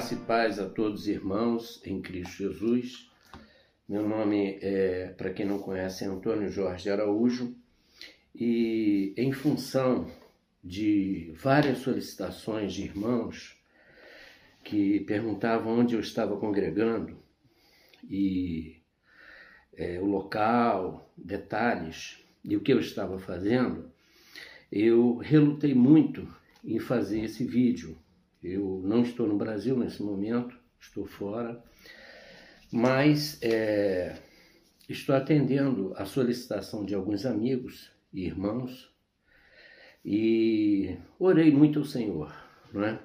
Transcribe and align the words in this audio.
Graça 0.00 0.14
e 0.14 0.16
paz 0.16 0.58
a 0.58 0.66
todos 0.66 1.02
os 1.02 1.08
irmãos 1.08 1.78
em 1.84 2.00
Cristo 2.00 2.38
Jesus. 2.38 3.06
Meu 3.86 4.08
nome 4.08 4.58
é, 4.62 5.08
para 5.08 5.30
quem 5.30 5.44
não 5.44 5.58
conhece, 5.58 6.04
é 6.04 6.06
Antônio 6.06 6.48
Jorge 6.48 6.88
Araújo 6.88 7.54
e 8.34 9.12
em 9.14 9.30
função 9.30 10.10
de 10.64 11.34
várias 11.34 11.80
solicitações 11.80 12.72
de 12.72 12.84
irmãos 12.84 13.62
que 14.64 15.00
perguntavam 15.00 15.80
onde 15.80 15.94
eu 15.94 16.00
estava 16.00 16.34
congregando 16.38 17.18
e 18.08 18.80
é, 19.76 20.00
o 20.00 20.06
local, 20.06 21.12
detalhes 21.14 22.24
e 22.42 22.56
o 22.56 22.62
que 22.62 22.72
eu 22.72 22.80
estava 22.80 23.18
fazendo, 23.18 23.92
eu 24.72 25.18
relutei 25.18 25.74
muito 25.74 26.26
em 26.64 26.78
fazer 26.78 27.20
esse 27.20 27.44
vídeo 27.44 27.98
eu 28.42 28.80
não 28.84 29.02
estou 29.02 29.26
no 29.26 29.36
Brasil 29.36 29.76
nesse 29.76 30.02
momento, 30.02 30.56
estou 30.80 31.06
fora, 31.06 31.62
mas 32.72 33.38
é, 33.42 34.16
estou 34.88 35.14
atendendo 35.14 35.92
a 35.96 36.04
solicitação 36.04 36.84
de 36.84 36.94
alguns 36.94 37.26
amigos 37.26 37.90
e 38.12 38.24
irmãos 38.24 38.90
e 40.04 40.96
orei 41.18 41.50
muito 41.50 41.80
ao 41.80 41.84
Senhor, 41.84 42.34
não 42.72 42.84
é? 42.84 42.98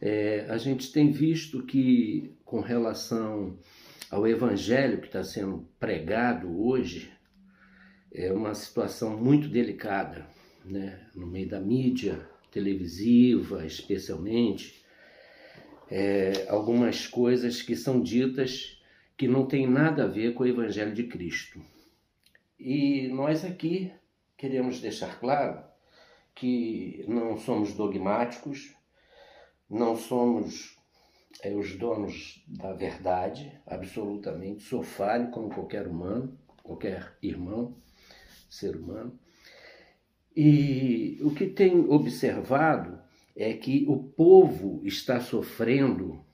é 0.00 0.46
a 0.48 0.58
gente 0.58 0.92
tem 0.92 1.10
visto 1.10 1.64
que, 1.64 2.36
com 2.44 2.60
relação 2.60 3.58
ao 4.10 4.26
evangelho 4.26 5.00
que 5.00 5.06
está 5.06 5.24
sendo 5.24 5.66
pregado 5.78 6.60
hoje, 6.60 7.10
é 8.12 8.32
uma 8.32 8.54
situação 8.54 9.16
muito 9.16 9.48
delicada, 9.48 10.26
né? 10.64 11.06
no 11.14 11.26
meio 11.26 11.48
da 11.48 11.60
mídia, 11.60 12.28
televisiva, 12.50 13.64
especialmente, 13.66 14.82
é, 15.90 16.46
algumas 16.48 17.06
coisas 17.06 17.62
que 17.62 17.74
são 17.74 18.00
ditas 18.00 18.80
que 19.16 19.28
não 19.28 19.46
tem 19.46 19.66
nada 19.68 20.04
a 20.04 20.08
ver 20.08 20.34
com 20.34 20.44
o 20.44 20.46
Evangelho 20.46 20.94
de 20.94 21.04
Cristo. 21.04 21.60
E 22.58 23.08
nós 23.08 23.44
aqui 23.44 23.92
queremos 24.36 24.80
deixar 24.80 25.18
claro 25.18 25.62
que 26.34 27.04
não 27.08 27.36
somos 27.36 27.74
dogmáticos, 27.74 28.74
não 29.68 29.96
somos 29.96 30.76
é, 31.42 31.54
os 31.54 31.76
donos 31.76 32.42
da 32.46 32.72
verdade, 32.72 33.52
absolutamente. 33.66 34.62
Sou 34.62 34.82
falho 34.82 35.30
como 35.30 35.54
qualquer 35.54 35.86
humano, 35.86 36.38
qualquer 36.62 37.16
irmão, 37.22 37.76
ser 38.48 38.76
humano. 38.76 39.18
E 40.36 41.18
o 41.22 41.30
que 41.30 41.46
tem 41.46 41.88
observado 41.88 42.98
é 43.34 43.52
que 43.54 43.84
o 43.88 43.96
povo 43.96 44.80
está 44.84 45.20
sofrendo, 45.20 46.24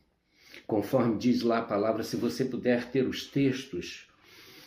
conforme 0.67 1.19
diz 1.19 1.43
lá 1.43 1.59
a 1.59 1.65
palavra, 1.65 2.03
se 2.03 2.17
você 2.17 2.45
puder 2.45 2.91
ter 2.91 3.07
os 3.07 3.27
textos 3.27 4.07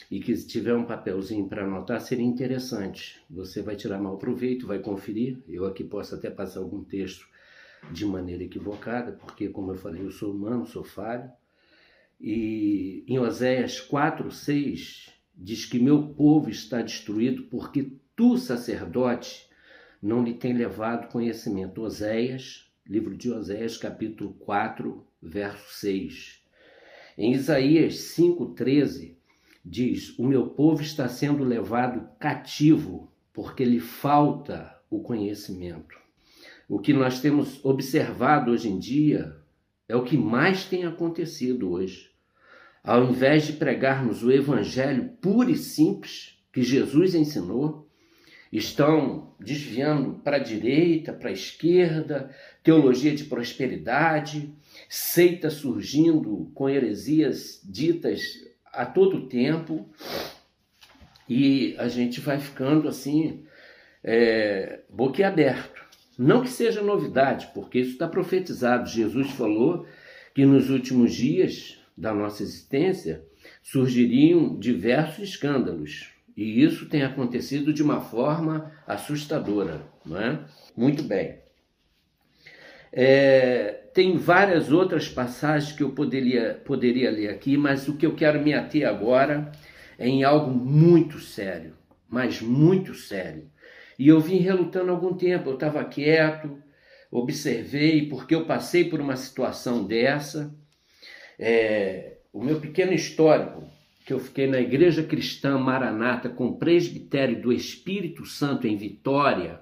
e 0.09 0.19
que 0.19 0.33
tiver 0.45 0.73
um 0.73 0.85
papelzinho 0.85 1.47
para 1.47 1.65
anotar, 1.65 2.01
seria 2.01 2.25
interessante. 2.25 3.21
Você 3.29 3.61
vai 3.61 3.75
tirar 3.75 3.99
mal 3.99 4.17
proveito, 4.17 4.65
vai 4.65 4.79
conferir. 4.79 5.37
Eu 5.47 5.65
aqui 5.65 5.83
posso 5.83 6.15
até 6.15 6.29
passar 6.31 6.61
algum 6.61 6.83
texto 6.83 7.27
de 7.91 8.05
maneira 8.05 8.43
equivocada, 8.43 9.11
porque, 9.11 9.49
como 9.49 9.71
eu 9.71 9.75
falei, 9.75 10.01
eu 10.01 10.11
sou 10.11 10.33
humano, 10.33 10.65
sou 10.65 10.83
falho. 10.83 11.29
E 12.19 13.03
em 13.07 13.19
Oséias 13.19 13.79
4, 13.79 14.31
6, 14.31 15.13
diz 15.35 15.65
que 15.65 15.79
meu 15.79 16.09
povo 16.09 16.49
está 16.49 16.81
destruído 16.81 17.43
porque 17.43 17.93
tu, 18.19 18.37
sacerdote, 18.37 19.47
não 20.01 20.21
lhe 20.21 20.33
tem 20.33 20.51
levado 20.51 21.09
conhecimento. 21.09 21.81
Oséias, 21.81 22.69
livro 22.85 23.15
de 23.15 23.31
Oséias, 23.31 23.77
capítulo 23.77 24.33
4, 24.39 25.07
verso 25.21 25.79
6. 25.79 26.41
Em 27.17 27.31
Isaías 27.31 27.93
5,13, 28.17 29.15
diz: 29.63 30.19
O 30.19 30.27
meu 30.27 30.47
povo 30.47 30.81
está 30.81 31.07
sendo 31.07 31.45
levado 31.45 32.09
cativo, 32.19 33.09
porque 33.31 33.63
lhe 33.63 33.79
falta 33.79 34.77
o 34.89 34.99
conhecimento. 34.99 35.97
O 36.67 36.77
que 36.77 36.91
nós 36.91 37.21
temos 37.21 37.63
observado 37.63 38.51
hoje 38.51 38.67
em 38.67 38.77
dia 38.77 39.33
é 39.87 39.95
o 39.95 40.03
que 40.03 40.17
mais 40.17 40.65
tem 40.65 40.83
acontecido 40.83 41.71
hoje. 41.71 42.11
Ao 42.83 43.01
invés 43.01 43.47
de 43.47 43.53
pregarmos 43.53 44.23
o 44.23 44.29
evangelho 44.29 45.07
puro 45.21 45.49
e 45.49 45.55
simples 45.55 46.37
que 46.51 46.61
Jesus 46.61 47.15
ensinou, 47.15 47.87
estão 48.51 49.33
desviando 49.39 50.15
para 50.23 50.37
a 50.37 50.43
direita, 50.43 51.13
para 51.13 51.29
a 51.29 51.33
esquerda, 51.33 52.33
teologia 52.63 53.13
de 53.13 53.25
prosperidade, 53.25 54.53
seita 54.87 55.49
surgindo 55.49 56.51
com 56.53 56.69
heresias 56.69 57.61
ditas 57.63 58.21
a 58.73 58.85
todo 58.85 59.27
tempo, 59.27 59.87
e 61.27 61.75
a 61.77 61.87
gente 61.87 62.19
vai 62.19 62.39
ficando 62.39 62.87
assim, 62.87 63.43
é, 64.03 64.79
boquiaberto. 64.89 65.79
Não 66.17 66.41
que 66.41 66.49
seja 66.49 66.81
novidade, 66.81 67.51
porque 67.53 67.79
isso 67.79 67.91
está 67.91 68.07
profetizado. 68.07 68.89
Jesus 68.89 69.29
falou 69.31 69.85
que 70.33 70.45
nos 70.45 70.69
últimos 70.69 71.13
dias 71.13 71.79
da 71.95 72.13
nossa 72.13 72.43
existência 72.43 73.23
surgiriam 73.61 74.57
diversos 74.57 75.29
escândalos, 75.29 76.09
e 76.39 76.63
isso 76.63 76.87
tem 76.87 77.03
acontecido 77.03 77.73
de 77.73 77.83
uma 77.83 77.99
forma 77.99 78.71
assustadora, 78.87 79.81
não 80.05 80.17
é? 80.17 80.39
Muito 80.73 81.03
bem. 81.03 81.37
É, 82.93 83.89
tem 83.93 84.15
várias 84.15 84.71
outras 84.71 85.09
passagens 85.09 85.73
que 85.73 85.83
eu 85.83 85.91
poderia, 85.91 86.53
poderia 86.63 87.11
ler 87.11 87.27
aqui, 87.27 87.57
mas 87.57 87.89
o 87.89 87.97
que 87.97 88.05
eu 88.05 88.15
quero 88.15 88.41
me 88.41 88.53
ater 88.53 88.87
agora 88.87 89.51
é 89.97 90.07
em 90.07 90.23
algo 90.23 90.49
muito 90.49 91.19
sério, 91.19 91.75
mas 92.07 92.41
muito 92.41 92.93
sério. 92.93 93.51
E 93.99 94.07
eu 94.07 94.21
vim 94.21 94.37
relutando 94.37 94.91
algum 94.91 95.13
tempo, 95.13 95.49
eu 95.49 95.55
estava 95.55 95.83
quieto, 95.83 96.57
observei, 97.11 98.07
porque 98.07 98.33
eu 98.33 98.45
passei 98.45 98.85
por 98.85 99.01
uma 99.01 99.17
situação 99.17 99.85
dessa. 99.85 100.55
É, 101.37 102.19
o 102.31 102.41
meu 102.41 102.61
pequeno 102.61 102.93
histórico 102.93 103.69
que 104.09 104.13
eu 104.15 104.19
fiquei 104.19 104.47
na 104.47 104.59
Igreja 104.59 105.03
Cristã 105.03 105.59
Maranata 105.59 106.29
com 106.29 106.53
presbitério 106.53 107.39
do 107.39 107.53
Espírito 107.53 108.25
Santo 108.25 108.65
em 108.65 108.75
Vitória, 108.75 109.61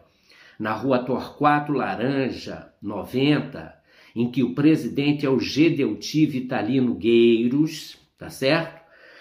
na 0.58 0.72
rua 0.72 1.00
Torquato 1.00 1.74
Laranja, 1.74 2.72
90, 2.82 3.76
em 4.16 4.32
que 4.32 4.44
o 4.44 4.56
presidente 4.56 5.26
é 5.26 5.30
o 5.30 5.38
Gedeuti 5.38 6.26
Vitalino 6.26 6.96
Gueiros, 6.96 7.98
tá 8.18 8.30
certo? 8.30 8.80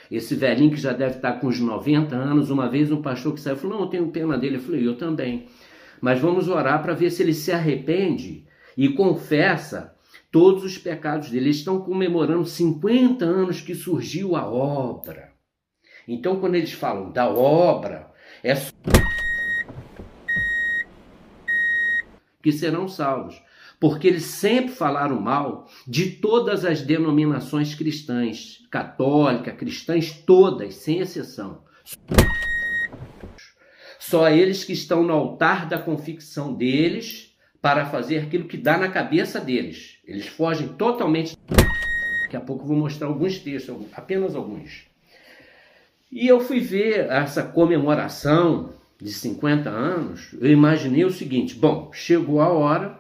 Esse 0.09 0.37
velhinho 0.37 0.71
que 0.71 0.81
já 0.81 0.93
deve 0.93 1.17
estar 1.17 1.41
com 1.41 1.49
uns 1.49 1.59
90 1.59 2.15
anos, 2.15 2.49
uma 2.49 2.69
vez 2.69 2.93
um 2.93 3.03
pastor 3.03 3.35
que 3.35 3.41
saiu 3.41 3.57
falou: 3.57 3.79
Não, 3.79 3.85
eu 3.87 3.91
tenho 3.91 4.13
pena 4.13 4.39
dele. 4.39 4.59
Eu 4.59 4.61
falei: 4.61 4.87
Eu 4.87 4.97
também. 4.97 5.47
Mas 6.01 6.21
vamos 6.21 6.47
orar 6.47 6.81
para 6.85 6.95
ver 6.95 7.11
se 7.11 7.25
ele 7.25 7.35
se 7.35 7.51
arrepende 7.51 8.45
e 8.77 8.91
confessa 8.91 9.96
todos 10.31 10.65
os 10.65 10.79
pecados 10.79 11.31
dele. 11.31 11.47
Eles 11.47 11.57
estão 11.57 11.81
comemorando 11.81 12.47
50 12.47 13.25
anos 13.25 13.61
que 13.61 13.75
surgiu 13.75 14.37
a 14.37 14.47
obra. 14.47 15.33
Então, 16.07 16.39
quando 16.39 16.55
eles 16.55 16.73
falam 16.73 17.11
da 17.11 17.29
obra, 17.29 18.11
é 18.43 18.55
que 22.43 22.53
serão 22.53 22.87
salvos, 22.87 23.43
porque 23.81 24.07
eles 24.07 24.23
sempre 24.23 24.73
falaram 24.73 25.21
mal 25.21 25.69
de 25.87 26.13
todas 26.13 26.65
as 26.65 26.81
denominações 26.81 27.75
cristãs, 27.75 28.61
católica, 28.71 29.51
cristãs, 29.51 30.13
todas, 30.13 30.77
sem 30.77 31.01
exceção. 31.01 31.65
Só 33.99 34.29
eles 34.29 34.63
que 34.63 34.73
estão 34.73 35.03
no 35.03 35.13
altar 35.13 35.69
da 35.69 35.79
convicção 35.79 36.55
deles 36.55 37.37
para 37.61 37.87
fazer 37.87 38.19
aquilo 38.19 38.47
que 38.47 38.57
dá 38.57 38.79
na 38.79 38.89
cabeça 38.89 39.41
deles. 39.41 39.96
Eles 40.07 40.27
fogem 40.27 40.69
totalmente. 40.69 41.37
Daqui 42.23 42.37
a 42.37 42.41
pouco 42.41 42.63
eu 42.63 42.69
vou 42.69 42.77
mostrar 42.77 43.09
alguns 43.09 43.39
textos, 43.39 43.75
apenas 43.93 44.37
alguns. 44.37 44.87
E 46.11 46.27
eu 46.27 46.41
fui 46.41 46.61
ver 46.61 47.07
essa 47.11 47.43
comemoração 47.43 48.73
de 49.01 49.13
50 49.13 49.69
anos, 49.69 50.33
eu 50.41 50.51
imaginei 50.51 51.05
o 51.05 51.11
seguinte: 51.11 51.55
bom, 51.55 51.91
chegou 51.93 52.41
a 52.41 52.49
hora 52.49 52.99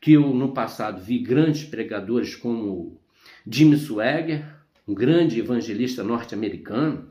que 0.00 0.12
eu 0.12 0.32
no 0.32 0.52
passado 0.52 1.02
vi 1.02 1.18
grandes 1.18 1.64
pregadores 1.64 2.36
como 2.36 3.00
Jimmy 3.46 3.76
Swagger, 3.76 4.44
um 4.86 4.94
grande 4.94 5.40
evangelista 5.40 6.04
norte-americano, 6.04 7.10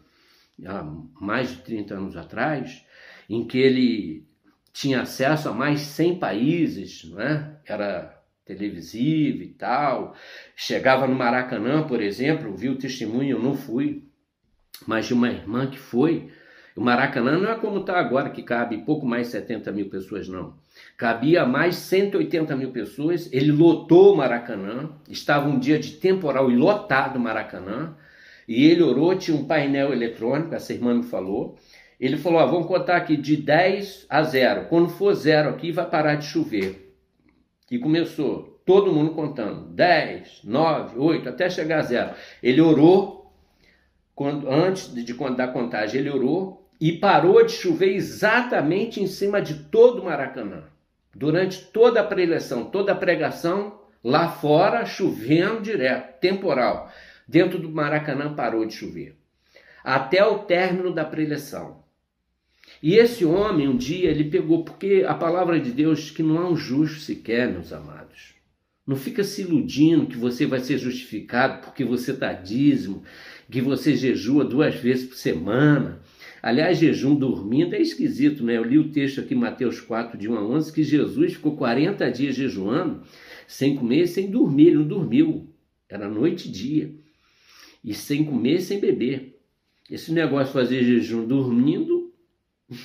há 0.66 0.84
mais 1.20 1.50
de 1.50 1.58
30 1.58 1.96
anos 1.96 2.16
atrás, 2.16 2.86
em 3.30 3.46
que 3.46 3.58
ele 3.58 4.24
tinha 4.72 5.02
acesso 5.02 5.50
a 5.50 5.54
mais 5.54 5.82
100 5.82 6.20
países, 6.20 7.04
não 7.06 7.20
é? 7.20 7.58
era 7.66 8.15
televisivo 8.46 9.44
e 9.44 9.48
tal. 9.48 10.16
Chegava 10.56 11.08
no 11.08 11.16
Maracanã, 11.16 11.86
por 11.88 12.02
exemplo, 12.02 12.56
vi 12.56 12.70
o 12.70 12.78
testemunho, 12.78 13.38
eu 13.38 13.44
não 13.44 13.56
fui, 13.56 14.04
mas 14.88 15.08
de 15.08 15.14
uma 15.14 15.30
irmã 15.30 15.68
que 15.68 15.80
foi, 15.80 16.30
O 16.76 16.82
Maracanã 16.82 17.38
não 17.38 17.50
é 17.50 17.56
como 17.56 17.80
está 17.80 17.98
agora, 17.98 18.30
que 18.30 18.44
cabe 18.44 18.80
pouco 18.80 19.06
mais 19.06 19.28
70 19.28 19.72
mil 19.72 19.90
pessoas, 19.90 20.28
não. 20.28 20.56
Cabia 20.98 21.46
mais 21.46 21.76
180 21.78 22.54
mil 22.58 22.72
pessoas. 22.72 23.32
Ele 23.32 23.52
lotou 23.52 24.14
o 24.14 24.18
Maracanã. 24.18 24.90
Estava 25.10 25.48
um 25.48 25.58
dia 25.58 25.80
de 25.80 25.92
temporal 25.92 26.52
e 26.52 26.56
lotado 26.56 27.16
o 27.16 27.20
Maracanã. 27.20 27.96
E 28.46 28.66
ele 28.66 28.84
orou, 28.84 29.16
tinha 29.16 29.38
um 29.38 29.46
painel 29.46 29.94
eletrônico, 29.94 30.54
essa 30.54 30.74
irmã 30.74 30.94
me 30.94 31.04
falou. 31.04 31.58
Ele 31.98 32.18
falou: 32.18 32.40
ah, 32.40 32.46
vamos 32.46 32.68
contar 32.68 32.98
aqui 32.98 33.16
de 33.16 33.38
10 33.38 34.08
a 34.10 34.22
0. 34.24 34.66
Quando 34.66 34.90
for 34.90 35.14
zero 35.14 35.50
aqui, 35.50 35.72
vai 35.72 35.90
parar 35.90 36.16
de 36.16 36.26
chover. 36.26 36.85
E 37.70 37.80
começou 37.80 38.62
todo 38.66 38.92
mundo 38.92 39.12
contando: 39.12 39.70
10, 39.70 40.42
9, 40.44 40.98
8, 40.98 41.30
até 41.30 41.50
chegar 41.50 41.80
a 41.80 41.84
zero. 41.84 42.16
Ele 42.42 42.62
orou, 42.62 43.34
quando, 44.14 44.50
antes 44.50 44.94
de, 44.94 45.04
de 45.04 45.14
da 45.36 45.48
contagem, 45.48 46.02
ele 46.02 46.10
orou 46.10 46.68
e 46.80 46.94
parou 46.94 47.44
de 47.44 47.54
chover 47.54 47.96
exatamente 47.96 49.02
em 49.02 49.08
cima 49.08 49.42
de 49.42 49.66
todo 49.66 50.02
o 50.02 50.06
Maracanã. 50.06 50.64
Durante 51.14 51.66
toda 51.68 52.02
a 52.02 52.04
preleção, 52.04 52.66
toda 52.66 52.92
a 52.92 52.96
pregação, 52.96 53.80
lá 54.04 54.28
fora 54.28 54.86
chovendo 54.86 55.62
direto, 55.62 56.20
temporal. 56.20 56.92
Dentro 57.28 57.58
do 57.58 57.70
Maracanã 57.70 58.36
parou 58.36 58.66
de 58.66 58.74
chover. 58.74 59.18
Até 59.84 60.24
o 60.26 60.40
término 60.40 60.94
da 60.94 61.06
preleção. 61.06 61.85
E 62.86 62.98
esse 62.98 63.26
homem, 63.26 63.68
um 63.68 63.76
dia, 63.76 64.12
ele 64.12 64.26
pegou, 64.26 64.64
porque 64.64 65.04
a 65.08 65.16
palavra 65.16 65.60
de 65.60 65.72
Deus 65.72 66.12
que 66.12 66.22
não 66.22 66.38
há 66.38 66.48
um 66.48 66.56
justo 66.56 67.00
sequer, 67.00 67.52
meus 67.52 67.74
amados. 67.74 68.36
Não 68.86 68.96
fica 68.96 69.24
se 69.24 69.42
iludindo 69.42 70.06
que 70.06 70.16
você 70.16 70.46
vai 70.46 70.60
ser 70.60 70.78
justificado 70.78 71.66
porque 71.66 71.84
você 71.84 72.12
está 72.12 72.32
dízimo, 72.32 73.02
que 73.50 73.60
você 73.60 73.96
jejua 73.96 74.46
duas 74.46 74.76
vezes 74.76 75.08
por 75.08 75.16
semana, 75.16 76.00
Aliás, 76.46 76.78
jejum 76.78 77.16
dormindo 77.16 77.74
é 77.74 77.82
esquisito, 77.82 78.44
né? 78.44 78.56
Eu 78.56 78.64
li 78.64 78.78
o 78.78 78.92
texto 78.92 79.20
aqui, 79.20 79.34
Mateus 79.34 79.82
4, 79.82 80.16
de 80.16 80.30
1 80.30 80.38
a 80.38 80.46
11, 80.46 80.72
que 80.72 80.84
Jesus 80.84 81.34
ficou 81.34 81.58
40 81.58 82.08
dias 82.12 82.36
jejuando, 82.36 83.02
sem 83.48 83.76
comer, 83.76 84.06
sem 84.06 84.30
dormir. 84.30 84.68
Ele 84.68 84.76
não 84.76 84.88
dormiu. 84.88 85.50
Era 85.90 86.08
noite 86.08 86.48
e 86.48 86.52
dia. 86.52 86.94
E 87.84 87.96
sem 87.96 88.24
comer, 88.24 88.62
sem 88.62 88.80
beber. 88.80 89.40
Esse 89.90 90.14
negócio 90.14 90.46
de 90.46 90.54
fazer 90.54 90.84
jejum 90.84 91.26
dormindo, 91.26 91.95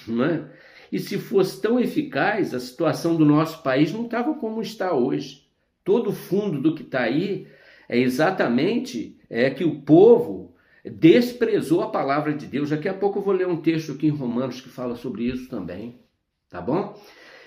não 0.06 0.24
é? 0.24 0.44
E 0.92 0.98
se 0.98 1.18
fosse 1.18 1.60
tão 1.60 1.78
eficaz, 1.78 2.52
a 2.52 2.60
situação 2.60 3.16
do 3.16 3.24
nosso 3.24 3.62
país 3.62 3.92
não 3.92 4.04
estava 4.04 4.34
como 4.34 4.60
está 4.60 4.92
hoje. 4.92 5.46
Todo 5.84 6.10
o 6.10 6.14
fundo 6.14 6.60
do 6.60 6.74
que 6.74 6.82
está 6.82 7.02
aí 7.02 7.46
é 7.88 7.98
exatamente 7.98 9.16
é 9.28 9.50
que 9.50 9.64
o 9.64 9.82
povo 9.82 10.54
desprezou 10.84 11.82
a 11.82 11.90
palavra 11.90 12.32
de 12.32 12.46
Deus. 12.46 12.70
Daqui 12.70 12.88
a 12.88 12.94
pouco 12.94 13.18
eu 13.18 13.22
vou 13.22 13.34
ler 13.34 13.46
um 13.46 13.60
texto 13.60 13.92
aqui 13.92 14.06
em 14.06 14.10
Romanos 14.10 14.60
que 14.60 14.68
fala 14.68 14.96
sobre 14.96 15.24
isso 15.24 15.48
também, 15.48 16.00
tá 16.48 16.60
bom? 16.60 17.00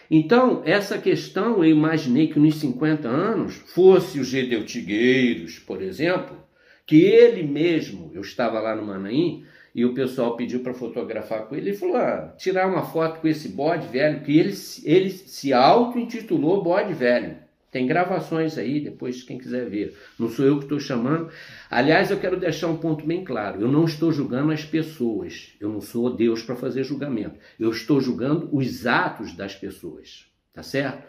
Então, 0.10 0.62
essa 0.66 0.98
questão, 0.98 1.64
eu 1.64 1.72
imaginei 1.72 2.28
que 2.28 2.40
nos 2.40 2.56
50 2.56 3.08
anos 3.08 3.56
fosse 3.56 4.20
o 4.20 4.24
Gedeu 4.24 4.66
Tigueiros, 4.66 5.60
por 5.60 5.82
exemplo, 5.82 6.38
que 6.86 7.02
ele 7.02 7.44
mesmo, 7.44 8.12
eu 8.14 8.22
estava 8.22 8.60
lá 8.60 8.76
no 8.76 8.86
Manaim, 8.86 9.44
e 9.74 9.86
o 9.86 9.94
pessoal 9.94 10.36
pediu 10.36 10.60
para 10.62 10.74
fotografar 10.74 11.48
com 11.48 11.56
ele, 11.56 11.72
ele 11.72 11.78
falou, 11.78 11.98
ah, 11.98 12.34
tirar 12.38 12.68
uma 12.68 12.84
foto 12.84 13.20
com 13.20 13.28
esse 13.28 13.50
bode 13.50 13.88
velho, 13.88 14.22
que 14.22 14.38
ele, 14.38 14.54
ele 14.84 15.10
se 15.10 15.52
auto-intitulou 15.52 16.64
bode 16.64 16.94
velho. 16.94 17.38
Tem 17.74 17.88
gravações 17.88 18.56
aí, 18.56 18.80
depois 18.80 19.24
quem 19.24 19.40
quiser 19.40 19.68
ver. 19.68 19.98
Não 20.20 20.30
sou 20.30 20.46
eu 20.46 20.58
que 20.58 20.66
estou 20.66 20.80
chamando. 20.80 21.32
Aliás, 21.72 22.12
eu 22.12 22.20
quero 22.20 22.40
deixar 22.40 22.68
um 22.68 22.78
ponto 22.78 23.04
bem 23.04 23.24
claro. 23.24 23.60
Eu 23.60 23.68
não 23.68 23.86
estou 23.86 24.12
julgando 24.12 24.52
as 24.52 24.64
pessoas. 24.64 25.54
Eu 25.60 25.70
não 25.70 25.82
sou 25.82 26.16
Deus 26.16 26.44
para 26.44 26.56
fazer 26.56 26.84
julgamento. 26.84 27.40
Eu 27.60 27.72
estou 27.72 28.00
julgando 28.00 28.48
os 28.56 28.86
atos 28.86 29.34
das 29.34 29.56
pessoas. 29.56 30.28
Tá 30.54 30.62
certo? 30.62 31.04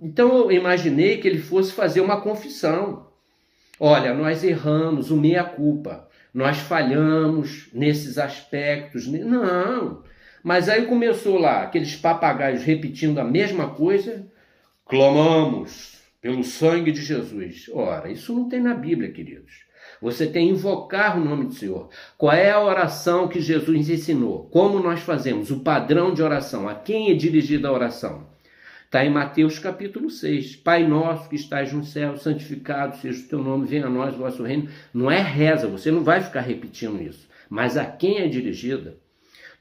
Então 0.00 0.34
eu 0.34 0.50
imaginei 0.50 1.18
que 1.18 1.28
ele 1.28 1.40
fosse 1.40 1.74
fazer 1.74 2.00
uma 2.00 2.22
confissão. 2.22 3.06
Olha, 3.78 4.14
nós 4.14 4.42
erramos, 4.42 5.10
o 5.10 5.16
meia-culpa. 5.16 6.07
Nós 6.38 6.58
falhamos 6.58 7.68
nesses 7.72 8.16
aspectos. 8.16 9.08
Não. 9.08 10.04
Mas 10.40 10.68
aí 10.68 10.86
começou 10.86 11.36
lá, 11.36 11.64
aqueles 11.64 11.96
papagaios 11.96 12.62
repetindo 12.62 13.18
a 13.18 13.24
mesma 13.24 13.70
coisa. 13.70 14.24
Clamamos, 14.86 16.00
pelo 16.22 16.44
sangue 16.44 16.92
de 16.92 17.02
Jesus. 17.02 17.68
Ora, 17.74 18.08
isso 18.08 18.32
não 18.32 18.48
tem 18.48 18.60
na 18.60 18.72
Bíblia, 18.72 19.10
queridos. 19.10 19.64
Você 20.00 20.28
tem 20.28 20.50
invocar 20.50 21.18
o 21.18 21.24
nome 21.24 21.46
do 21.46 21.54
Senhor. 21.54 21.90
Qual 22.16 22.32
é 22.32 22.52
a 22.52 22.62
oração 22.62 23.26
que 23.26 23.40
Jesus 23.40 23.90
ensinou? 23.90 24.44
Como 24.44 24.78
nós 24.78 25.00
fazemos? 25.00 25.50
O 25.50 25.64
padrão 25.64 26.14
de 26.14 26.22
oração. 26.22 26.68
A 26.68 26.74
quem 26.76 27.10
é 27.10 27.14
dirigida 27.14 27.66
a 27.66 27.72
oração? 27.72 28.28
Está 28.88 29.04
em 29.04 29.10
Mateus 29.10 29.58
capítulo 29.58 30.08
6. 30.08 30.56
Pai 30.56 30.82
nosso 30.82 31.28
que 31.28 31.36
estás 31.36 31.70
no 31.74 31.84
céu, 31.84 32.16
santificado 32.16 32.96
seja 32.96 33.22
o 33.22 33.28
teu 33.28 33.42
nome, 33.42 33.66
venha 33.66 33.84
a 33.84 33.90
nós 33.90 34.14
o 34.14 34.18
vosso 34.18 34.42
reino. 34.42 34.66
Não 34.94 35.10
é 35.10 35.20
reza, 35.20 35.68
você 35.68 35.90
não 35.90 36.02
vai 36.02 36.22
ficar 36.22 36.40
repetindo 36.40 37.02
isso. 37.02 37.28
Mas 37.50 37.76
a 37.76 37.84
quem 37.84 38.16
é 38.16 38.26
dirigida? 38.26 38.96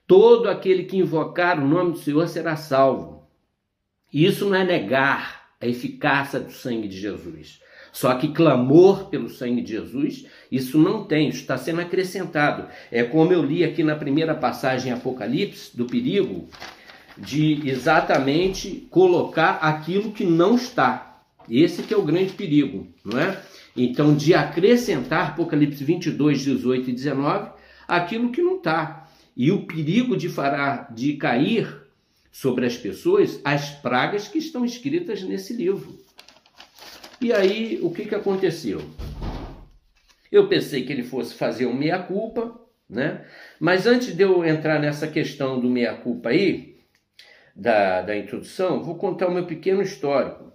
Todo 0.08 0.48
aquele 0.48 0.86
que 0.86 0.96
invocar 0.96 1.62
o 1.62 1.68
nome 1.68 1.92
do 1.92 1.98
Senhor 1.98 2.26
será 2.30 2.56
salvo. 2.56 3.28
Isso 4.14 4.46
não 4.46 4.56
é 4.56 4.64
negar 4.64 5.50
a 5.60 5.68
eficácia 5.68 6.40
do 6.40 6.54
sangue 6.54 6.88
de 6.88 6.98
Jesus. 6.98 7.62
Só 7.92 8.16
que 8.16 8.30
clamor 8.30 9.10
pelo 9.10 9.28
sangue 9.28 9.62
de 9.62 9.74
Jesus, 9.74 10.26
isso 10.50 10.78
não 10.78 11.04
tem, 11.04 11.28
isso 11.28 11.42
está 11.42 11.58
sendo 11.58 11.82
acrescentado. 11.82 12.70
É 12.90 13.04
como 13.04 13.34
eu 13.34 13.44
li 13.44 13.66
aqui 13.66 13.84
na 13.84 13.98
primeira 13.98 14.34
passagem 14.34 14.90
em 14.90 14.96
Apocalipse, 14.96 15.76
do 15.76 15.86
perigo 15.86 16.48
de 17.18 17.68
exatamente 17.68 18.88
colocar 18.90 19.60
aquilo 19.62 20.12
que 20.12 20.26
não 20.26 20.56
está. 20.56 21.24
Esse 21.50 21.84
que 21.84 21.94
é 21.94 21.98
o 21.98 22.04
grande 22.04 22.34
perigo, 22.34 22.88
não 23.04 23.20
é? 23.20 23.42
Então, 23.76 24.16
de 24.16 24.34
acrescentar, 24.34 25.30
Apocalipse 25.30 25.84
22, 25.84 26.44
18 26.44 26.90
e 26.90 26.94
19, 26.94 27.52
aquilo 27.88 28.32
que 28.32 28.42
não 28.42 28.58
está. 28.58 29.08
E 29.36 29.52
o 29.52 29.66
perigo 29.66 30.18
de, 30.18 30.30
fará, 30.30 30.90
de 30.92 31.14
cair 31.14 31.84
sobre 32.32 32.66
as 32.66 32.76
pessoas 32.76 33.40
as 33.44 33.70
pragas 33.70 34.28
que 34.28 34.40
estão 34.40 34.66
escritas 34.66 35.24
nesse 35.24 35.54
livro. 35.54 36.00
E 37.22 37.32
aí, 37.34 37.80
o 37.82 37.92
que, 37.92 38.06
que 38.06 38.16
aconteceu? 38.16 38.82
Eu 40.32 40.48
pensei 40.48 40.84
que 40.84 40.92
ele 40.92 41.04
fosse 41.04 41.34
fazer 41.34 41.66
um 41.66 41.74
meia-culpa, 41.74 42.60
né? 42.90 43.26
Mas 43.60 43.88
antes 43.88 44.16
de 44.16 44.24
eu 44.24 44.46
entrar 44.46 44.80
nessa 44.80 45.08
questão 45.08 45.60
do 45.60 45.70
meia-culpa 45.70 46.30
aí, 46.30 46.77
da, 47.58 48.04
da 48.04 48.16
introdução, 48.16 48.84
vou 48.84 48.96
contar 48.96 49.28
o 49.28 49.34
meu 49.34 49.48
pequeno 49.48 49.82
histórico. 49.82 50.46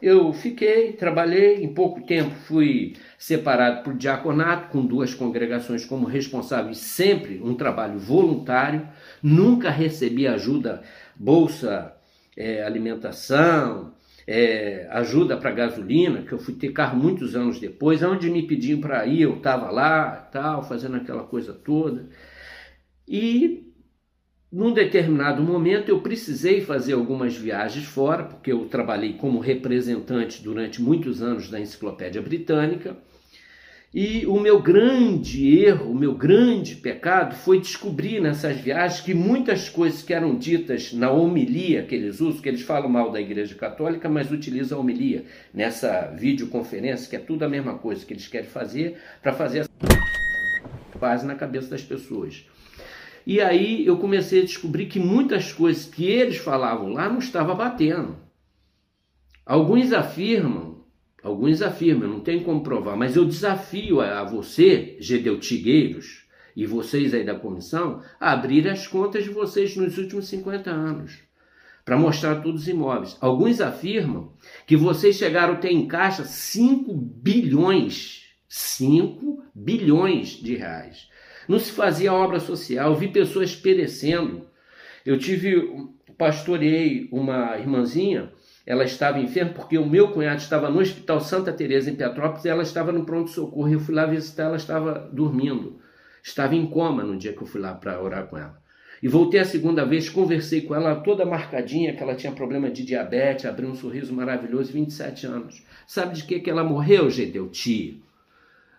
Eu 0.00 0.32
fiquei, 0.32 0.94
trabalhei, 0.94 1.62
em 1.62 1.72
pouco 1.72 2.00
tempo 2.04 2.34
fui 2.34 2.96
separado 3.16 3.84
por 3.84 3.94
diaconato, 3.94 4.70
com 4.70 4.84
duas 4.84 5.14
congregações 5.14 5.84
como 5.84 6.06
responsáveis, 6.06 6.78
sempre 6.78 7.40
um 7.44 7.54
trabalho 7.54 7.98
voluntário, 8.00 8.88
nunca 9.22 9.70
recebi 9.70 10.26
ajuda, 10.26 10.82
bolsa 11.14 11.94
é, 12.36 12.64
alimentação, 12.64 13.92
é, 14.26 14.88
ajuda 14.90 15.36
para 15.36 15.52
gasolina, 15.52 16.22
que 16.22 16.32
eu 16.32 16.38
fui 16.38 16.54
ter 16.54 16.72
carro 16.72 16.98
muitos 16.98 17.36
anos 17.36 17.60
depois, 17.60 18.02
onde 18.02 18.28
me 18.28 18.44
pediam 18.44 18.80
para 18.80 19.06
ir, 19.06 19.22
eu 19.22 19.36
estava 19.36 19.70
lá, 19.70 20.10
tal, 20.32 20.64
fazendo 20.64 20.96
aquela 20.96 21.22
coisa 21.22 21.52
toda. 21.52 22.08
E 23.06 23.71
num 24.52 24.70
determinado 24.70 25.42
momento 25.42 25.88
eu 25.88 26.02
precisei 26.02 26.60
fazer 26.60 26.92
algumas 26.92 27.34
viagens 27.34 27.86
fora, 27.86 28.24
porque 28.24 28.52
eu 28.52 28.66
trabalhei 28.66 29.14
como 29.14 29.38
representante 29.38 30.42
durante 30.42 30.82
muitos 30.82 31.22
anos 31.22 31.48
da 31.48 31.58
Enciclopédia 31.58 32.20
Britânica. 32.20 32.94
E 33.94 34.26
o 34.26 34.38
meu 34.40 34.60
grande 34.60 35.58
erro, 35.58 35.90
o 35.90 35.94
meu 35.94 36.14
grande 36.14 36.76
pecado 36.76 37.34
foi 37.34 37.60
descobrir 37.60 38.20
nessas 38.20 38.56
viagens 38.58 39.00
que 39.00 39.14
muitas 39.14 39.68
coisas 39.68 40.02
que 40.02 40.14
eram 40.14 40.36
ditas 40.36 40.92
na 40.92 41.10
homilia 41.10 41.82
que 41.82 41.94
eles 41.94 42.20
usam, 42.20 42.40
que 42.40 42.48
eles 42.48 42.62
falam 42.62 42.88
mal 42.88 43.10
da 43.10 43.20
Igreja 43.20 43.54
Católica, 43.54 44.08
mas 44.08 44.30
utilizam 44.30 44.78
a 44.78 44.80
homilia 44.80 45.24
nessa 45.52 46.14
videoconferência, 46.18 47.08
que 47.08 47.16
é 47.16 47.18
tudo 47.18 47.42
a 47.42 47.48
mesma 47.48 47.74
coisa 47.78 48.04
que 48.04 48.12
eles 48.12 48.28
querem 48.28 48.48
fazer 48.48 48.96
para 49.22 49.32
fazer 49.32 49.66
paz 50.98 51.22
na 51.22 51.34
cabeça 51.34 51.68
das 51.68 51.82
pessoas. 51.82 52.46
E 53.26 53.40
aí 53.40 53.86
eu 53.86 53.96
comecei 53.98 54.40
a 54.40 54.44
descobrir 54.44 54.86
que 54.86 54.98
muitas 54.98 55.52
coisas 55.52 55.86
que 55.86 56.04
eles 56.04 56.38
falavam 56.38 56.92
lá 56.92 57.08
não 57.08 57.18
estava 57.18 57.54
batendo. 57.54 58.16
Alguns 59.44 59.92
afirmam, 59.92 60.84
alguns 61.22 61.62
afirmam, 61.62 62.08
não 62.08 62.20
tem 62.20 62.42
como 62.42 62.62
provar, 62.62 62.96
mas 62.96 63.16
eu 63.16 63.24
desafio 63.24 64.00
a 64.00 64.24
você, 64.24 64.96
Gedeutigueiros, 65.00 66.22
e 66.54 66.66
vocês 66.66 67.14
aí 67.14 67.24
da 67.24 67.34
comissão, 67.34 68.02
a 68.20 68.32
abrir 68.32 68.68
as 68.68 68.86
contas 68.86 69.24
de 69.24 69.30
vocês 69.30 69.76
nos 69.76 69.98
últimos 69.98 70.28
50 70.28 70.70
anos, 70.70 71.18
para 71.84 71.98
mostrar 71.98 72.40
todos 72.40 72.62
os 72.62 72.68
imóveis. 72.68 73.16
Alguns 73.20 73.60
afirmam 73.60 74.32
que 74.66 74.76
vocês 74.76 75.16
chegaram 75.16 75.54
a 75.54 75.58
ter 75.58 75.72
em 75.72 75.88
caixa 75.88 76.24
5 76.24 76.94
bilhões, 76.94 78.22
5 78.48 79.44
bilhões 79.54 80.28
de 80.28 80.56
reais. 80.56 81.08
Não 81.48 81.58
se 81.58 81.72
fazia 81.72 82.12
obra 82.12 82.40
social. 82.40 82.94
Vi 82.94 83.08
pessoas 83.08 83.54
perecendo. 83.54 84.46
Eu 85.04 85.18
tive, 85.18 85.88
pastoreei 86.16 87.08
uma 87.10 87.58
irmãzinha, 87.58 88.32
ela 88.64 88.84
estava 88.84 89.18
enferma 89.18 89.52
porque 89.52 89.76
o 89.76 89.88
meu 89.88 90.12
cunhado 90.12 90.40
estava 90.40 90.70
no 90.70 90.80
Hospital 90.80 91.20
Santa 91.20 91.52
Teresa 91.52 91.90
em 91.90 91.96
Petrópolis 91.96 92.44
e 92.44 92.48
ela 92.48 92.62
estava 92.62 92.92
no 92.92 93.04
pronto-socorro. 93.04 93.68
Eu 93.68 93.80
fui 93.80 93.94
lá 93.94 94.06
visitar, 94.06 94.44
ela 94.44 94.56
estava 94.56 95.10
dormindo. 95.12 95.80
Estava 96.22 96.54
em 96.54 96.66
coma 96.66 97.02
no 97.02 97.16
dia 97.16 97.32
que 97.32 97.42
eu 97.42 97.46
fui 97.46 97.60
lá 97.60 97.74
para 97.74 98.00
orar 98.00 98.28
com 98.28 98.38
ela. 98.38 98.62
E 99.02 99.08
voltei 99.08 99.40
a 99.40 99.44
segunda 99.44 99.84
vez, 99.84 100.08
conversei 100.08 100.60
com 100.60 100.76
ela 100.76 100.94
toda 100.94 101.26
marcadinha, 101.26 101.92
que 101.92 102.00
ela 102.00 102.14
tinha 102.14 102.32
problema 102.32 102.70
de 102.70 102.84
diabetes, 102.84 103.44
abriu 103.44 103.68
um 103.68 103.74
sorriso 103.74 104.14
maravilhoso, 104.14 104.72
27 104.72 105.26
anos. 105.26 105.66
Sabe 105.88 106.14
de 106.14 106.22
que, 106.22 106.38
que 106.38 106.48
ela 106.48 106.62
morreu, 106.62 107.10
Gedeu? 107.10 107.48
Tio? 107.48 108.00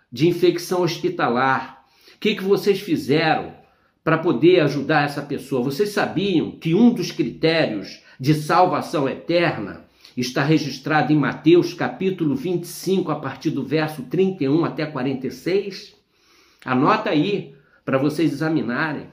De 0.10 0.26
infecção 0.30 0.82
hospitalar. 0.82 1.73
Que, 2.24 2.36
que 2.36 2.44
vocês 2.46 2.80
fizeram 2.80 3.52
para 4.02 4.18
poder 4.18 4.62
ajudar 4.62 5.04
essa 5.04 5.22
pessoa? 5.22 5.62
Vocês 5.62 5.90
sabiam 5.90 6.52
que 6.52 6.74
um 6.74 6.90
dos 6.94 7.12
critérios 7.12 8.02
de 8.18 8.34
salvação 8.34 9.10
eterna 9.10 9.84
está 10.16 10.42
registrado 10.42 11.12
em 11.12 11.18
Mateus 11.18 11.74
capítulo 11.74 12.34
25, 12.34 13.12
a 13.12 13.18
partir 13.18 13.50
do 13.50 13.62
verso 13.62 14.04
31 14.04 14.64
até 14.64 14.86
46? 14.86 15.98
Anota 16.64 17.10
aí 17.10 17.56
para 17.84 17.98
vocês 17.98 18.32
examinarem 18.32 19.08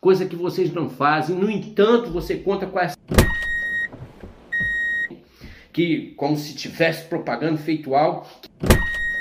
coisa 0.00 0.26
que 0.26 0.34
vocês 0.34 0.72
não 0.72 0.90
fazem. 0.90 1.36
No 1.36 1.48
entanto, 1.48 2.10
você 2.10 2.34
conta 2.34 2.66
com 2.66 2.80
essa 2.80 2.96
que 5.72 6.14
como 6.16 6.36
se 6.36 6.56
tivesse 6.56 7.04
propagando 7.04 7.58
feito 7.58 7.94
algo. 7.94 8.26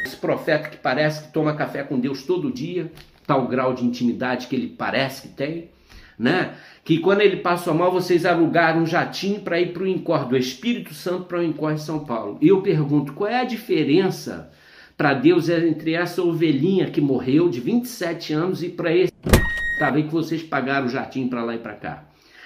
Esse 0.04 0.18
profeta 0.18 0.68
que 0.68 0.78
parece 0.78 1.28
que 1.28 1.32
toma 1.32 1.54
café 1.56 1.84
com 1.84 2.00
Deus 2.00 2.24
todo 2.24 2.52
dia, 2.52 2.92
tal 3.26 3.48
grau 3.48 3.74
de 3.74 3.86
intimidade 3.86 4.48
que 4.48 4.56
ele 4.56 4.68
parece 4.68 5.28
que 5.28 5.34
tem, 5.34 5.70
né? 6.18 6.54
Que 6.84 7.00
quando 7.00 7.22
ele 7.22 7.38
passou 7.38 7.74
mal, 7.74 7.92
vocês 7.92 8.26
alugaram 8.26 8.82
um 8.82 8.86
jatinho 8.86 9.42
para 9.42 9.60
ir 9.60 9.74
para 9.74 9.84
o 9.84 9.88
Incor 9.88 10.28
do 10.28 10.38
Espírito 10.38 10.94
Santo 10.94 11.26
para 11.26 11.40
o 11.40 11.44
Incor 11.44 11.72
em 11.72 11.78
São 11.78 12.06
Paulo. 12.06 12.38
E 12.42 12.48
eu 12.48 12.62
pergunto, 12.62 13.14
qual 13.14 13.30
é 13.30 13.42
a 13.42 13.46
diferença 13.46 14.52
para 14.96 15.14
Deus 15.14 15.50
entre 15.50 15.94
essa 15.94 16.22
ovelhinha 16.22 16.90
que 16.90 17.02
morreu 17.02 17.50
de 17.50 17.60
27 17.60 18.34
anos 18.34 18.64
e 18.64 18.70
para 18.70 18.96
esse 18.96 19.12
Tá 19.78 19.92
bem 19.92 20.08
que 20.08 20.14
vocês 20.14 20.42
pagaram 20.42 20.88
o 20.88 20.90
jatinho 20.90 21.30
para 21.30 21.44
lá 21.44 21.54
e 21.54 21.60
para 21.60 21.74
cá. 21.74 22.06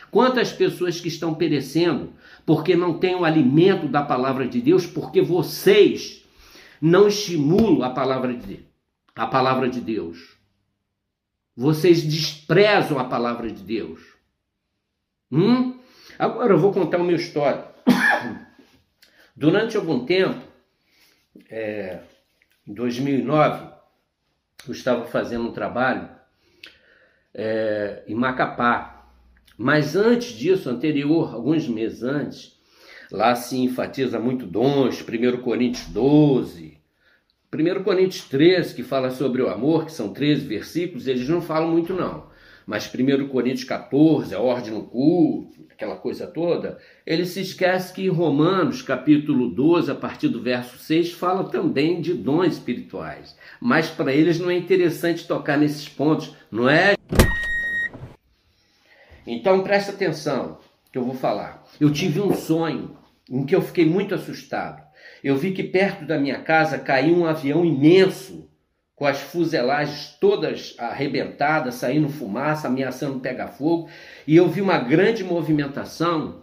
Quantas 0.09 0.51
pessoas 0.51 0.99
que 0.99 1.07
estão 1.07 1.35
perecendo 1.35 2.13
porque 2.45 2.75
não 2.75 2.97
têm 2.97 3.15
o 3.15 3.23
alimento 3.23 3.87
da 3.87 4.01
palavra 4.01 4.47
de 4.47 4.59
Deus, 4.59 4.87
porque 4.87 5.21
vocês 5.21 6.25
não 6.81 7.07
estimulam 7.07 7.83
a 7.83 7.91
palavra 7.91 8.33
de, 8.33 8.61
a 9.15 9.27
palavra 9.27 9.69
de 9.69 9.79
Deus. 9.79 10.38
Vocês 11.59 12.01
desprezam 12.03 12.97
a 12.99 13.03
palavra 13.03 13.51
de 13.51 13.61
Deus. 13.61 13.99
Hum? 15.29 15.77
Agora 16.17 16.53
eu 16.53 16.57
vou 16.57 16.71
contar 16.71 16.99
uma 16.99 17.11
história. 17.11 17.65
Durante 19.35 19.75
algum 19.75 20.05
tempo, 20.05 20.41
é, 21.49 21.99
em 22.65 22.73
2009, 22.73 23.73
eu 24.69 24.71
estava 24.71 25.03
fazendo 25.07 25.49
um 25.49 25.51
trabalho 25.51 26.09
é, 27.33 28.05
em 28.07 28.15
Macapá. 28.15 29.11
Mas 29.57 29.97
antes 29.97 30.31
disso, 30.31 30.69
anterior, 30.69 31.33
alguns 31.33 31.67
meses 31.67 32.03
antes, 32.03 32.57
lá 33.11 33.35
se 33.35 33.57
enfatiza 33.57 34.17
muito 34.17 34.45
dons, 34.45 35.01
1 35.01 35.41
Coríntios 35.41 35.87
12, 35.87 36.68
1 37.51 37.83
Coríntios 37.83 38.25
13, 38.25 38.75
que 38.75 38.83
fala 38.83 39.09
sobre 39.09 39.41
o 39.41 39.49
amor, 39.49 39.85
que 39.85 39.91
são 39.91 40.13
13 40.13 40.45
versículos, 40.45 41.07
eles 41.07 41.27
não 41.27 41.41
falam 41.41 41.71
muito 41.71 41.93
não. 41.93 42.27
Mas 42.63 42.93
1 42.93 43.27
Coríntios 43.27 43.63
14, 43.63 44.35
a 44.35 44.39
ordem 44.39 44.71
no 44.71 44.83
culto, 44.83 45.65
aquela 45.71 45.95
coisa 45.95 46.27
toda, 46.27 46.77
ele 47.03 47.25
se 47.25 47.41
esquece 47.41 47.91
que 47.91 48.03
em 48.03 48.09
Romanos, 48.09 48.83
capítulo 48.83 49.49
12, 49.49 49.89
a 49.89 49.95
partir 49.95 50.27
do 50.27 50.39
verso 50.39 50.77
6, 50.77 51.13
fala 51.13 51.45
também 51.45 51.99
de 51.99 52.13
dons 52.13 52.53
espirituais. 52.53 53.35
Mas 53.59 53.87
para 53.89 54.13
eles 54.13 54.39
não 54.39 54.51
é 54.51 54.55
interessante 54.55 55.27
tocar 55.27 55.57
nesses 55.57 55.89
pontos, 55.89 56.35
não 56.51 56.69
é? 56.69 56.93
Então 59.25 59.63
presta 59.63 59.91
atenção 59.91 60.59
que 60.91 60.99
eu 60.99 61.03
vou 61.03 61.15
falar. 61.15 61.65
Eu 61.79 61.91
tive 61.91 62.21
um 62.21 62.35
sonho 62.35 62.95
em 63.27 63.43
que 63.43 63.55
eu 63.55 63.61
fiquei 63.61 63.85
muito 63.85 64.13
assustado. 64.13 64.88
Eu 65.23 65.35
vi 65.35 65.51
que 65.51 65.63
perto 65.63 66.05
da 66.05 66.17
minha 66.17 66.39
casa 66.39 66.77
caiu 66.77 67.15
um 67.15 67.25
avião 67.25 67.65
imenso, 67.65 68.49
com 68.95 69.05
as 69.05 69.21
fuselagens 69.21 70.17
todas 70.19 70.75
arrebentadas, 70.77 71.75
saindo 71.75 72.09
fumaça, 72.09 72.67
ameaçando 72.67 73.19
pegar 73.19 73.47
fogo, 73.47 73.89
e 74.27 74.35
eu 74.35 74.49
vi 74.49 74.61
uma 74.61 74.77
grande 74.77 75.23
movimentação 75.23 76.41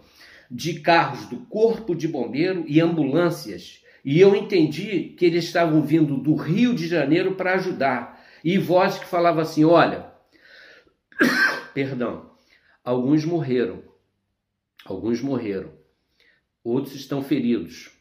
de 0.49 0.79
carros 0.79 1.27
do 1.27 1.37
corpo 1.45 1.93
de 1.93 2.07
bombeiro 2.07 2.63
e 2.67 2.81
ambulâncias. 2.81 3.83
E 4.03 4.19
eu 4.19 4.35
entendi 4.35 5.15
que 5.17 5.25
eles 5.25 5.45
estavam 5.45 5.81
vindo 5.81 6.17
do 6.17 6.35
Rio 6.35 6.73
de 6.73 6.87
Janeiro 6.87 7.35
para 7.35 7.53
ajudar. 7.53 8.23
E 8.43 8.57
voz 8.57 8.97
que 8.97 9.05
falava 9.05 9.41
assim: 9.41 9.65
"Olha, 9.65 10.05
perdão, 11.73 12.27
Alguns 12.87 13.25
morreram, 13.25 13.83
alguns 14.85 15.21
morreram, 15.21 15.73
outros 16.63 16.95
estão 16.95 17.21
feridos, 17.21 17.91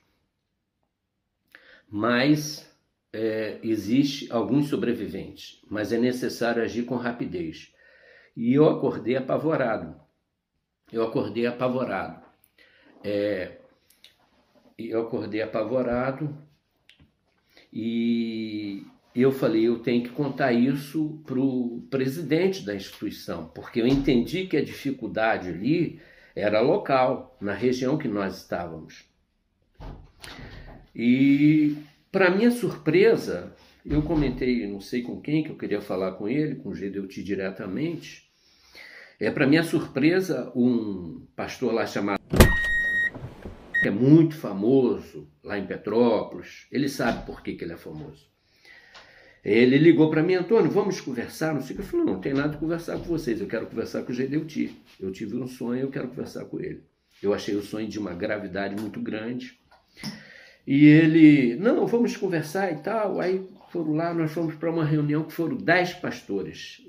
mas 1.88 2.70
é, 3.12 3.58
existe 3.62 4.30
alguns 4.30 4.68
sobreviventes, 4.68 5.62
mas 5.70 5.92
é 5.92 5.98
necessário 5.98 6.62
agir 6.62 6.84
com 6.84 6.96
rapidez. 6.96 7.72
E 8.36 8.54
eu 8.54 8.68
acordei 8.68 9.16
apavorado. 9.16 9.98
Eu 10.92 11.02
acordei 11.02 11.46
apavorado. 11.46 12.24
É, 13.02 13.58
eu 14.78 15.02
acordei 15.02 15.40
apavorado 15.40 16.36
e 17.72 18.84
eu 19.14 19.32
falei, 19.32 19.66
eu 19.66 19.78
tenho 19.78 20.02
que 20.02 20.10
contar 20.10 20.52
isso 20.52 21.22
para 21.24 21.40
o 21.40 21.86
presidente 21.90 22.64
da 22.64 22.74
instituição, 22.74 23.48
porque 23.48 23.80
eu 23.80 23.86
entendi 23.86 24.46
que 24.46 24.56
a 24.56 24.64
dificuldade 24.64 25.48
ali 25.48 26.00
era 26.34 26.60
local, 26.60 27.34
na 27.40 27.54
região 27.54 27.96
que 27.96 28.08
nós 28.08 28.36
estávamos. 28.36 29.04
E, 30.98 31.76
para 32.10 32.30
minha 32.30 32.50
surpresa, 32.50 33.54
eu 33.84 34.00
comentei, 34.00 34.66
não 34.66 34.80
sei 34.80 35.02
com 35.02 35.20
quem, 35.20 35.44
que 35.44 35.50
eu 35.50 35.56
queria 35.56 35.82
falar 35.82 36.12
com 36.12 36.26
ele, 36.26 36.54
com 36.54 36.70
o 36.70 36.74
Gedeuti 36.74 37.22
diretamente. 37.22 38.30
É, 39.20 39.30
para 39.30 39.46
minha 39.46 39.62
surpresa, 39.62 40.50
um 40.56 41.26
pastor 41.36 41.74
lá 41.74 41.86
chamado 41.86 42.18
é 43.84 43.90
muito 43.90 44.34
famoso 44.36 45.28
lá 45.44 45.58
em 45.58 45.66
Petrópolis, 45.66 46.66
ele 46.72 46.88
sabe 46.88 47.26
por 47.26 47.42
que, 47.42 47.54
que 47.54 47.62
ele 47.62 47.74
é 47.74 47.76
famoso. 47.76 48.26
Ele 49.44 49.76
ligou 49.76 50.10
para 50.10 50.22
mim, 50.22 50.34
Antônio, 50.34 50.70
vamos 50.70 51.00
conversar? 51.00 51.54
Não 51.54 51.60
sei 51.60 51.76
o 51.76 51.78
que. 51.78 51.84
Eu 51.84 51.86
falei, 51.86 52.06
não, 52.06 52.14
não 52.14 52.20
tem 52.20 52.32
nada 52.32 52.48
de 52.48 52.56
conversar 52.56 52.98
com 52.98 53.04
vocês, 53.04 53.38
eu 53.38 53.46
quero 53.46 53.66
conversar 53.66 54.02
com 54.02 54.12
o 54.12 54.14
Gedeuti. 54.14 54.74
Eu 54.98 55.12
tive 55.12 55.36
um 55.36 55.46
sonho, 55.46 55.82
eu 55.82 55.90
quero 55.90 56.08
conversar 56.08 56.46
com 56.46 56.58
ele. 56.58 56.82
Eu 57.22 57.34
achei 57.34 57.54
o 57.54 57.62
sonho 57.62 57.86
de 57.86 57.98
uma 57.98 58.14
gravidade 58.14 58.74
muito 58.80 58.98
grande. 58.98 59.56
E 60.66 60.86
ele, 60.86 61.54
não, 61.56 61.86
vamos 61.86 62.16
conversar 62.16 62.72
e 62.72 62.76
tal. 62.76 63.20
Aí 63.20 63.48
foram 63.70 63.92
lá, 63.92 64.12
nós 64.12 64.32
fomos 64.32 64.54
para 64.56 64.70
uma 64.70 64.84
reunião 64.84 65.22
que 65.22 65.32
foram 65.32 65.56
dez 65.56 65.94
pastores. 65.94 66.82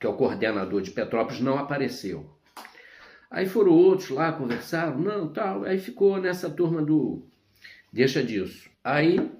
Que 0.00 0.06
é 0.06 0.08
o 0.08 0.14
coordenador 0.14 0.80
de 0.80 0.90
Petrópolis, 0.90 1.40
não 1.40 1.58
apareceu. 1.58 2.30
Aí 3.30 3.46
foram 3.46 3.72
outros 3.72 4.10
lá, 4.10 4.32
conversaram, 4.32 4.98
não, 4.98 5.32
tal. 5.32 5.64
Aí 5.64 5.78
ficou 5.78 6.20
nessa 6.20 6.48
turma 6.48 6.80
do 6.80 7.26
deixa 7.92 8.22
disso. 8.22 8.70
Aí 8.82 9.30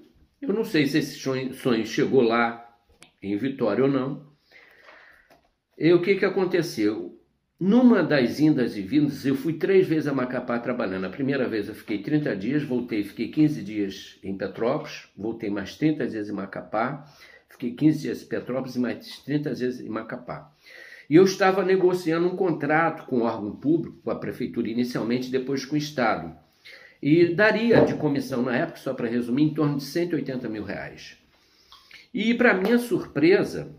eu 0.41 0.53
não 0.53 0.63
sei 0.63 0.85
se 0.85 0.99
esse 0.99 1.17
sonho 1.17 1.85
chegou 1.85 2.21
lá 2.21 2.77
em 3.21 3.35
Vitória 3.37 3.83
ou 3.83 3.89
não. 3.89 4.27
E 5.77 5.91
o 5.91 6.01
que, 6.01 6.15
que 6.15 6.25
aconteceu? 6.25 7.14
Numa 7.57 8.03
das 8.03 8.41
indas 8.41 8.75
e 8.75 8.81
vindas, 8.81 9.25
eu 9.25 9.33
fui 9.33 9.53
três 9.53 9.87
vezes 9.87 10.07
a 10.07 10.13
Macapá 10.13 10.59
trabalhando. 10.59 11.05
A 11.05 11.09
primeira 11.09 11.47
vez 11.47 11.69
eu 11.69 11.73
fiquei 11.73 11.99
30 11.99 12.35
dias, 12.35 12.63
voltei, 12.63 13.01
fiquei 13.01 13.29
15 13.29 13.63
dias 13.63 14.19
em 14.21 14.37
Petrópolis, 14.37 15.07
voltei 15.15 15.49
mais 15.49 15.77
30 15.77 16.05
dias 16.05 16.27
em 16.27 16.33
Macapá, 16.33 17.05
fiquei 17.47 17.73
15 17.73 18.01
dias 18.01 18.23
em 18.23 18.25
Petrópolis 18.25 18.75
e 18.75 18.79
mais 18.79 19.19
30 19.19 19.55
dias 19.55 19.79
em 19.79 19.87
Macapá. 19.87 20.51
E 21.09 21.15
eu 21.15 21.23
estava 21.23 21.63
negociando 21.63 22.27
um 22.27 22.35
contrato 22.35 23.05
com 23.05 23.19
o 23.19 23.23
órgão 23.23 23.55
público, 23.55 24.01
com 24.03 24.11
a 24.11 24.19
prefeitura 24.19 24.67
inicialmente, 24.67 25.31
depois 25.31 25.63
com 25.63 25.75
o 25.75 25.77
Estado. 25.77 26.35
E 27.01 27.33
daria 27.33 27.85
de 27.85 27.93
comissão 27.93 28.41
na 28.41 28.57
época, 28.57 28.79
só 28.79 28.93
para 28.93 29.07
resumir, 29.07 29.43
em 29.43 29.53
torno 29.53 29.77
de 29.77 29.83
180 29.83 30.49
mil 30.49 30.63
reais. 30.65 31.17
E 32.13 32.33
para 32.33 32.53
minha 32.53 32.77
surpresa, 32.79 33.73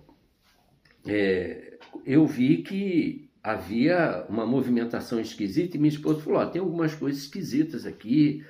é, 1.07 1.75
eu 2.07 2.27
vi 2.27 2.59
que 2.59 3.26
havia 3.47 4.27
uma 4.29 4.45
movimentação 4.45 5.21
esquisita 5.21 5.77
e 5.77 5.81
minha 5.81 5.95
esposa 5.95 6.21
falou: 6.21 6.43
oh, 6.43 6.47
tem 6.47 6.61
algumas 6.61 6.93
coisas 6.97 7.23
esquisitas 7.23 7.87
aqui, 7.87 8.45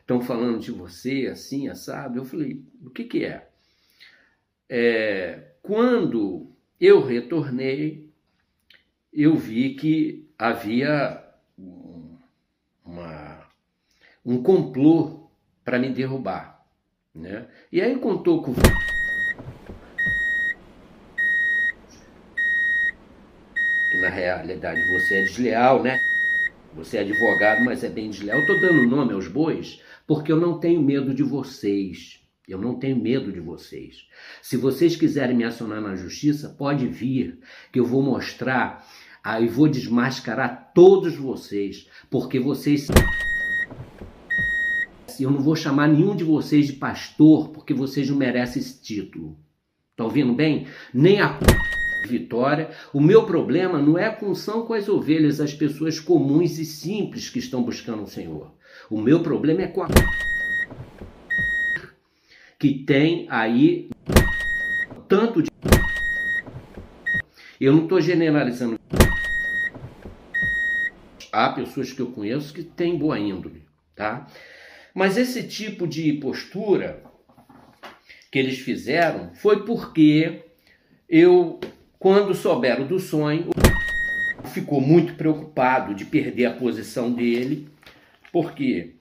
estão 0.00 0.20
falando 0.20 0.58
de 0.58 0.72
você 0.72 1.28
assim, 1.30 1.68
assado. 1.68 2.18
Eu 2.18 2.24
falei: 2.24 2.64
o 2.84 2.90
que, 2.90 3.04
que 3.04 3.24
é? 3.24 3.48
é 4.68 5.52
quando 5.62 6.50
eu 6.80 7.00
retornei, 7.00 8.10
eu 9.12 9.36
vi 9.36 9.74
que 9.74 10.28
havia 10.36 11.24
uma, 12.84 13.46
um 14.26 14.42
complô 14.42 15.30
para 15.64 15.78
me 15.78 15.90
derrubar. 15.90 16.66
Né? 17.14 17.46
E 17.70 17.80
aí 17.80 17.96
contou 18.00 18.42
com. 18.42 18.52
Na 24.00 24.08
realidade 24.08 24.80
você 24.88 25.16
é 25.16 25.22
desleal, 25.24 25.82
né? 25.82 26.00
Você 26.74 26.98
é 26.98 27.00
advogado, 27.00 27.64
mas 27.64 27.84
é 27.84 27.88
bem 27.88 28.10
desleal. 28.10 28.38
Eu 28.38 28.42
estou 28.42 28.60
dando 28.60 28.86
nome 28.86 29.12
aos 29.12 29.28
bois 29.28 29.80
porque 30.06 30.32
eu 30.32 30.40
não 30.40 30.58
tenho 30.58 30.82
medo 30.82 31.14
de 31.14 31.22
vocês. 31.22 32.20
Eu 32.48 32.58
não 32.58 32.78
tenho 32.78 32.96
medo 32.96 33.30
de 33.30 33.38
vocês. 33.38 34.08
Se 34.42 34.56
vocês 34.56 34.96
quiserem 34.96 35.36
me 35.36 35.44
acionar 35.44 35.80
na 35.80 35.94
justiça, 35.94 36.48
pode 36.48 36.86
vir, 36.86 37.38
que 37.70 37.78
eu 37.78 37.84
vou 37.84 38.02
mostrar, 38.02 38.84
aí 39.22 39.46
vou 39.46 39.68
desmascarar 39.68 40.72
todos 40.74 41.14
vocês, 41.14 41.88
porque 42.10 42.40
vocês 42.40 42.88
eu 45.20 45.30
não 45.30 45.40
vou 45.40 45.54
chamar 45.54 45.88
nenhum 45.88 46.16
de 46.16 46.24
vocês 46.24 46.66
de 46.66 46.72
pastor, 46.72 47.50
porque 47.50 47.74
vocês 47.74 48.08
não 48.08 48.16
merecem 48.16 48.60
esse 48.60 48.80
título. 48.82 49.36
Tá 49.94 50.04
ouvindo 50.04 50.32
bem? 50.32 50.66
Nem 50.94 51.20
a 51.20 51.38
vitória. 52.06 52.70
O 52.92 53.00
meu 53.00 53.24
problema 53.24 53.78
não 53.78 53.98
é 53.98 54.06
a 54.06 54.16
função 54.16 54.66
com 54.66 54.74
as 54.74 54.88
ovelhas, 54.88 55.40
as 55.40 55.54
pessoas 55.54 56.00
comuns 56.00 56.58
e 56.58 56.64
simples 56.64 57.28
que 57.28 57.38
estão 57.38 57.62
buscando 57.62 58.02
o 58.02 58.08
Senhor. 58.08 58.52
O 58.88 59.00
meu 59.00 59.20
problema 59.20 59.62
é 59.62 59.66
com 59.66 59.82
a 59.82 59.88
que 62.58 62.74
tem 62.74 63.26
aí 63.30 63.88
tanto 65.08 65.42
de. 65.42 65.50
Eu 67.58 67.72
não 67.72 67.84
estou 67.84 68.00
generalizando. 68.00 68.78
Há 71.32 71.48
pessoas 71.50 71.92
que 71.92 72.00
eu 72.00 72.10
conheço 72.10 72.52
que 72.52 72.62
têm 72.62 72.98
boa 72.98 73.18
índole, 73.18 73.64
tá? 73.94 74.26
Mas 74.94 75.16
esse 75.16 75.44
tipo 75.44 75.86
de 75.86 76.12
postura 76.14 77.02
que 78.30 78.38
eles 78.38 78.58
fizeram 78.58 79.32
foi 79.34 79.64
porque 79.64 80.44
eu, 81.08 81.58
quando 82.00 82.34
souberam 82.34 82.86
do 82.86 82.98
sonho, 82.98 83.50
ficou 84.46 84.80
muito 84.80 85.14
preocupado 85.16 85.94
de 85.94 86.06
perder 86.06 86.46
a 86.46 86.54
posição 86.54 87.12
dele, 87.12 87.68
porque 88.32 88.96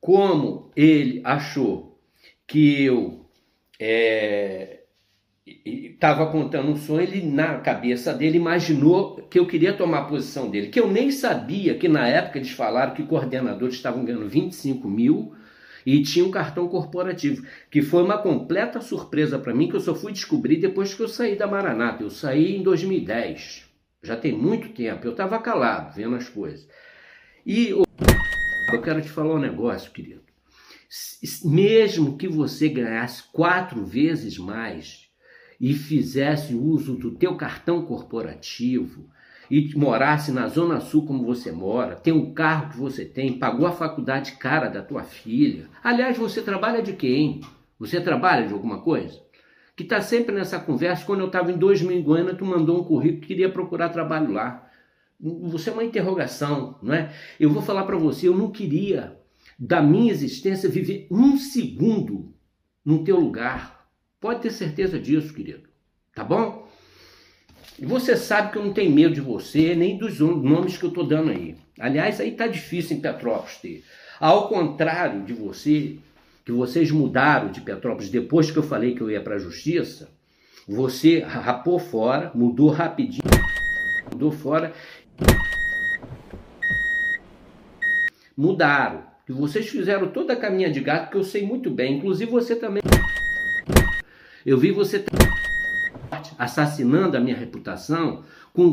como 0.00 0.70
ele 0.74 1.20
achou 1.22 2.00
que 2.46 2.82
eu 2.82 3.26
estava 5.46 6.22
é, 6.22 6.26
contando 6.32 6.70
um 6.70 6.76
sonho, 6.76 7.02
ele 7.02 7.22
na 7.22 7.58
cabeça 7.58 8.14
dele 8.14 8.38
imaginou 8.38 9.16
que 9.28 9.38
eu 9.38 9.46
queria 9.46 9.74
tomar 9.74 9.98
a 9.98 10.06
posição 10.06 10.48
dele, 10.48 10.68
que 10.68 10.80
eu 10.80 10.88
nem 10.88 11.10
sabia 11.10 11.76
que 11.76 11.86
na 11.86 12.08
época 12.08 12.38
eles 12.38 12.52
falaram 12.52 12.94
que 12.94 13.02
coordenadores 13.02 13.74
estavam 13.74 14.06
ganhando 14.06 14.26
25 14.26 14.88
mil 14.88 15.34
e 15.84 16.02
tinha 16.02 16.24
um 16.24 16.30
cartão 16.30 16.68
corporativo, 16.68 17.46
que 17.70 17.82
foi 17.82 18.02
uma 18.02 18.18
completa 18.18 18.80
surpresa 18.80 19.38
para 19.38 19.54
mim, 19.54 19.68
que 19.68 19.76
eu 19.76 19.80
só 19.80 19.94
fui 19.94 20.12
descobrir 20.12 20.56
depois 20.56 20.94
que 20.94 21.02
eu 21.02 21.08
saí 21.08 21.36
da 21.36 21.46
Maranata. 21.46 22.02
Eu 22.02 22.10
saí 22.10 22.56
em 22.56 22.62
2010, 22.62 23.64
já 24.02 24.16
tem 24.16 24.32
muito 24.32 24.70
tempo, 24.70 25.06
eu 25.06 25.12
estava 25.12 25.38
calado, 25.38 25.94
vendo 25.94 26.16
as 26.16 26.28
coisas. 26.28 26.68
E 27.44 27.68
eu 27.68 28.82
quero 28.82 29.00
te 29.02 29.08
falar 29.08 29.34
um 29.34 29.40
negócio, 29.40 29.90
querido 29.90 30.22
mesmo 31.44 32.18
que 32.18 32.28
você 32.28 32.68
ganhasse 32.68 33.22
quatro 33.32 33.84
vezes 33.84 34.36
mais 34.36 35.08
e 35.60 35.72
fizesse 35.72 36.54
uso 36.54 36.96
do 36.96 37.12
teu 37.12 37.36
cartão 37.36 37.86
corporativo 37.86 39.08
e 39.52 39.70
morasse 39.76 40.32
na 40.32 40.48
Zona 40.48 40.80
Sul 40.80 41.04
como 41.04 41.26
você 41.26 41.52
mora, 41.52 41.94
tem 41.94 42.10
um 42.10 42.32
carro 42.32 42.70
que 42.70 42.78
você 42.78 43.04
tem, 43.04 43.38
pagou 43.38 43.66
a 43.66 43.72
faculdade 43.72 44.32
cara 44.38 44.70
da 44.70 44.80
tua 44.80 45.02
filha. 45.02 45.68
Aliás, 45.84 46.16
você 46.16 46.40
trabalha 46.40 46.82
de 46.82 46.94
quem? 46.94 47.42
Você 47.78 48.00
trabalha 48.00 48.46
de 48.46 48.54
alguma 48.54 48.80
coisa? 48.80 49.20
Que 49.76 49.82
está 49.82 50.00
sempre 50.00 50.34
nessa 50.34 50.58
conversa. 50.58 51.04
Quando 51.04 51.20
eu 51.20 51.26
estava 51.26 51.52
em 51.52 51.58
2000 51.58 51.98
em 51.98 52.02
Goiânia, 52.02 52.34
tu 52.34 52.46
mandou 52.46 52.80
um 52.80 52.84
currículo 52.84 53.20
que 53.20 53.26
queria 53.26 53.50
procurar 53.50 53.90
trabalho 53.90 54.32
lá. 54.32 54.66
Você 55.20 55.68
é 55.68 55.72
uma 55.74 55.84
interrogação, 55.84 56.78
não 56.82 56.94
é? 56.94 57.12
Eu 57.38 57.50
vou 57.50 57.60
falar 57.60 57.84
para 57.84 57.98
você, 57.98 58.28
eu 58.28 58.34
não 58.34 58.50
queria 58.50 59.20
da 59.58 59.82
minha 59.82 60.10
existência 60.10 60.66
viver 60.66 61.06
um 61.10 61.36
segundo 61.36 62.32
no 62.82 63.04
teu 63.04 63.20
lugar. 63.20 63.86
Pode 64.18 64.40
ter 64.40 64.50
certeza 64.50 64.98
disso, 64.98 65.34
querido. 65.34 65.68
Tá 66.14 66.24
bom? 66.24 66.61
E 67.78 67.86
você 67.86 68.16
sabe 68.16 68.52
que 68.52 68.58
eu 68.58 68.64
não 68.64 68.72
tenho 68.72 68.90
medo 68.90 69.14
de 69.14 69.20
você, 69.20 69.74
nem 69.74 69.96
dos 69.96 70.18
nomes 70.20 70.76
que 70.76 70.84
eu 70.84 70.90
estou 70.90 71.06
dando 71.06 71.30
aí. 71.30 71.56
Aliás, 71.78 72.20
aí 72.20 72.32
tá 72.32 72.46
difícil 72.46 72.96
em 72.96 73.00
Petrópolis 73.00 73.56
ter. 73.56 73.84
Ao 74.20 74.48
contrário 74.48 75.24
de 75.24 75.32
você, 75.32 75.96
que 76.44 76.52
vocês 76.52 76.90
mudaram 76.90 77.50
de 77.50 77.60
Petrópolis 77.60 78.10
depois 78.10 78.50
que 78.50 78.58
eu 78.58 78.62
falei 78.62 78.94
que 78.94 79.00
eu 79.00 79.10
ia 79.10 79.20
para 79.20 79.36
a 79.36 79.38
justiça, 79.38 80.10
você 80.68 81.20
rapou 81.20 81.78
fora, 81.78 82.30
mudou 82.34 82.70
rapidinho, 82.70 83.22
mudou 84.12 84.30
fora. 84.30 84.72
Mudaram 88.36 89.02
que 89.26 89.32
vocês 89.32 89.68
fizeram 89.68 90.08
toda 90.08 90.32
a 90.34 90.36
caminha 90.36 90.70
de 90.70 90.80
gato 90.80 91.10
que 91.10 91.16
eu 91.16 91.24
sei 91.24 91.44
muito 91.44 91.70
bem, 91.70 91.98
inclusive 91.98 92.30
você 92.30 92.54
também. 92.54 92.82
Eu 94.44 94.58
vi 94.58 94.70
você 94.70 95.04
assassinando 96.42 97.16
a 97.16 97.20
minha 97.20 97.36
reputação 97.36 98.24
com 98.52 98.72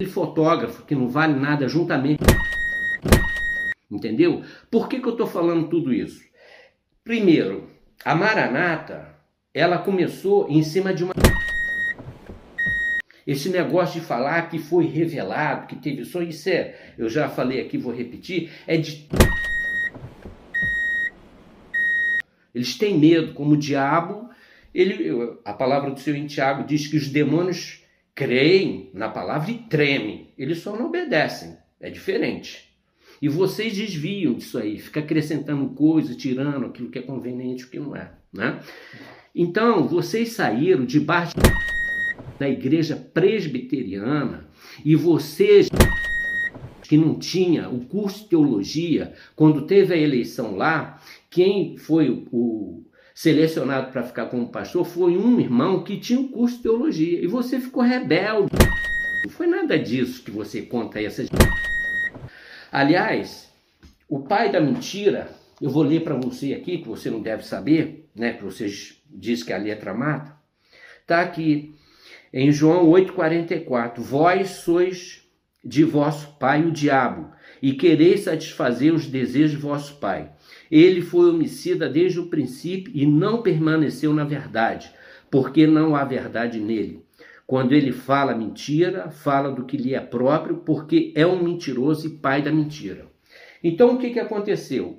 um 0.00 0.06
fotógrafo 0.06 0.84
que 0.84 0.94
não 0.94 1.08
vale 1.08 1.34
nada 1.34 1.68
juntamente. 1.68 2.22
Entendeu? 3.90 4.44
Por 4.70 4.88
que, 4.88 5.00
que 5.00 5.08
eu 5.08 5.12
estou 5.12 5.26
falando 5.26 5.68
tudo 5.68 5.92
isso? 5.92 6.22
Primeiro, 7.02 7.68
a 8.04 8.14
Maranata, 8.14 9.08
ela 9.52 9.78
começou 9.78 10.48
em 10.48 10.62
cima 10.62 10.94
de 10.94 11.02
uma 11.02 11.12
esse 13.26 13.48
negócio 13.48 14.00
de 14.00 14.06
falar 14.06 14.48
que 14.48 14.60
foi 14.60 14.86
revelado, 14.86 15.66
que 15.66 15.74
teve 15.74 16.04
sonho, 16.04 16.28
isso 16.28 16.48
é, 16.48 16.76
eu 16.96 17.08
já 17.08 17.28
falei 17.28 17.60
aqui, 17.60 17.76
vou 17.76 17.92
repetir, 17.92 18.52
é 18.68 18.76
de. 18.76 19.08
Eles 22.54 22.78
têm 22.78 22.96
medo, 22.96 23.34
como 23.34 23.54
o 23.54 23.56
diabo, 23.56 24.30
ele, 24.76 25.38
a 25.42 25.54
palavra 25.54 25.90
do 25.90 25.98
Senhor 25.98 26.18
em 26.18 26.26
Tiago 26.26 26.66
diz 26.66 26.86
que 26.86 26.98
os 26.98 27.08
demônios 27.08 27.82
creem 28.14 28.90
na 28.92 29.08
palavra 29.08 29.50
e 29.50 29.54
tremem, 29.54 30.34
eles 30.36 30.58
só 30.58 30.76
não 30.76 30.88
obedecem, 30.88 31.56
é 31.80 31.88
diferente. 31.88 32.66
E 33.20 33.26
vocês 33.26 33.74
desviam 33.74 34.34
disso 34.34 34.58
aí, 34.58 34.78
fica 34.78 35.00
acrescentando 35.00 35.70
coisa, 35.70 36.14
tirando 36.14 36.66
aquilo 36.66 36.90
que 36.90 36.98
é 36.98 37.02
conveniente 37.02 37.62
e 37.62 37.66
o 37.66 37.70
que 37.70 37.78
não 37.78 37.96
é. 37.96 38.12
Né? 38.30 38.60
Então, 39.34 39.88
vocês 39.88 40.32
saíram 40.32 40.84
debaixo 40.84 41.34
da 42.38 42.46
igreja 42.46 42.96
presbiteriana 42.96 44.46
e 44.84 44.94
vocês 44.94 45.70
que 46.82 46.98
não 46.98 47.18
tinha 47.18 47.70
o 47.70 47.80
curso 47.86 48.24
de 48.24 48.28
teologia, 48.28 49.14
quando 49.34 49.66
teve 49.66 49.94
a 49.94 49.96
eleição 49.96 50.54
lá, 50.54 51.00
quem 51.30 51.78
foi 51.78 52.26
o 52.30 52.84
selecionado 53.16 53.90
para 53.90 54.02
ficar 54.02 54.26
como 54.26 54.50
pastor 54.50 54.84
foi 54.84 55.16
um 55.16 55.40
irmão 55.40 55.82
que 55.82 55.98
tinha 55.98 56.20
o 56.20 56.28
curso 56.28 56.58
de 56.58 56.64
teologia 56.64 57.18
e 57.18 57.26
você 57.26 57.58
ficou 57.58 57.82
rebelde. 57.82 58.52
Não 59.24 59.30
foi 59.30 59.46
nada 59.46 59.78
disso 59.78 60.22
que 60.22 60.30
você 60.30 60.60
conta 60.60 61.00
essas 61.00 61.26
Aliás, 62.70 63.50
o 64.06 64.20
pai 64.20 64.52
da 64.52 64.60
mentira, 64.60 65.30
eu 65.62 65.70
vou 65.70 65.82
ler 65.82 66.04
para 66.04 66.14
você 66.14 66.52
aqui 66.52 66.76
que 66.76 66.88
você 66.88 67.08
não 67.08 67.22
deve 67.22 67.42
saber, 67.42 68.06
né, 68.14 68.34
que 68.34 68.44
vocês 68.44 69.02
diz 69.08 69.42
que 69.42 69.52
a 69.54 69.56
letra 69.56 69.94
mata. 69.94 70.36
Tá 71.06 71.22
aqui 71.22 71.74
em 72.30 72.52
João 72.52 72.86
8,44: 72.90 73.98
Vós 73.98 74.50
sois 74.50 75.22
de 75.64 75.84
vosso 75.84 76.36
pai 76.38 76.66
o 76.66 76.70
diabo, 76.70 77.32
e 77.62 77.72
quereis 77.72 78.20
satisfazer 78.20 78.92
os 78.92 79.06
desejos 79.06 79.52
de 79.52 79.56
vosso 79.56 79.96
pai. 79.96 80.35
Ele 80.70 81.00
foi 81.00 81.30
homicida 81.30 81.88
desde 81.88 82.18
o 82.20 82.26
princípio 82.26 82.92
e 82.94 83.06
não 83.06 83.42
permaneceu 83.42 84.12
na 84.12 84.24
verdade, 84.24 84.90
porque 85.30 85.66
não 85.66 85.94
há 85.94 86.04
verdade 86.04 86.60
nele. 86.60 87.04
Quando 87.46 87.72
ele 87.72 87.92
fala 87.92 88.34
mentira, 88.34 89.10
fala 89.10 89.52
do 89.52 89.64
que 89.64 89.76
lhe 89.76 89.94
é 89.94 90.00
próprio, 90.00 90.56
porque 90.58 91.12
é 91.14 91.24
um 91.24 91.42
mentiroso 91.42 92.06
e 92.06 92.10
pai 92.10 92.42
da 92.42 92.50
mentira. 92.50 93.06
Então 93.62 93.94
o 93.94 93.98
que, 93.98 94.10
que 94.10 94.18
aconteceu? 94.18 94.98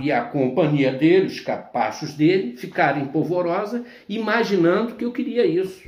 E 0.00 0.10
a 0.10 0.22
companhia 0.22 0.92
dele, 0.92 1.26
os 1.26 1.40
capachos 1.40 2.14
dele, 2.14 2.56
ficaram 2.56 3.02
em 3.02 3.06
polvorosa, 3.06 3.84
imaginando 4.08 4.94
que 4.94 5.04
eu 5.04 5.12
queria 5.12 5.46
isso. 5.46 5.86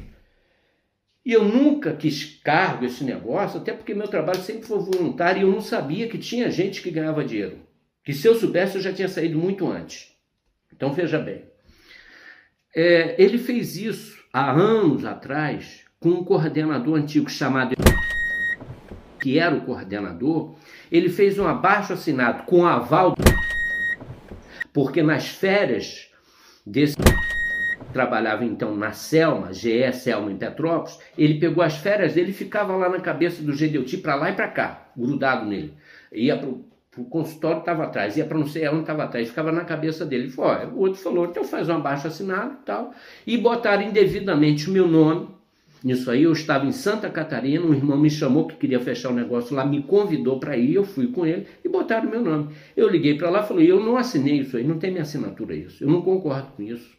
E 1.25 1.33
eu 1.33 1.45
nunca 1.45 1.93
quis 1.93 2.39
cargo 2.45 2.85
esse 2.85 3.03
negócio, 3.03 3.59
até 3.59 3.73
porque 3.73 3.95
meu 3.95 4.07
trabalho 4.07 4.39
sempre 4.39 4.67
foi 4.67 4.79
voluntário 4.79 5.41
e 5.41 5.43
eu 5.43 5.51
não 5.51 5.61
sabia 5.61 6.07
que 6.07 6.19
tinha 6.19 6.51
gente 6.51 6.81
que 6.81 6.91
ganhava 6.91 7.25
dinheiro. 7.25 7.66
Que 8.07 8.14
se 8.14 8.29
eu 8.29 8.37
soubesse 8.37 8.77
eu 8.77 8.81
já 8.81 8.92
tinha 8.92 9.09
saído 9.09 9.37
muito 9.37 9.66
antes. 9.69 10.16
Então 10.73 10.92
veja 10.92 11.19
bem. 11.19 11.45
É, 12.73 13.21
ele 13.21 13.37
fez 13.37 13.77
isso 13.77 14.25
há 14.33 14.53
anos 14.53 15.05
atrás 15.05 15.81
com 15.99 16.11
um 16.11 16.25
coordenador 16.25 16.97
antigo 16.97 17.29
chamado 17.29 17.75
que 19.21 19.40
era 19.40 19.57
o 19.57 19.62
coordenador, 19.62 20.55
ele 20.92 21.09
fez 21.09 21.37
um 21.37 21.49
abaixo 21.49 21.95
assinado 21.95 22.45
com 22.45 22.64
aval 22.64 23.16
porque 24.73 25.03
nas 25.03 25.27
férias 25.27 26.09
desse 26.64 26.95
trabalhava 27.92 28.45
então 28.45 28.77
na 28.77 28.92
Selma, 28.92 29.53
GE 29.53 29.92
Selma 29.92 30.31
em 30.31 30.37
Petrópolis, 30.37 31.01
ele 31.19 31.40
pegou 31.40 31.64
as 31.64 31.79
férias 31.79 32.14
dele 32.14 32.31
e 32.31 32.35
ficava 32.35 32.77
lá 32.77 32.88
na 32.88 33.01
cabeça 33.01 33.42
do 33.42 33.53
Gedeuti 33.53 33.97
para 33.97 34.14
lá 34.14 34.31
e 34.31 34.35
para 34.35 34.47
cá, 34.47 34.90
grudado 34.97 35.47
nele. 35.47 35.75
Ia 36.12 36.37
pro, 36.37 36.76
o 36.97 37.05
consultório 37.05 37.61
estava 37.61 37.85
atrás, 37.85 38.17
ia 38.17 38.25
para 38.25 38.39
não 38.39 38.47
sei 38.47 38.65
aonde 38.65 38.83
estava 38.83 39.05
atrás, 39.05 39.29
ficava 39.29 39.53
na 39.53 39.65
cabeça 39.65 40.05
dele. 40.05 40.31
Foi, 40.31 40.67
o 40.67 40.79
outro 40.79 41.01
falou, 41.01 41.27
então 41.27 41.45
faz 41.45 41.69
um 41.69 41.75
abaixo 41.75 42.07
assinado 42.07 42.55
e 42.61 42.65
tal. 42.65 42.95
E 43.27 43.37
botaram 43.37 43.83
indevidamente 43.83 44.69
o 44.69 44.73
meu 44.73 44.89
nome. 44.89 45.29
Nisso 45.85 46.11
aí 46.11 46.23
eu 46.23 46.33
estava 46.33 46.67
em 46.67 46.73
Santa 46.73 47.09
Catarina, 47.11 47.65
um 47.65 47.75
irmão 47.75 47.99
me 47.99 48.11
chamou 48.11 48.47
que 48.47 48.57
queria 48.57 48.81
fechar 48.81 49.11
o 49.11 49.15
negócio 49.15 49.55
lá, 49.55 49.65
me 49.65 49.83
convidou 49.83 50.41
para 50.41 50.57
ir, 50.57 50.75
eu 50.75 50.85
fui 50.85 51.09
com 51.09 51.25
ele 51.25 51.47
e 51.65 51.69
botaram 51.69 52.09
o 52.09 52.11
meu 52.11 52.23
nome. 52.23 52.55
Eu 52.77 52.89
liguei 52.89 53.17
para 53.17 53.31
lá 53.31 53.43
e 53.43 53.47
falei, 53.47 53.71
eu 53.71 53.79
não 53.79 53.97
assinei 53.97 54.41
isso 54.41 54.57
aí, 54.57 54.65
não 54.65 54.79
tem 54.79 54.91
minha 54.91 55.03
assinatura 55.03 55.55
isso, 55.55 55.85
eu 55.85 55.89
não 55.89 56.03
concordo 56.03 56.49
com 56.57 56.63
isso. 56.63 56.97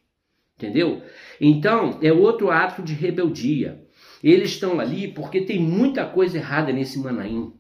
Entendeu? 0.56 1.02
Então, 1.42 2.00
é 2.02 2.12
outro 2.14 2.50
ato 2.50 2.82
de 2.82 2.94
rebeldia. 2.94 3.84
Eles 4.24 4.52
estão 4.52 4.80
ali 4.80 5.08
porque 5.08 5.42
tem 5.42 5.60
muita 5.60 6.06
coisa 6.06 6.38
errada 6.38 6.72
nesse 6.72 7.00
Manaim. 7.00 7.54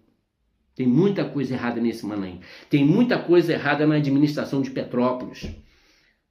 Tem 0.77 0.85
muita 0.85 1.25
coisa 1.25 1.55
errada 1.55 1.81
nesse 1.81 2.05
Manaim. 2.05 2.39
Tem 2.69 2.85
muita 2.85 3.17
coisa 3.17 3.51
errada 3.51 3.87
na 3.87 3.95
administração 3.95 4.61
de 4.61 4.69
Petrópolis. 4.69 5.49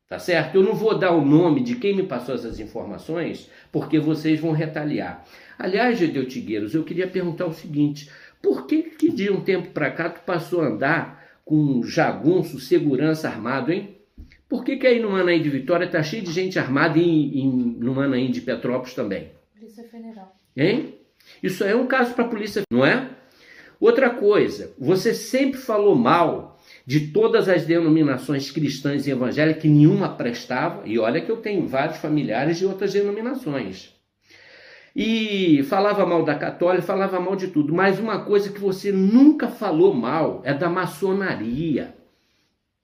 Tá 0.09 0.21
certo? 0.21 0.55
Eu 0.55 0.63
não 0.63 0.73
vou 0.73 0.97
dar 0.97 1.11
o 1.11 1.25
nome 1.25 1.65
de 1.65 1.75
quem 1.75 1.97
me 1.97 2.05
passou 2.05 2.37
essas 2.37 2.61
informações, 2.61 3.51
porque 3.73 3.99
vocês 3.99 4.39
vão 4.39 4.53
retaliar. 4.53 5.25
Aliás, 5.59 5.99
Gedeu 5.99 6.29
Tigueiros, 6.29 6.77
eu 6.77 6.85
queria 6.85 7.09
perguntar 7.09 7.47
o 7.47 7.53
seguinte: 7.53 8.09
por 8.41 8.69
que, 8.69 8.85
que 8.85 9.11
de 9.11 9.29
um 9.29 9.41
tempo 9.41 9.71
para 9.71 9.91
cá 9.91 10.09
tu 10.09 10.21
passou 10.21 10.61
a 10.61 10.69
andar 10.69 11.27
com 11.45 11.83
jagunço, 11.83 12.61
segurança 12.61 13.29
armado, 13.29 13.73
hein? 13.73 13.97
Por 14.49 14.63
que, 14.63 14.77
que 14.77 14.87
aí 14.87 15.01
no 15.01 15.11
Manaim 15.11 15.43
de 15.43 15.51
Vitória 15.51 15.87
está 15.87 16.01
cheio 16.05 16.23
de 16.23 16.31
gente 16.31 16.57
armada 16.57 17.01
e, 17.01 17.45
no 17.45 17.97
Manaim 17.97 18.31
de 18.31 18.41
Petrópolis 18.43 18.95
também? 18.95 19.33
Polícia 19.59 19.83
Federal. 19.89 20.37
Hein? 20.57 20.95
Isso 21.43 21.65
é 21.65 21.75
um 21.75 21.89
caso 21.89 22.15
para 22.15 22.27
a 22.27 22.29
polícia, 22.29 22.63
não 22.71 22.87
é? 22.87 23.16
Outra 23.81 24.11
coisa, 24.11 24.73
você 24.79 25.13
sempre 25.13 25.61
falou 25.61 25.95
mal 25.95 26.59
de 26.87 27.09
todas 27.09 27.49
as 27.49 27.65
denominações 27.65 28.51
cristãs 28.51 29.07
e 29.07 29.11
evangélicas, 29.11 29.63
que 29.63 29.69
nenhuma 29.69 30.09
prestava, 30.09 30.83
e 30.87 30.99
olha 30.99 31.21
que 31.21 31.31
eu 31.31 31.39
tenho 31.39 31.67
vários 31.67 31.99
familiares 31.99 32.59
de 32.59 32.65
outras 32.65 32.93
denominações. 32.93 33.95
E 34.95 35.63
falava 35.65 36.07
mal 36.07 36.25
da 36.25 36.35
católica, 36.35 36.87
falava 36.87 37.21
mal 37.21 37.37
de 37.37 37.49
tudo, 37.49 37.75
mas 37.75 37.99
uma 37.99 38.25
coisa 38.25 38.51
que 38.51 38.59
você 38.59 38.91
nunca 38.91 39.49
falou 39.49 39.93
mal 39.93 40.41
é 40.43 40.55
da 40.55 40.71
maçonaria. 40.71 41.95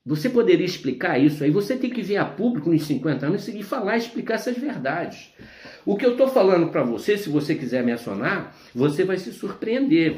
Você 0.05 0.29
poderia 0.29 0.67
explicar 0.67 1.17
isso 1.17 1.45
aí? 1.45 1.51
Você 1.51 1.77
tem 1.77 1.89
que 1.89 2.03
vir 2.03 2.17
a 2.17 2.25
público 2.25 2.69
nos 2.69 2.83
50 2.83 3.25
anos 3.25 3.49
e 3.49 3.63
falar 3.63 3.95
e 3.95 4.01
explicar 4.01 4.35
essas 4.35 4.59
verdades. 4.59 5.33
O 5.87 5.97
que 5.97 6.05
eu 6.05 6.13
estou 6.13 6.27
falando 6.29 6.69
para 6.69 6.83
você, 6.83 7.17
se 7.17 7.29
você 7.29 7.55
quiser 7.55 7.85
me 7.85 7.93
acionar, 7.93 8.55
você 8.75 9.05
vai 9.05 9.17
se 9.17 9.33
surpreender. 9.33 10.17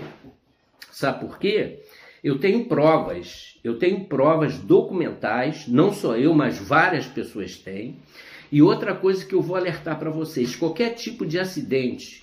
Sabe 0.91 1.27
por 1.27 1.39
quê? 1.39 1.83
Eu 2.23 2.39
tenho 2.39 2.67
provas, 2.67 3.59
eu 3.63 3.79
tenho 3.79 4.07
provas 4.07 4.59
documentais, 4.59 5.69
não 5.69 5.93
só 5.93 6.17
eu, 6.17 6.33
mas 6.33 6.59
várias 6.59 7.07
pessoas 7.07 7.57
têm. 7.57 8.01
E 8.51 8.63
outra 8.63 8.95
coisa 8.95 9.25
que 9.27 9.35
eu 9.35 9.43
vou 9.43 9.57
alertar 9.57 9.99
para 9.99 10.11
vocês: 10.11 10.57
qualquer 10.57 10.95
tipo 10.95 11.27
de 11.27 11.39
acidente 11.39 12.23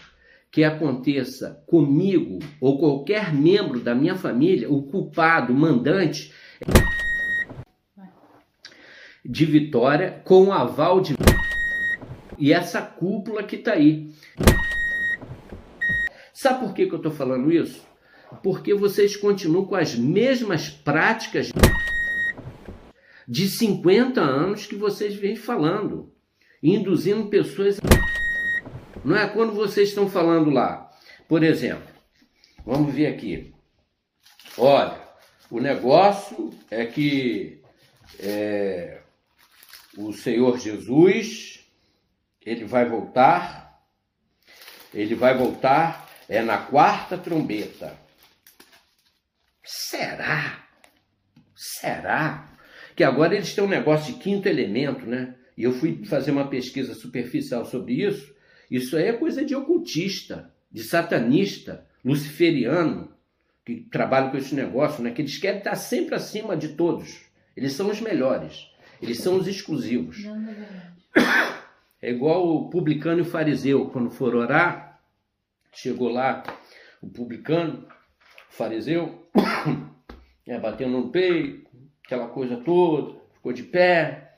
que 0.52 0.64
aconteça 0.64 1.64
comigo 1.68 2.40
ou 2.60 2.80
qualquer 2.80 3.34
membro 3.34 3.80
da 3.80 3.96
minha 3.96 4.16
família, 4.16 4.70
o 4.70 4.84
culpado, 4.84 5.54
o 5.54 5.56
mandante, 5.56 6.34
de 9.24 9.46
Vitória 9.46 10.22
com 10.26 10.46
o 10.46 10.52
aval 10.52 11.00
de 11.00 11.16
e 12.38 12.52
essa 12.52 12.82
cúpula 12.82 13.44
que 13.44 13.56
está 13.56 13.74
aí. 13.74 14.12
Sabe 16.34 16.66
por 16.66 16.74
que, 16.74 16.88
que 16.88 16.94
eu 16.94 16.98
estou 16.98 17.12
falando 17.12 17.52
isso? 17.52 17.86
Porque 18.44 18.74
vocês 18.74 19.16
continuam 19.16 19.66
com 19.66 19.76
as 19.76 19.96
mesmas 19.96 20.70
práticas 20.70 21.52
de 23.28 23.48
50 23.48 24.20
anos 24.20 24.66
que 24.66 24.76
vocês 24.76 25.16
vêm 25.16 25.36
falando, 25.36 26.12
induzindo 26.62 27.28
pessoas. 27.28 27.80
Não 29.04 29.16
é 29.16 29.28
quando 29.28 29.54
vocês 29.54 29.90
estão 29.90 30.10
falando 30.10 30.50
lá, 30.50 30.92
por 31.28 31.44
exemplo, 31.44 31.88
vamos 32.66 32.94
ver 32.94 33.08
aqui. 33.08 33.54
Olha, 34.58 35.00
o 35.50 35.60
negócio 35.60 36.52
é 36.70 36.86
que 36.86 37.62
é, 38.20 39.00
o 39.98 40.12
Senhor 40.14 40.60
Jesus, 40.60 41.66
ele 42.46 42.66
vai 42.66 42.88
voltar, 42.88 43.82
ele 44.94 45.16
vai 45.16 45.38
voltar, 45.38 46.10
é 46.28 46.42
na 46.42 46.58
quarta 46.58 47.18
trombeta. 47.18 47.98
Será? 49.64 50.68
Será? 51.56 52.50
Que 52.96 53.04
agora 53.04 53.36
eles 53.36 53.54
têm 53.54 53.64
um 53.64 53.70
negócio 53.70 54.14
de 54.14 54.20
quinto 54.20 54.48
elemento, 54.48 55.06
né? 55.06 55.36
E 55.58 55.64
eu 55.64 55.72
fui 55.74 56.04
fazer 56.06 56.32
uma 56.32 56.48
pesquisa 56.48 56.94
superficial 56.94 57.66
sobre 57.66 57.94
isso. 57.94 58.34
Isso 58.70 58.98
aí 58.98 59.06
é 59.06 59.14
coisa 59.14 59.46
de 59.46 59.56
ocultista, 59.56 60.52
de 60.72 60.84
satanista, 60.84 61.86
luciferiano, 62.04 63.14
que 63.66 63.82
trabalha 63.92 64.32
com 64.32 64.38
esse 64.38 64.56
negócio, 64.56 65.04
né? 65.04 65.12
Que 65.12 65.22
eles 65.22 65.38
querem 65.38 65.60
estar 65.60 65.76
sempre 65.76 66.16
acima 66.16 66.58
de 66.58 66.70
todos. 66.70 67.22
Eles 67.56 67.74
são 67.74 67.90
os 67.90 68.02
melhores. 68.02 68.72
Eles 69.02 69.20
são 69.20 69.36
os 69.36 69.48
exclusivos. 69.48 70.18
É 72.02 72.10
igual 72.10 72.48
o 72.48 72.70
publicano 72.70 73.20
e 73.20 73.22
o 73.22 73.26
fariseu, 73.26 73.90
quando 73.90 74.10
for 74.10 74.36
orar, 74.36 75.00
chegou 75.72 76.10
lá 76.10 76.44
o 77.02 77.08
publicano, 77.08 77.88
fariseu, 78.52 79.26
é, 80.46 80.60
batendo 80.60 80.98
no 80.98 81.10
peito, 81.10 81.68
aquela 82.06 82.28
coisa 82.28 82.58
toda, 82.58 83.20
ficou 83.34 83.54
de 83.54 83.64
pé. 83.64 84.36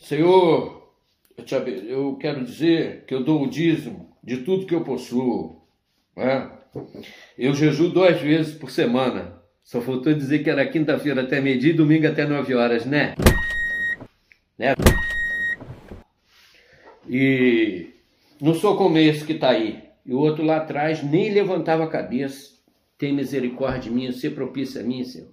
Senhor, 0.00 0.92
eu, 1.36 1.44
te, 1.44 1.54
eu 1.54 2.16
quero 2.16 2.44
dizer 2.44 3.04
que 3.06 3.14
eu 3.14 3.22
dou 3.22 3.42
o 3.42 3.50
dízimo 3.50 4.16
de 4.22 4.38
tudo 4.38 4.66
que 4.66 4.74
eu 4.74 4.84
possuo. 4.84 5.62
Né? 6.16 6.50
Eu 7.36 7.54
jejuo 7.54 7.90
duas 7.90 8.20
vezes 8.20 8.54
por 8.54 8.70
semana. 8.70 9.42
Só 9.62 9.80
faltou 9.80 10.12
dizer 10.12 10.40
que 10.44 10.50
era 10.50 10.66
quinta-feira 10.66 11.22
até 11.22 11.40
meio-dia 11.40 11.70
e 11.70 11.76
domingo 11.76 12.06
até 12.06 12.26
nove 12.26 12.54
horas, 12.54 12.84
né? 12.84 13.14
Né? 14.58 14.74
E 17.08 17.90
não 18.40 18.54
sou 18.54 18.76
como 18.76 18.98
esse 18.98 19.24
que 19.24 19.32
está 19.32 19.50
aí. 19.50 19.82
E 20.04 20.12
o 20.12 20.18
outro 20.18 20.44
lá 20.44 20.58
atrás 20.58 21.02
nem 21.02 21.32
levantava 21.32 21.84
a 21.84 21.88
cabeça. 21.88 22.53
Tem 23.04 23.12
misericórdia 23.12 23.82
de 23.82 23.90
mim, 23.90 24.10
ser 24.12 24.30
propício 24.30 24.80
a 24.80 24.82
mim, 24.82 25.04
Senhor. 25.04 25.28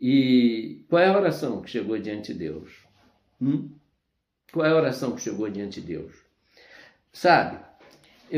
E 0.00 0.84
qual 0.88 1.02
é 1.02 1.08
a 1.08 1.16
oração 1.16 1.60
que 1.60 1.68
chegou 1.68 1.98
diante 1.98 2.32
de 2.32 2.38
Deus? 2.38 2.70
Hum? 3.40 3.72
Qual 4.52 4.64
é 4.64 4.70
a 4.70 4.76
oração 4.76 5.16
que 5.16 5.20
chegou 5.20 5.50
diante 5.50 5.80
de 5.80 5.88
Deus? 5.88 6.14
Sabe? 7.12 7.58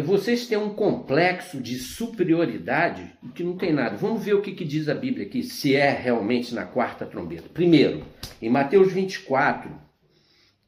vocês 0.02 0.46
têm 0.46 0.56
um 0.56 0.72
complexo 0.72 1.60
de 1.60 1.78
superioridade 1.78 3.12
que 3.34 3.44
não 3.44 3.58
tem 3.58 3.70
nada. 3.70 3.98
Vamos 3.98 4.24
ver 4.24 4.32
o 4.32 4.40
que, 4.40 4.52
que, 4.52 4.64
diz 4.64 4.88
a 4.88 4.94
Bíblia 4.94 5.26
aqui, 5.26 5.42
se 5.42 5.76
é 5.76 5.90
realmente 5.90 6.54
na 6.54 6.64
quarta 6.64 7.04
trombeta. 7.04 7.50
Primeiro, 7.50 8.02
em 8.40 8.48
Mateus 8.48 8.94
24, 8.94 9.70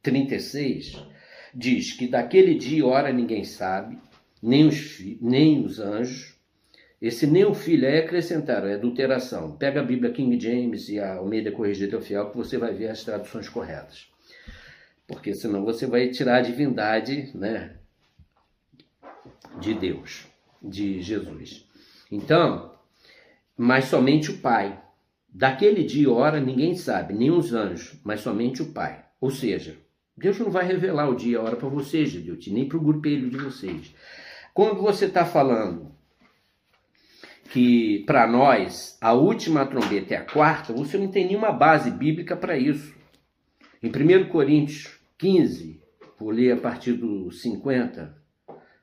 36, 0.02 1.02
diz 1.55 1.94
que 1.94 2.07
daquele 2.07 2.55
dia 2.57 2.81
e 2.81 2.83
hora 2.83 3.11
ninguém 3.11 3.42
sabe, 3.42 3.96
nem 4.42 4.68
os, 4.68 5.00
nem 5.18 5.64
os 5.64 5.81
anjos. 5.81 6.36
Esse 7.00 7.26
filho 7.54 7.87
é 7.87 7.98
acrescentar, 7.98 8.66
é 8.66 8.74
adulteração. 8.74 9.56
Pega 9.56 9.80
a 9.80 9.85
Bíblia 9.85 10.12
King 10.12 10.40
James 10.40 10.88
e 10.88 10.98
a 10.98 11.16
Almeida 11.16 11.52
Corrigida 11.52 12.00
Fiel 12.00 12.30
que 12.30 12.37
você 12.37 12.56
vai 12.56 12.72
ver 12.72 12.88
as 12.88 13.04
traduções 13.04 13.48
corretas. 13.48 14.09
Porque 15.06 15.35
senão 15.35 15.64
você 15.64 15.87
vai 15.87 16.09
tirar 16.09 16.37
a 16.37 16.40
divindade, 16.40 17.30
né? 17.35 17.76
de 19.61 19.74
Deus, 19.74 20.26
de 20.62 21.00
Jesus. 21.00 21.66
Então, 22.11 22.74
mas 23.56 23.87
somente 23.87 24.30
o 24.30 24.38
Pai. 24.38 24.82
Daquele 25.28 25.85
dia 25.85 26.04
e 26.04 26.06
hora 26.06 26.40
ninguém 26.40 26.74
sabe, 26.74 27.12
nem 27.12 27.30
os 27.30 27.52
anjos, 27.52 28.00
mas 28.02 28.20
somente 28.20 28.62
o 28.62 28.72
Pai. 28.72 29.04
Ou 29.20 29.30
seja, 29.30 29.76
Deus 30.16 30.38
não 30.38 30.50
vai 30.50 30.66
revelar 30.66 31.09
o 31.09 31.14
dia 31.14 31.32
e 31.32 31.37
a 31.37 31.42
hora 31.42 31.56
para 31.56 31.68
vocês, 31.68 32.12
Deus, 32.14 32.46
nem 32.46 32.66
para 32.66 32.78
o 32.78 32.82
grupelho 32.82 33.28
de 33.28 33.37
vocês. 33.37 33.94
Quando 34.54 34.80
você 34.80 35.04
está 35.04 35.26
falando 35.26 35.94
que 37.50 38.04
para 38.06 38.26
nós 38.26 38.96
a 39.00 39.12
última 39.12 39.64
trombeta 39.66 40.14
é 40.14 40.16
a 40.18 40.24
quarta, 40.24 40.72
você 40.72 40.98
não 40.98 41.09
tem 41.09 41.26
nenhuma 41.26 41.52
base 41.52 41.90
bíblica 41.90 42.37
para 42.37 42.59
isso. 42.59 42.94
Em 43.82 43.88
1 43.88 44.28
Coríntios 44.28 44.98
15, 45.18 45.80
vou 46.18 46.30
ler 46.30 46.52
a 46.52 46.56
partir 46.56 46.92
do 46.92 47.30
50, 47.30 48.16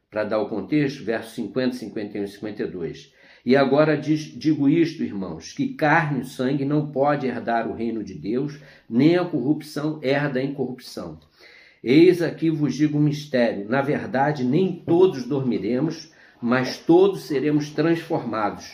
para 0.10 0.24
dar 0.24 0.40
o 0.40 0.48
contexto, 0.48 1.04
versos 1.04 1.34
50, 1.34 1.76
51 1.76 2.24
e 2.24 2.28
52. 2.28 3.14
E 3.46 3.58
agora 3.58 3.98
diz, 3.98 4.22
digo 4.22 4.70
isto, 4.70 5.04
irmãos, 5.04 5.52
que 5.52 5.74
carne 5.74 6.22
e 6.22 6.26
sangue 6.26 6.64
não 6.64 6.92
pode 6.92 7.28
herdar 7.28 7.68
o 7.68 7.74
reino 7.74 8.04
de 8.04 8.14
Deus, 8.14 8.58
nem 8.90 9.18
a 9.18 9.26
corrupção 9.26 10.00
herda 10.02 10.40
a 10.40 10.44
incorrupção. 10.44 11.20
Eis 11.84 12.22
aqui 12.22 12.50
vos 12.50 12.74
digo 12.74 12.98
um 12.98 13.02
mistério: 13.02 13.68
na 13.68 13.82
verdade, 13.82 14.46
nem 14.46 14.82
todos 14.86 15.26
dormiremos, 15.26 16.13
mas 16.44 16.76
todos 16.76 17.22
seremos 17.22 17.70
transformados, 17.70 18.70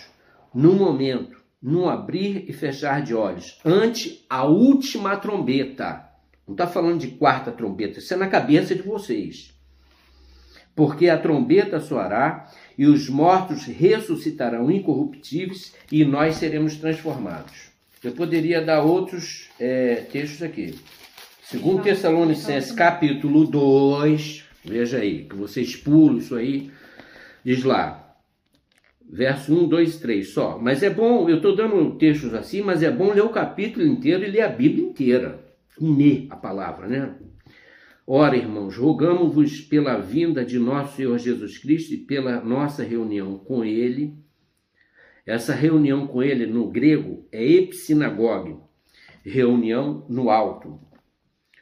num 0.52 0.74
momento, 0.74 1.38
num 1.62 1.88
abrir 1.88 2.46
e 2.50 2.52
fechar 2.52 3.04
de 3.04 3.14
olhos, 3.14 3.60
ante 3.64 4.26
a 4.28 4.44
última 4.44 5.16
trombeta. 5.18 6.04
Não 6.48 6.56
está 6.56 6.66
falando 6.66 7.00
de 7.00 7.10
quarta 7.10 7.52
trombeta, 7.52 8.00
isso 8.00 8.12
é 8.12 8.18
na 8.18 8.28
cabeça 8.28 8.74
de 8.74 8.82
vocês. 8.82 9.54
Porque 10.76 11.10
a 11.10 11.18
trombeta 11.20 11.80
soará 11.80 12.52
e 12.76 12.88
os 12.88 13.08
mortos 13.08 13.66
ressuscitarão 13.66 14.72
incorruptíveis 14.72 15.76
e 15.92 16.04
nós 16.04 16.38
seremos 16.38 16.76
transformados. 16.76 17.70
Eu 18.04 18.14
poderia 18.14 18.64
dar 18.64 18.82
outros 18.82 19.48
é, 19.60 20.08
textos 20.12 20.42
aqui. 20.42 20.74
Segundo 21.44 21.84
Tessalonicenses, 21.84 22.72
capítulo 22.72 23.46
2, 23.46 24.44
veja 24.66 24.98
aí, 24.98 25.26
que 25.26 25.36
vocês 25.36 25.76
pulam 25.76 26.18
isso 26.18 26.34
aí, 26.34 26.72
diz 27.44 27.64
lá, 27.64 28.16
verso 29.10 29.54
1, 29.54 29.68
2 29.68 29.96
e 29.96 30.02
3 30.02 30.30
só. 30.30 30.60
Mas 30.60 30.84
é 30.84 30.90
bom, 30.90 31.28
eu 31.28 31.38
estou 31.38 31.56
dando 31.56 31.98
textos 31.98 32.34
assim, 32.34 32.62
mas 32.62 32.84
é 32.84 32.92
bom 32.92 33.12
ler 33.12 33.24
o 33.24 33.30
capítulo 33.30 33.86
inteiro 33.86 34.24
e 34.24 34.32
ler 34.32 34.42
a 34.42 34.50
Bíblia 34.50 34.86
inteira. 34.86 35.44
Ler 35.80 36.28
a 36.30 36.36
palavra, 36.36 36.88
né? 36.88 37.16
Ora, 38.06 38.36
irmãos, 38.36 38.76
rogamos-vos 38.76 39.62
pela 39.62 39.98
vinda 39.98 40.44
de 40.44 40.58
nosso 40.58 40.96
Senhor 40.96 41.18
Jesus 41.18 41.58
Cristo 41.58 41.94
e 41.94 41.98
pela 41.98 42.42
nossa 42.42 42.84
reunião 42.84 43.38
com 43.38 43.64
Ele. 43.64 44.16
Essa 45.26 45.54
reunião 45.54 46.08
com 46.08 46.24
Ele 46.24 46.48
no 46.48 46.70
grego 46.70 47.28
é 47.32 47.44
epsinagogue, 47.44 48.58
reunião 49.24 50.08
no 50.10 50.32
alto. 50.32 50.80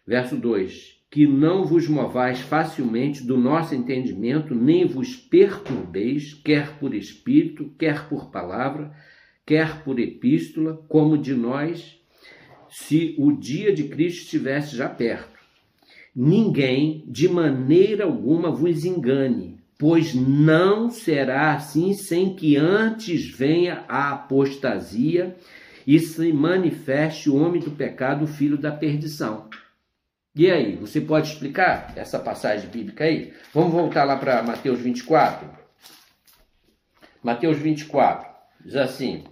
Verso 0.06 0.38
2: 0.38 0.97
Que 1.18 1.26
não 1.26 1.66
vos 1.66 1.88
movais 1.88 2.42
facilmente 2.42 3.24
do 3.24 3.40
nosso 3.40 3.74
entendimento, 3.74 4.54
nem 4.54 4.86
vos 4.86 5.16
perturbeis, 5.16 6.36
quer 6.36 6.78
por 6.78 6.94
espírito, 6.94 7.74
quer 7.76 8.08
por 8.08 8.30
palavra, 8.30 8.92
quer 9.44 9.84
por 9.84 10.00
epístola, 10.00 10.80
como 10.88 11.18
de 11.18 11.34
nós, 11.34 12.00
se 12.70 13.16
o 13.18 13.32
dia 13.32 13.74
de 13.74 13.86
Cristo 13.86 14.26
estivesse 14.26 14.76
já 14.76 14.88
perto 14.88 15.40
ninguém 16.16 17.04
de 17.08 17.28
maneira 17.28 18.04
alguma 18.04 18.52
vos 18.52 18.86
engane, 18.86 19.58
pois 19.76 20.14
não 20.14 20.92
será 20.92 21.56
assim 21.56 21.94
sem 21.94 22.36
que 22.36 22.56
antes 22.56 23.28
venha 23.28 23.84
a 23.90 24.12
apostasia 24.12 25.36
e 25.88 25.98
se 25.98 26.32
manifeste 26.32 27.28
o 27.28 27.38
homem 27.38 27.60
do 27.60 27.72
pecado, 27.72 28.26
o 28.26 28.28
filho 28.28 28.56
da 28.56 28.72
perdição. 28.72 29.50
E 30.38 30.52
aí, 30.52 30.76
você 30.76 31.02
pode 31.02 31.30
explicar 31.30 31.94
essa 31.96 32.20
passagem 32.20 32.70
bíblica 32.70 33.06
aí? 33.06 33.34
Vamos 33.52 33.74
voltar 33.74 34.04
lá 34.04 34.18
para 34.18 34.44
Mateus 34.44 34.80
24. 34.80 35.50
Mateus 37.24 37.58
24 37.58 38.30
diz 38.64 38.76
assim, 38.76 39.24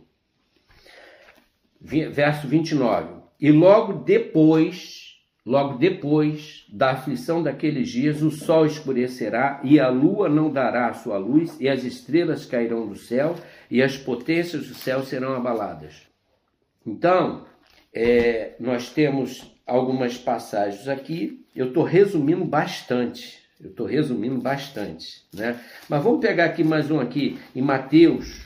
verso 1.80 2.48
29. 2.48 3.22
E 3.40 3.52
logo 3.52 3.94
depois 3.94 5.06
Logo 5.46 5.78
depois 5.78 6.66
da 6.74 6.94
aflição 6.94 7.44
daqueles 7.44 7.90
dias, 7.90 8.24
o 8.24 8.32
sol 8.32 8.66
escurecerá 8.66 9.62
e 9.64 9.80
a 9.80 9.90
lua 9.90 10.28
não 10.28 10.50
dará 10.50 10.88
a 10.88 10.94
sua 10.96 11.20
luz, 11.20 11.56
e 11.60 11.70
as 11.70 11.84
estrelas 11.84 12.48
cairão 12.48 12.88
do 12.88 12.96
céu, 12.96 13.36
e 13.70 13.84
as 13.84 13.96
potências 13.96 14.68
do 14.68 14.74
céu 14.74 15.04
serão 15.04 15.36
abaladas. 15.36 16.08
Então, 16.84 17.46
é, 17.94 18.56
nós 18.60 18.90
temos 18.90 19.55
algumas 19.66 20.18
passagens 20.18 20.88
aqui, 20.88 21.46
eu 21.56 21.70
estou 21.70 21.84
resumindo 21.84 22.46
bastante, 22.46 23.40
eu 23.60 23.70
estou 23.70 23.86
resumindo 23.86 24.40
bastante, 24.40 25.24
né? 25.34 25.60
Mas 25.90 26.04
vamos 26.04 26.20
pegar 26.20 26.46
aqui 26.46 26.64
mais 26.64 26.92
um 26.92 27.00
aqui, 27.00 27.40
em 27.56 27.62
Mateus, 27.62 28.42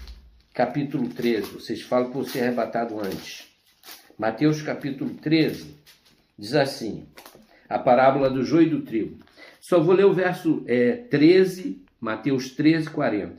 capítulo 0.54 1.10
13, 1.10 1.52
vocês 1.54 1.82
falam 1.82 2.10
que 2.10 2.18
você 2.18 2.40
é 2.40 2.44
arrebatado 2.44 3.00
antes. 3.00 3.48
Mateus 4.18 4.62
capítulo 4.62 5.12
13, 5.16 5.80
Diz 6.40 6.56
assim, 6.56 7.04
a 7.68 7.78
parábola 7.78 8.30
do 8.30 8.46
joio 8.46 8.68
e 8.68 8.70
do 8.70 8.82
trigo. 8.82 9.18
Só 9.60 9.78
vou 9.82 9.94
ler 9.94 10.06
o 10.06 10.14
verso 10.14 10.64
é, 10.68 10.94
13, 10.94 11.84
Mateus 12.00 12.52
13, 12.52 12.90
40. 12.90 13.34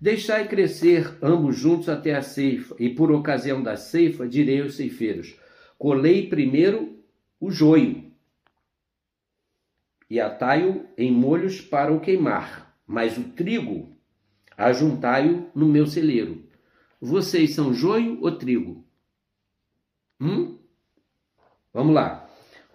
Deixai 0.00 0.46
crescer 0.46 1.18
ambos 1.20 1.58
juntos 1.58 1.88
até 1.88 2.14
a 2.14 2.22
ceifa, 2.22 2.76
e 2.78 2.90
por 2.90 3.10
ocasião 3.10 3.60
da 3.60 3.76
ceifa 3.76 4.28
direi 4.28 4.60
aos 4.60 4.76
ceifeiros: 4.76 5.34
colei 5.76 6.28
primeiro 6.28 6.93
o 7.44 7.50
joio, 7.50 8.10
e 10.08 10.18
atai-o 10.18 10.86
em 10.96 11.12
molhos 11.12 11.60
para 11.60 11.92
o 11.92 12.00
queimar, 12.00 12.74
mas 12.86 13.18
o 13.18 13.24
trigo 13.24 13.98
ajuntai-o 14.56 15.50
no 15.54 15.66
meu 15.66 15.86
celeiro. 15.86 16.48
Vocês 16.98 17.54
são 17.54 17.74
joio 17.74 18.18
ou 18.22 18.32
trigo? 18.32 18.82
Hum? 20.18 20.58
Vamos 21.70 21.94
lá. 21.94 22.26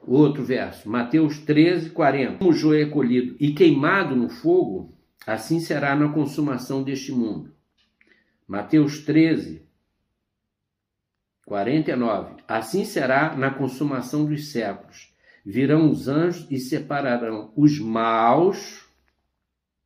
Outro 0.06 0.44
verso, 0.44 0.88
Mateus 0.88 1.40
13, 1.40 1.90
40. 1.90 2.38
Como 2.38 2.52
o 2.52 2.54
joio 2.54 2.86
é 2.86 2.90
colhido 2.90 3.36
e 3.40 3.54
queimado 3.54 4.16
no 4.16 4.30
fogo, 4.30 4.96
assim 5.26 5.60
será 5.60 5.96
na 5.96 6.14
consumação 6.14 6.84
deste 6.84 7.12
mundo. 7.12 7.56
Mateus 8.48 9.00
13, 9.00 9.68
49. 11.50 12.36
Assim 12.48 12.86
será 12.86 13.36
na 13.36 13.50
consumação 13.50 14.24
dos 14.24 14.52
séculos. 14.52 15.12
Virão 15.44 15.90
os 15.90 16.08
anjos 16.08 16.46
e 16.52 16.60
separarão 16.60 17.52
os 17.56 17.80
maus 17.80 18.88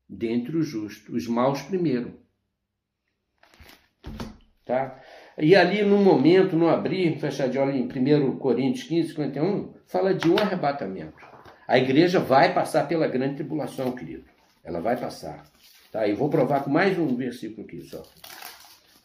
dentre 0.07 0.57
os 0.57 0.67
justos. 0.67 1.15
Os 1.15 1.25
maus 1.25 1.61
primeiro. 1.61 2.19
Tá? 4.65 5.01
E 5.37 5.55
ali, 5.55 5.83
no 5.83 5.97
momento, 5.97 6.57
no 6.57 6.67
abrir, 6.67 7.17
fechar 7.17 7.47
de 7.47 7.57
olho 7.57 7.71
em 7.71 7.85
1 7.87 8.37
Coríntios 8.37 8.85
15, 8.85 9.09
51, 9.09 9.73
fala 9.87 10.13
de 10.13 10.29
um 10.29 10.37
arrebatamento. 10.37 11.25
A 11.65 11.77
igreja 11.77 12.19
vai 12.19 12.53
passar 12.53 12.89
pela 12.89 13.07
grande 13.07 13.35
tribulação, 13.35 13.93
querido. 13.93 14.25
Ela 14.63 14.81
vai 14.81 14.97
passar. 14.97 15.45
Tá? 15.91 16.05
E 16.07 16.13
vou 16.13 16.29
provar 16.29 16.63
com 16.63 16.69
mais 16.69 16.99
um 16.99 17.15
versículo 17.15 17.65
aqui 17.65 17.81
só. 17.81 18.03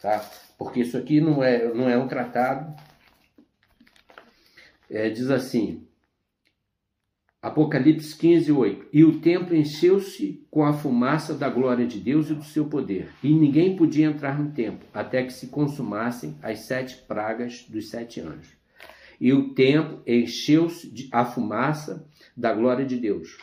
Tá? 0.01 0.29
Porque 0.59 0.81
isso 0.81 0.97
aqui 0.97 1.21
não 1.21 1.41
é, 1.41 1.73
não 1.73 1.89
é 1.89 1.97
um 1.97 2.09
tratado. 2.09 2.75
É, 4.89 5.09
diz 5.09 5.31
assim, 5.31 5.87
Apocalipse 7.41 8.17
15, 8.17 8.51
8. 8.51 8.87
E 8.91 9.05
o 9.05 9.21
templo 9.21 9.55
encheu-se 9.55 10.45
com 10.51 10.65
a 10.65 10.73
fumaça 10.73 11.33
da 11.33 11.49
glória 11.49 11.87
de 11.87 11.97
Deus 11.97 12.29
e 12.29 12.33
do 12.33 12.43
seu 12.43 12.65
poder, 12.65 13.09
e 13.23 13.33
ninguém 13.33 13.77
podia 13.77 14.07
entrar 14.07 14.37
no 14.37 14.51
templo, 14.51 14.85
até 14.93 15.23
que 15.23 15.31
se 15.31 15.47
consumassem 15.47 16.35
as 16.41 16.59
sete 16.59 16.97
pragas 17.07 17.65
dos 17.69 17.89
sete 17.89 18.19
anjos. 18.19 18.57
E 19.21 19.31
o 19.31 19.53
templo 19.53 20.03
encheu-se 20.05 20.91
de 20.91 21.07
a 21.13 21.23
fumaça 21.23 22.05
da 22.35 22.53
glória 22.53 22.85
de 22.85 22.97
Deus 22.97 23.37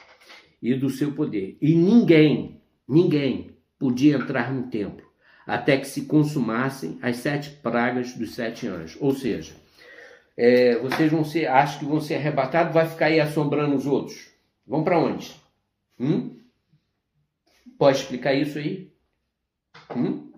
e 0.61 0.75
do 0.75 0.91
seu 0.91 1.13
poder. 1.13 1.57
E 1.63 1.75
ninguém, 1.75 2.61
ninguém 2.87 3.57
podia 3.79 4.17
entrar 4.17 4.53
no 4.53 4.69
templo, 4.69 5.06
até 5.47 5.77
que 5.77 5.87
se 5.87 6.03
consumassem 6.03 6.99
as 7.01 7.19
sete 7.19 7.51
pragas 7.51 8.15
dos 8.15 8.35
sete 8.35 8.67
anjos. 8.67 8.97
Ou 9.01 9.15
seja, 9.15 9.55
é, 10.37 10.77
vocês 10.79 11.11
vão 11.11 11.25
ser, 11.25 11.47
acham 11.47 11.79
que 11.79 11.85
vão 11.85 12.01
ser 12.01 12.17
arrebatados, 12.17 12.75
vai 12.75 12.89
ficar 12.89 13.07
aí 13.07 13.21
assombrando 13.21 13.77
os 13.77 13.87
outros. 13.87 14.29
Vão 14.67 14.83
para 14.83 14.99
onde? 14.99 15.35
Hum? 15.99 16.37
Pode 17.79 17.99
explicar 17.99 18.35
isso 18.35 18.59
aí? 18.59 18.93
Hum? 19.95 20.33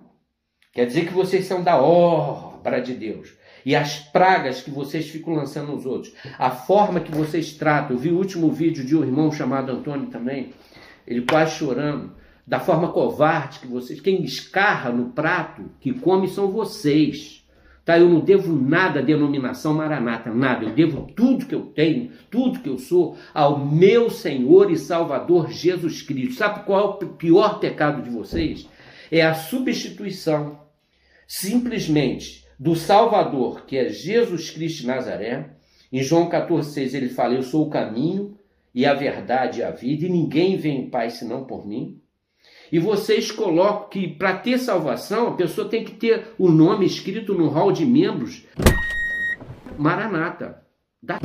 Quer 0.73 0.87
dizer 0.87 1.07
que 1.07 1.13
vocês 1.15 1.47
são 1.47 1.63
da 1.63 1.81
obra 1.81 2.81
de 2.81 2.95
Deus. 2.95 3.33
E 3.65 3.75
as 3.75 3.99
pragas 3.99 4.63
que 4.63 4.71
vocês 4.71 5.09
ficam 5.09 5.35
lançando 5.35 5.73
nos 5.73 5.85
outros, 5.85 6.15
a 6.39 6.51
forma 6.51 7.01
que 7.01 7.11
vocês 7.11 7.53
tratam. 7.55 7.97
Eu 7.97 8.01
vi 8.01 8.11
o 8.11 8.17
último 8.17 8.51
vídeo 8.53 8.85
de 8.85 8.97
um 8.97 9.03
irmão 9.03 9.33
chamado 9.33 9.73
Antônio 9.73 10.11
também, 10.11 10.55
ele 11.07 11.23
quase 11.23 11.57
chorando, 11.57 12.15
da 12.49 12.59
forma 12.59 12.91
covarde 12.91 13.59
que 13.59 13.67
vocês. 13.67 14.01
Quem 14.01 14.25
escarra 14.25 14.91
no 14.91 15.11
prato 15.11 15.71
que 15.79 15.93
come 15.93 16.27
são 16.27 16.51
vocês. 16.51 17.47
Tá? 17.85 17.99
Eu 17.99 18.09
não 18.09 18.21
devo 18.21 18.57
nada 18.57 19.01
à 19.01 19.03
denominação 19.03 19.75
Maranata, 19.75 20.33
nada. 20.33 20.65
Eu 20.65 20.71
devo 20.71 21.13
tudo 21.15 21.45
que 21.45 21.55
eu 21.55 21.67
tenho, 21.67 22.11
tudo 22.31 22.61
que 22.61 22.69
eu 22.71 22.79
sou 22.79 23.19
ao 23.35 23.59
meu 23.67 24.09
Senhor 24.09 24.71
e 24.71 24.79
Salvador 24.79 25.51
Jesus 25.51 26.01
Cristo. 26.01 26.37
Sabe 26.37 26.65
qual 26.65 26.81
é 26.81 27.05
o 27.05 27.09
pior 27.11 27.61
pecado 27.61 28.01
de 28.01 28.09
vocês? 28.09 28.67
É 29.13 29.21
a 29.21 29.35
substituição 29.35 30.59
simplesmente 31.27 32.47
do 32.59 32.75
Salvador, 32.75 33.67
que 33.67 33.77
é 33.77 33.91
Jesus 33.91 34.49
Cristo 34.49 34.81
de 34.81 34.87
Nazaré. 34.87 35.51
Em 35.93 36.03
João 36.03 36.31
14,6 36.31 36.95
ele 36.95 37.11
fala: 37.11 37.35
Eu 37.35 37.43
sou 37.43 37.67
o 37.67 37.71
caminho 37.71 38.39
e 38.75 38.87
a 38.87 38.95
verdade 38.95 39.61
e 39.61 39.63
a 39.63 39.71
vida, 39.71 40.07
e 40.07 40.09
ninguém 40.09 40.57
vem 40.57 40.81
em 40.81 40.91
Pai 40.91 41.11
senão 41.11 41.45
por 41.45 41.67
mim. 41.67 42.01
E 42.71 42.79
vocês 42.79 43.31
colocam 43.31 43.89
que 43.89 44.07
para 44.07 44.37
ter 44.37 44.59
salvação, 44.59 45.29
a 45.29 45.33
pessoa 45.37 45.69
tem 45.69 45.85
que 45.85 45.93
ter 45.93 46.35
o 46.39 46.51
nome 46.51 46.87
escrito 46.87 47.35
no 47.35 47.49
hall 47.49 47.73
de 47.73 47.85
membros. 47.85 48.45
Maranata. 49.79 50.63
Da... 51.03 51.19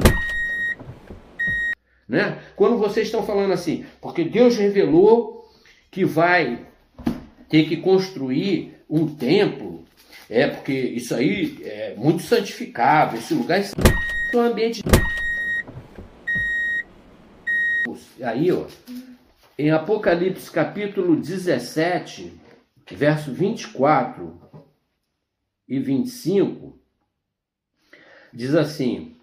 Né? 2.07 2.39
Quando 2.55 2.77
vocês 2.77 3.07
estão 3.07 3.25
falando 3.25 3.51
assim, 3.51 3.85
porque 4.01 4.23
Deus 4.23 4.57
revelou 4.57 5.49
que 5.91 6.05
vai 6.05 6.65
ter 7.49 7.67
que 7.67 7.77
construir 7.77 8.75
um 8.89 9.07
templo, 9.15 9.83
é 10.29 10.47
porque 10.47 10.73
isso 10.73 11.13
aí 11.13 11.59
é 11.63 11.95
muito 11.95 12.23
santificado, 12.23 13.17
esse 13.17 13.33
lugar 13.33 13.59
é 13.59 14.37
um 14.37 14.41
ambiente. 14.41 14.83
Aí, 18.21 18.51
ó, 18.51 18.65
em 19.63 19.71
Apocalipse 19.71 20.51
capítulo 20.51 21.15
17, 21.15 22.33
verso 22.91 23.31
24 23.31 24.37
e 25.65 25.79
25, 25.79 26.77
diz 28.33 28.53
assim: 28.55 29.15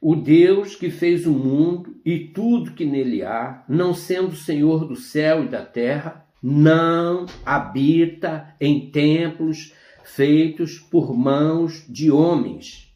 O 0.00 0.16
Deus 0.16 0.74
que 0.74 0.88
fez 0.88 1.26
o 1.26 1.32
mundo 1.32 1.94
e 2.06 2.20
tudo 2.20 2.72
que 2.72 2.86
nele 2.86 3.22
há, 3.22 3.66
não 3.68 3.92
sendo 3.92 4.34
Senhor 4.34 4.86
do 4.86 4.96
céu 4.96 5.44
e 5.44 5.48
da 5.48 5.62
terra, 5.62 6.26
não 6.42 7.26
habita 7.44 8.56
em 8.58 8.90
templos 8.90 9.74
feitos 10.02 10.78
por 10.78 11.14
mãos 11.14 11.84
de 11.86 12.10
homens, 12.10 12.90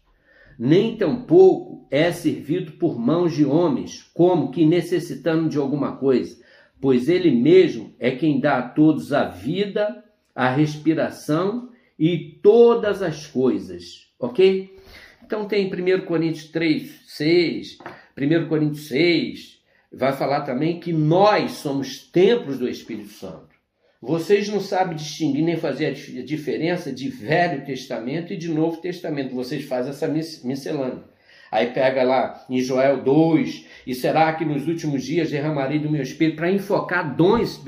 nem 0.59 0.97
tampouco 0.97 1.87
é 1.91 2.11
servido 2.11 2.73
por 2.73 2.99
mãos 2.99 3.35
de 3.35 3.45
homens, 3.45 4.03
como 4.15 4.51
que 4.51 4.65
necessitando 4.65 5.51
de 5.51 5.59
alguma 5.59 5.95
coisa 5.99 6.46
pois 6.81 7.09
Ele 7.09 7.31
mesmo 7.31 7.95
é 7.99 8.11
quem 8.11 8.41
dá 8.41 8.59
a 8.59 8.69
todos 8.69 9.13
a 9.13 9.25
vida, 9.25 10.05
a 10.35 10.49
respiração 10.49 11.71
e 11.99 12.39
todas 12.43 13.03
as 13.03 13.27
coisas, 13.27 14.09
ok? 14.19 14.77
Então 15.25 15.47
tem 15.47 15.67
1 15.67 16.05
Coríntios 16.05 16.49
3, 16.51 17.01
6, 17.07 17.79
1 18.17 18.49
Coríntios 18.49 18.89
6, 18.89 19.61
vai 19.93 20.13
falar 20.13 20.43
também 20.43 20.79
que 20.79 20.93
nós 20.93 21.53
somos 21.53 21.99
templos 22.11 22.59
do 22.59 22.69
Espírito 22.69 23.09
Santo. 23.09 23.57
Vocês 24.01 24.49
não 24.49 24.61
sabem 24.61 24.95
distinguir 24.95 25.43
nem 25.43 25.57
fazer 25.57 25.87
a 25.87 26.23
diferença 26.23 26.93
de 26.93 27.09
Velho 27.09 27.65
Testamento 27.65 28.33
e 28.33 28.37
de 28.37 28.49
Novo 28.49 28.81
Testamento. 28.81 29.35
Vocês 29.35 29.65
fazem 29.65 29.91
essa 29.91 30.07
miscelânea. 30.07 31.03
Aí 31.51 31.73
pega 31.73 32.03
lá 32.03 32.45
em 32.51 32.61
Joel 32.61 33.03
2, 33.03 33.67
e 33.87 33.95
será 33.95 34.33
que 34.33 34.45
nos 34.45 34.67
últimos 34.67 35.05
dias 35.05 35.31
derramarei 35.31 35.79
do 35.79 35.91
meu 35.91 36.03
espírito 36.03 36.37
para 36.37 36.51
enfocar 36.51 37.15
dons 37.17 37.63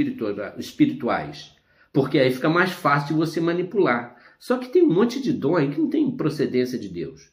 espirituais? 0.59 1.57
Porque 1.93 2.19
aí 2.19 2.31
fica 2.31 2.49
mais 2.49 2.71
fácil 2.71 3.17
você 3.17 3.41
manipular. 3.41 4.17
Só 4.39 4.57
que 4.59 4.69
tem 4.69 4.83
um 4.83 4.93
monte 4.93 5.21
de 5.21 5.33
dom 5.33 5.57
aí 5.57 5.69
que 5.71 5.81
não 5.81 5.89
tem 5.89 6.11
procedência 6.11 6.79
de 6.79 6.89
Deus. 6.89 7.33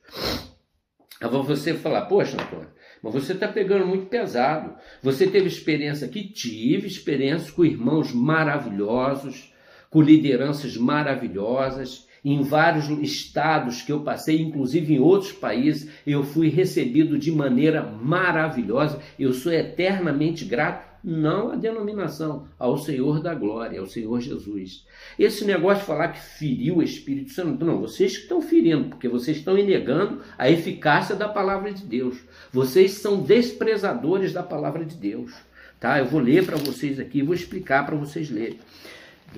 Aí 1.22 1.30
você 1.30 1.74
falar, 1.74 2.02
poxa, 2.04 2.42
Antônio, 2.42 2.70
mas 3.02 3.14
você 3.14 3.34
está 3.34 3.48
pegando 3.48 3.86
muito 3.86 4.08
pesado. 4.08 4.76
Você 5.04 5.28
teve 5.28 5.48
experiência 5.48 6.08
aqui? 6.08 6.28
Tive 6.28 6.88
experiência 6.88 7.52
com 7.52 7.64
irmãos 7.64 8.12
maravilhosos, 8.12 9.54
com 9.90 10.02
lideranças 10.02 10.76
maravilhosas 10.76 12.05
em 12.26 12.42
vários 12.42 12.90
estados 12.90 13.84
que 13.84 13.92
eu 13.92 14.00
passei, 14.00 14.42
inclusive 14.42 14.96
em 14.96 15.00
outros 15.00 15.32
países, 15.32 15.92
eu 16.08 16.24
fui 16.24 16.50
recebido 16.50 17.20
de 17.20 17.32
maneira 17.32 17.84
maravilhosa. 17.84 19.00
Eu 19.20 19.32
sou 19.32 19.54
eternamente 19.54 20.44
grato, 20.44 20.96
não 21.04 21.52
à 21.52 21.56
denominação, 21.56 22.48
ao 22.58 22.80
Senhor 22.80 23.22
da 23.22 23.36
glória, 23.36 23.80
ao 23.80 23.86
Senhor 23.86 24.20
Jesus. 24.20 24.88
Esse 25.20 25.46
negócio 25.46 25.82
de 25.82 25.86
falar 25.86 26.08
que 26.08 26.20
feriu 26.20 26.78
o 26.78 26.84
Espírito 26.84 27.32
Santo, 27.32 27.64
não, 27.64 27.80
vocês 27.80 28.18
que 28.18 28.24
estão 28.24 28.42
ferindo, 28.42 28.90
porque 28.90 29.08
vocês 29.08 29.38
estão 29.38 29.54
negando 29.54 30.22
a 30.36 30.50
eficácia 30.50 31.16
da 31.16 31.30
palavra 31.30 31.72
de 31.72 31.86
Deus. 31.86 32.18
Vocês 32.52 32.94
são 32.94 33.22
desprezadores 33.22 34.34
da 34.34 34.42
palavra 34.42 34.84
de 34.84 34.96
Deus. 34.96 35.32
Tá? 35.80 36.00
Eu 36.00 36.06
vou 36.06 36.20
ler 36.20 36.44
para 36.44 36.58
vocês 36.58 37.00
aqui, 37.00 37.22
vou 37.22 37.36
explicar 37.36 37.86
para 37.86 37.96
vocês 37.96 38.32
lerem 38.32 38.58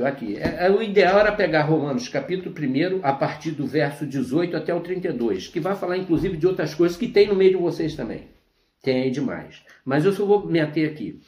aqui. 0.06 0.38
É, 0.38 0.68
é, 0.68 0.72
o 0.72 0.82
ideal 0.82 1.20
era 1.20 1.32
pegar 1.32 1.64
Romanos 1.64 2.08
capítulo 2.08 2.54
1, 2.54 3.00
a 3.04 3.14
partir 3.14 3.52
do 3.52 3.66
verso 3.66 4.06
18 4.06 4.56
até 4.56 4.74
o 4.74 4.80
32, 4.80 5.48
que 5.48 5.60
vai 5.60 5.76
falar 5.76 5.98
inclusive 5.98 6.38
de 6.38 6.48
outras 6.48 6.74
coisas 6.74 6.98
que 6.98 7.08
tem 7.08 7.28
no 7.28 7.36
meio 7.36 7.52
de 7.52 7.58
vocês 7.58 7.96
também. 7.96 8.28
Tem 8.82 9.04
aí 9.04 9.12
demais. 9.12 9.62
Mas 9.84 10.06
eu 10.06 10.14
só 10.14 10.26
vou 10.26 10.46
me 10.46 10.60
ater 10.60 10.90
aqui. 10.90 11.20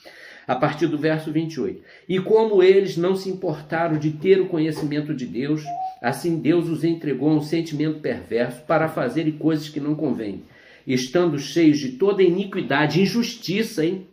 A 0.48 0.56
partir 0.56 0.88
do 0.88 0.98
verso 0.98 1.32
28. 1.32 1.82
E 2.08 2.19
como 2.19 2.63
eles 2.63 2.98
não 2.98 3.15
se 3.15 3.30
importaram 3.30 3.98
de 3.98 4.12
ter 4.12 4.41
o 4.41 4.48
conhecimento 4.48 5.13
de 5.13 5.26
Deus, 5.26 5.63
assim 6.02 6.39
Deus 6.39 6.67
os 6.67 6.84
entregou 6.84 7.30
a 7.30 7.36
um 7.36 7.41
sentimento 7.41 8.00
perverso 8.00 8.62
para 8.63 8.88
fazerem 8.88 9.34
coisas 9.34 9.69
que 9.69 9.80
não 9.80 9.93
convêm, 9.93 10.43
estando 10.88 11.38
cheios 11.38 11.78
de 11.78 11.93
toda 11.93 12.24
iniquidade 12.24 13.02
injustiça, 13.02 13.86
hein? 13.86 14.08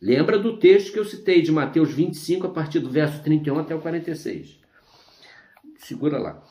Lembra 0.00 0.38
do 0.38 0.56
texto 0.58 0.92
que 0.92 0.98
eu 0.98 1.04
citei 1.04 1.42
de 1.42 1.50
Mateus 1.50 1.92
25, 1.92 2.46
a 2.46 2.50
partir 2.50 2.78
do 2.78 2.88
verso 2.88 3.20
31 3.22 3.58
até 3.58 3.74
o 3.74 3.80
46. 3.80 4.60
Segura 5.76 6.18
lá. 6.18 6.42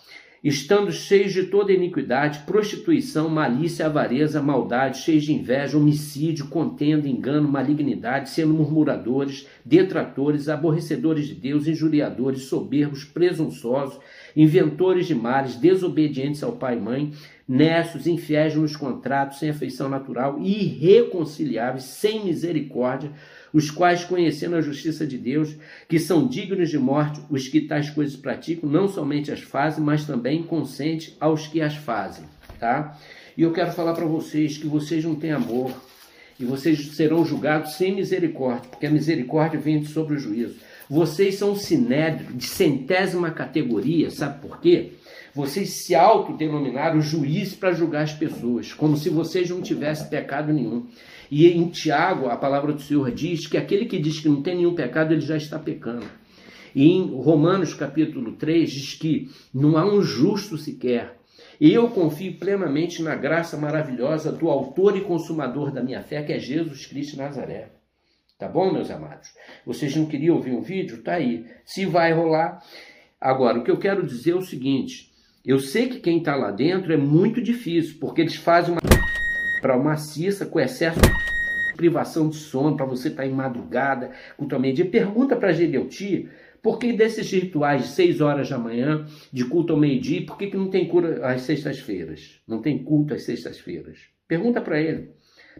Estando 0.43 0.91
cheios 0.91 1.33
de 1.33 1.45
toda 1.45 1.73
iniquidade, 1.73 2.39
prostituição, 2.45 3.27
malícia, 3.27 3.88
avareza, 3.88 4.41
maldade, 4.41 4.99
cheios 4.99 5.23
de 5.23 5.33
inveja, 5.33 5.77
homicídio, 5.77 6.47
contenda, 6.47 7.07
engano, 7.07 7.49
malignidade, 7.49 8.29
sendo 8.29 8.53
murmuradores, 8.53 9.47
detratores, 9.65 10.47
aborrecedores 10.47 11.27
de 11.27 11.33
Deus, 11.33 11.67
injuriadores, 11.67 12.43
soberbos, 12.43 13.03
presunçosos, 13.03 13.99
inventores 14.36 15.07
de 15.07 15.15
males, 15.15 15.55
desobedientes 15.55 16.43
ao 16.43 16.51
pai 16.51 16.77
e 16.77 16.81
mãe, 16.81 17.13
nessos, 17.47 18.05
infiéis 18.05 18.55
nos 18.55 18.75
contratos, 18.75 19.39
sem 19.39 19.49
afeição 19.49 19.89
natural, 19.89 20.39
irreconciliáveis, 20.39 21.86
sem 21.86 22.25
misericórdia, 22.25 23.12
os 23.53 23.71
quais, 23.71 24.03
conhecendo 24.03 24.55
a 24.55 24.62
justiça 24.62 25.05
de 25.05 25.17
Deus, 25.17 25.55
que 25.88 25.99
são 25.99 26.27
dignos 26.27 26.69
de 26.69 26.77
morte, 26.77 27.21
os 27.29 27.47
que 27.47 27.62
tais 27.62 27.89
coisas 27.89 28.15
praticam, 28.15 28.69
não 28.69 28.88
somente 28.88 29.31
as 29.31 29.41
fazem, 29.41 29.83
mas 29.83 30.05
também 30.05 30.43
consente 30.43 31.15
aos 31.19 31.47
que 31.47 31.62
as 31.62 31.75
fazem, 31.75 32.25
tá? 32.60 32.97
E 33.38 33.41
eu 33.41 33.53
quero 33.53 33.71
falar 33.71 33.93
para 33.93 34.05
vocês 34.05 34.57
que 34.57 34.67
vocês 34.67 35.03
não 35.03 35.15
têm 35.15 35.31
amor 35.31 35.71
e 36.39 36.45
vocês 36.45 36.95
serão 36.95 37.25
julgados 37.25 37.73
sem 37.73 37.95
misericórdia, 37.95 38.69
porque 38.69 38.86
a 38.86 38.91
misericórdia 38.91 39.60
vem 39.60 39.83
sobre 39.83 40.15
o 40.15 40.19
juízo. 40.19 40.55
Vocês 40.89 41.36
são 41.36 41.55
sinédrio 41.55 42.33
de 42.33 42.45
centésima 42.45 43.31
categoria, 43.31 44.10
sabe 44.10 44.39
por 44.41 44.60
quê? 44.60 44.93
Vocês 45.33 45.69
se 45.69 45.93
autodenominaram 45.93 47.01
juiz 47.01 47.53
para 47.53 47.73
julgar 47.73 48.03
as 48.03 48.13
pessoas, 48.13 48.73
como 48.73 48.97
se 48.97 49.10
vocês 49.10 49.49
não 49.49 49.62
tivessem 49.62 50.07
pecado 50.07 50.51
nenhum. 50.51 50.88
E 51.29 51.47
em 51.47 51.67
Tiago, 51.69 52.27
a 52.27 52.37
palavra 52.37 52.73
do 52.73 52.81
Senhor 52.81 53.11
diz 53.11 53.47
que 53.47 53.57
aquele 53.57 53.85
que 53.85 53.99
diz 53.99 54.19
que 54.19 54.29
não 54.29 54.41
tem 54.41 54.55
nenhum 54.55 54.75
pecado, 54.75 55.13
ele 55.13 55.21
já 55.21 55.35
está 55.35 55.59
pecando. 55.59 56.05
E 56.73 56.89
em 56.89 57.07
Romanos 57.15 57.73
capítulo 57.73 58.33
3 58.33 58.69
diz 58.69 58.93
que 58.93 59.29
não 59.53 59.77
há 59.77 59.85
um 59.85 60.01
justo 60.01 60.57
sequer. 60.57 61.17
E 61.59 61.73
eu 61.73 61.89
confio 61.89 62.37
plenamente 62.37 63.01
na 63.01 63.15
graça 63.15 63.57
maravilhosa 63.57 64.31
do 64.31 64.49
autor 64.49 64.95
e 64.95 65.01
consumador 65.01 65.71
da 65.71 65.81
minha 65.81 66.03
fé, 66.03 66.21
que 66.21 66.31
é 66.31 66.39
Jesus 66.39 66.85
Cristo 66.85 67.13
de 67.13 67.17
Nazaré. 67.17 67.71
Tá 68.37 68.47
bom, 68.47 68.71
meus 68.71 68.91
amados? 68.91 69.29
Vocês 69.65 69.95
não 69.95 70.05
queriam 70.05 70.35
ouvir 70.35 70.51
um 70.51 70.61
vídeo? 70.61 71.01
Tá 71.01 71.13
aí. 71.13 71.45
Se 71.65 71.85
vai 71.87 72.13
rolar. 72.13 72.61
Agora, 73.19 73.57
o 73.57 73.63
que 73.63 73.71
eu 73.71 73.79
quero 73.79 74.05
dizer 74.05 74.31
é 74.31 74.35
o 74.35 74.41
seguinte: 74.43 75.11
eu 75.43 75.57
sei 75.59 75.87
que 75.87 75.99
quem 75.99 76.19
está 76.19 76.35
lá 76.35 76.51
dentro 76.51 76.93
é 76.93 76.97
muito 76.97 77.41
difícil, 77.41 77.97
porque 77.99 78.21
eles 78.21 78.35
fazem 78.35 78.73
uma 78.73 79.07
para 79.62 79.78
uma 79.78 79.98
cissa 79.98 80.46
com 80.46 80.60
excesso 80.60 81.00
de 81.00 81.74
privação 81.76 82.30
de 82.30 82.36
sono, 82.36 82.76
para 82.76 82.86
você 82.86 83.08
estar 83.08 83.24
tá 83.24 83.28
em 83.28 83.32
madrugada, 83.32 84.12
tua 84.49 84.60
meio-dia. 84.60 84.86
Pergunta 84.86 85.36
para 85.36 85.53
Gedeuti 85.53 86.30
por 86.62 86.80
que 86.80 86.91
desses 86.91 87.32
rituais 87.32 87.84
de 87.84 87.88
6 87.89 88.20
horas 88.20 88.49
da 88.49 88.58
manhã, 88.58 89.05
de 89.32 89.45
culto 89.45 89.74
ao 89.74 89.80
meio-dia, 89.80 90.26
por 90.26 90.38
que, 90.38 90.47
que 90.47 90.58
não 90.58 90.70
tem 90.70 90.88
cura 90.88 91.26
às 91.26 91.43
sextas-feiras? 91.43 92.41
Não 92.47 92.62
tem 92.62 92.84
culto 92.84 93.14
às 93.14 93.24
sextas-feiras? 93.24 93.99
Pergunta 94.28 94.60
para 94.60 94.80
ele. 94.80 95.12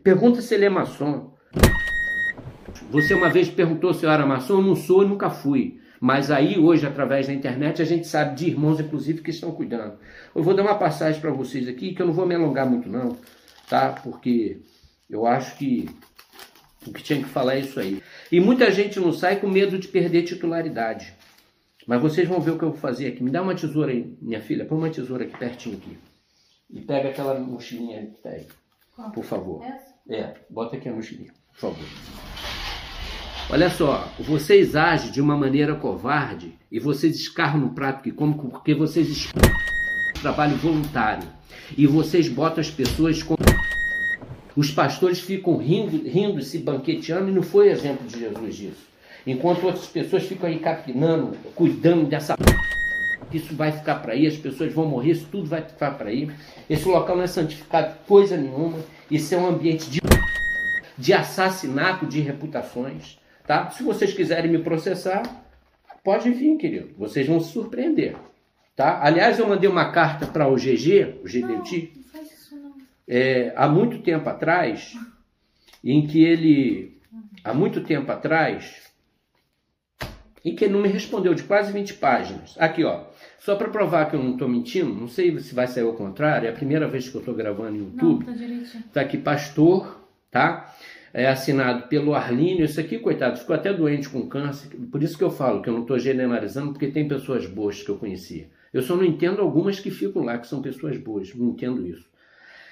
Pergunta 0.04 0.42
se 0.42 0.54
ele 0.54 0.66
é 0.66 0.70
maçom. 0.70 1.34
Você 2.90 3.14
uma 3.14 3.30
vez 3.30 3.50
perguntou 3.50 3.94
se 3.94 4.06
eu 4.06 4.12
era 4.12 4.26
maçom, 4.26 4.56
eu 4.56 4.62
não 4.62 4.76
sou 4.76 5.04
e 5.04 5.08
nunca 5.08 5.30
fui. 5.30 5.80
Mas 6.00 6.30
aí, 6.30 6.60
hoje, 6.60 6.86
através 6.86 7.26
da 7.26 7.34
internet, 7.34 7.82
a 7.82 7.86
gente 7.86 8.06
sabe 8.06 8.36
de 8.36 8.48
irmãos, 8.48 8.80
inclusive, 8.80 9.22
que 9.22 9.32
estão 9.32 9.52
cuidando. 9.52 9.98
Eu 10.36 10.44
vou 10.44 10.54
dar 10.54 10.62
uma 10.62 10.76
passagem 10.76 11.20
para 11.20 11.32
vocês 11.32 11.68
aqui, 11.68 11.94
que 11.94 12.02
eu 12.02 12.06
não 12.06 12.14
vou 12.14 12.26
me 12.26 12.36
alongar 12.36 12.70
muito, 12.70 12.90
não 12.90 13.18
tá? 13.70 13.92
Porque 13.92 14.62
eu 15.10 15.26
acho 15.26 15.58
que 15.58 15.90
o 16.86 16.92
que 16.92 17.04
tinha 17.04 17.20
que 17.20 17.30
falar 17.30 17.56
é 17.56 17.60
isso 17.60 17.80
aí. 17.80 18.02
E 18.32 18.40
muita 18.40 18.72
gente 18.72 19.00
não 19.00 19.12
sai 19.12 19.40
com 19.40 19.48
medo 19.48 19.78
de 19.78 19.88
perder 19.88 20.24
titularidade. 20.24 21.14
Mas 21.86 22.02
vocês 22.02 22.28
vão 22.28 22.42
ver 22.42 22.52
o 22.52 22.58
que 22.58 22.64
eu 22.64 22.72
vou 22.72 22.80
fazer 22.80 23.08
aqui. 23.08 23.24
Me 23.24 23.32
dá 23.32 23.42
uma 23.42 23.56
tesoura 23.56 23.92
aí, 23.92 24.18
minha 24.22 24.42
filha. 24.42 24.66
Põe 24.66 24.78
uma 24.78 24.90
tesoura 24.90 25.24
aqui 25.24 25.38
pertinho 25.38 25.78
aqui. 25.78 25.98
E 26.70 26.82
pega 26.82 27.10
aquela 27.10 27.40
mochilinha 27.40 28.08
que 28.08 28.22
tá 28.22 28.30
aí. 28.30 28.46
Por 29.14 29.24
favor. 29.24 29.64
É, 30.10 30.34
bota 30.50 30.76
aqui 30.76 30.90
a 30.90 30.94
mochilinha. 30.94 31.32
por 31.54 31.72
favor. 31.72 31.86
Olha 33.50 33.70
só, 33.70 34.12
vocês 34.20 34.76
agem 34.76 35.10
de 35.10 35.22
uma 35.22 35.38
maneira 35.38 35.74
covarde 35.76 36.60
e 36.70 36.80
vocês 36.80 37.16
escarram 37.16 37.62
no 37.62 37.74
prato 37.74 38.04
que 38.04 38.12
comem 38.12 38.38
porque 38.38 38.76
vocês 38.76 39.32
trabalho 40.22 40.58
voluntário 40.58 41.37
e 41.76 41.88
vocês 41.88 42.28
botam 42.30 42.62
as 42.62 42.70
pessoas 42.70 43.24
com 43.24 43.36
os 44.56 44.72
pastores 44.72 45.20
ficam 45.20 45.58
rindo, 45.58 46.08
rindo, 46.08 46.42
se 46.42 46.58
banqueteando 46.58 47.30
e 47.30 47.34
não 47.34 47.44
foi 47.44 47.70
exemplo 47.70 48.08
de 48.08 48.20
Jesus 48.20 48.56
disso. 48.56 48.88
Enquanto 49.26 49.66
outras 49.66 49.86
pessoas 49.88 50.24
ficam 50.24 50.50
aí 50.50 50.58
capinando, 50.58 51.38
cuidando 51.54 52.06
dessa 52.06 52.36
isso 53.32 53.56
vai 53.56 53.72
ficar 53.72 53.96
para 53.96 54.14
aí, 54.14 54.26
as 54.26 54.38
pessoas 54.38 54.74
vão 54.74 54.86
morrer, 54.86 55.12
isso 55.12 55.28
tudo 55.30 55.50
vai 55.50 55.62
ficar 55.62 55.92
para 55.92 56.10
aí. 56.10 56.32
Esse 56.70 56.88
local 56.88 57.16
não 57.16 57.24
é 57.24 57.28
santificado 57.28 57.96
coisa 58.08 58.38
nenhuma. 58.38 58.80
Isso 59.12 59.36
é 59.36 59.38
um 59.38 59.48
ambiente 59.48 59.90
de, 59.90 60.00
de 60.98 61.14
assassinato 61.14 62.06
de 62.06 62.22
reputações. 62.22 63.20
Tá? 63.46 63.70
Se 63.70 63.84
vocês 63.84 64.14
quiserem 64.14 64.50
me 64.50 64.60
processar, 64.60 65.24
pode 66.04 66.30
vir, 66.32 66.58
querido. 66.58 66.90
Vocês 66.98 67.28
vão 67.28 67.40
se 67.40 67.52
surpreender. 67.52 68.16
Tá? 68.78 69.04
Aliás, 69.04 69.40
eu 69.40 69.48
mandei 69.48 69.68
uma 69.68 69.92
carta 69.92 70.28
para 70.28 70.48
o 70.48 70.56
GG, 70.56 71.22
o 71.24 71.28
GDT, 71.28 71.94
é, 73.08 73.52
há 73.56 73.68
muito 73.68 74.04
tempo 74.04 74.30
atrás, 74.30 74.94
em 75.84 76.06
que 76.06 76.24
ele, 76.24 77.02
há 77.44 77.56
muito 77.56 77.82
tempo 77.82 78.12
atrás, 78.12 78.84
em 80.46 80.56
que 80.56 80.66
ele 80.66 80.74
não 80.74 80.82
me 80.82 80.90
respondeu, 80.90 81.34
de 81.34 81.42
quase 81.42 81.74
20 81.74 81.96
páginas. 81.96 82.56
Aqui, 82.60 82.84
ó. 82.84 83.06
Só 83.40 83.56
para 83.56 83.68
provar 83.68 84.12
que 84.12 84.16
eu 84.16 84.24
não 84.24 84.34
estou 84.34 84.48
mentindo, 84.48 84.94
não 84.94 85.08
sei 85.08 85.40
se 85.40 85.56
vai 85.56 85.66
sair 85.66 85.84
ao 85.84 85.94
contrário, 85.94 86.46
é 86.46 86.52
a 86.52 86.54
primeira 86.56 86.88
vez 86.88 87.10
que 87.10 87.16
eu 87.16 87.22
estou 87.22 87.34
gravando 87.34 87.72
no 87.72 87.86
YouTube. 87.86 88.28
Não, 88.28 88.36
tá, 88.36 88.84
tá 88.94 89.02
aqui, 89.02 89.18
pastor, 89.18 90.08
tá? 90.30 90.72
é 91.12 91.28
assinado 91.28 91.88
pelo 91.88 92.14
Arlínio. 92.14 92.66
Isso 92.66 92.80
aqui, 92.80 93.00
coitado, 93.00 93.40
ficou 93.40 93.56
até 93.56 93.74
doente 93.74 94.08
com 94.08 94.28
câncer. 94.28 94.70
Por 94.92 95.02
isso 95.02 95.18
que 95.18 95.24
eu 95.24 95.32
falo 95.32 95.64
que 95.64 95.70
eu 95.70 95.74
não 95.74 95.82
estou 95.82 95.98
generalizando, 95.98 96.74
porque 96.74 96.90
tem 96.90 97.08
pessoas 97.08 97.48
boas 97.48 97.82
que 97.82 97.90
eu 97.90 97.98
conhecia. 97.98 98.56
Eu 98.78 98.84
só 98.84 98.96
não 98.96 99.04
entendo 99.04 99.42
algumas 99.42 99.80
que 99.80 99.90
ficam 99.90 100.24
lá, 100.24 100.38
que 100.38 100.46
são 100.46 100.62
pessoas 100.62 100.96
boas. 100.98 101.34
Não 101.34 101.50
entendo 101.50 101.84
isso. 101.88 102.06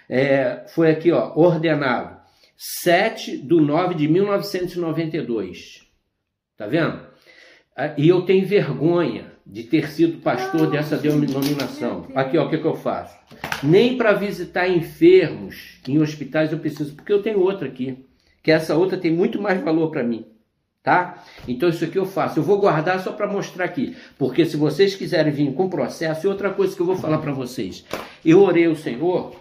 É, 0.07 0.63
foi 0.67 0.91
aqui, 0.91 1.11
ó, 1.11 1.33
ordenado 1.35 2.15
7 2.55 3.37
de 3.37 3.55
9 3.55 3.95
de 3.95 4.07
1992. 4.07 5.83
Tá 6.55 6.67
vendo? 6.67 7.01
Ah, 7.75 7.95
e 7.97 8.07
eu 8.07 8.21
tenho 8.21 8.45
vergonha 8.45 9.31
de 9.43 9.63
ter 9.63 9.89
sido 9.89 10.21
pastor 10.21 10.69
dessa 10.69 10.95
denominação. 10.95 12.07
Aqui, 12.13 12.37
ó, 12.37 12.45
o 12.45 12.49
que, 12.51 12.59
que 12.59 12.65
eu 12.65 12.75
faço? 12.75 13.17
Nem 13.63 13.97
para 13.97 14.13
visitar 14.13 14.69
enfermos 14.69 15.79
em 15.87 15.99
hospitais 15.99 16.51
eu 16.51 16.59
preciso, 16.59 16.95
porque 16.95 17.11
eu 17.11 17.23
tenho 17.23 17.39
outra 17.39 17.67
aqui 17.67 18.05
que 18.43 18.51
essa 18.51 18.75
outra 18.75 18.95
tem 18.95 19.11
muito 19.11 19.41
mais 19.41 19.59
valor 19.59 19.89
para 19.89 20.03
mim. 20.03 20.27
Tá? 20.85 21.23
Então 21.47 21.67
isso 21.67 21.83
aqui 21.83 21.97
eu 21.97 22.05
faço. 22.05 22.37
Eu 22.37 22.43
vou 22.43 22.59
guardar 22.59 22.99
só 22.99 23.11
para 23.11 23.25
mostrar 23.25 23.65
aqui, 23.65 23.97
porque 24.19 24.45
se 24.45 24.55
vocês 24.55 24.93
quiserem 24.93 25.33
vir 25.33 25.51
com 25.55 25.67
processo, 25.67 26.27
e 26.27 26.29
outra 26.29 26.51
coisa 26.51 26.75
que 26.75 26.81
eu 26.83 26.85
vou 26.85 26.95
falar 26.95 27.17
para 27.17 27.31
vocês. 27.31 27.83
Eu 28.23 28.43
orei 28.43 28.67
o 28.67 28.75
Senhor 28.75 29.35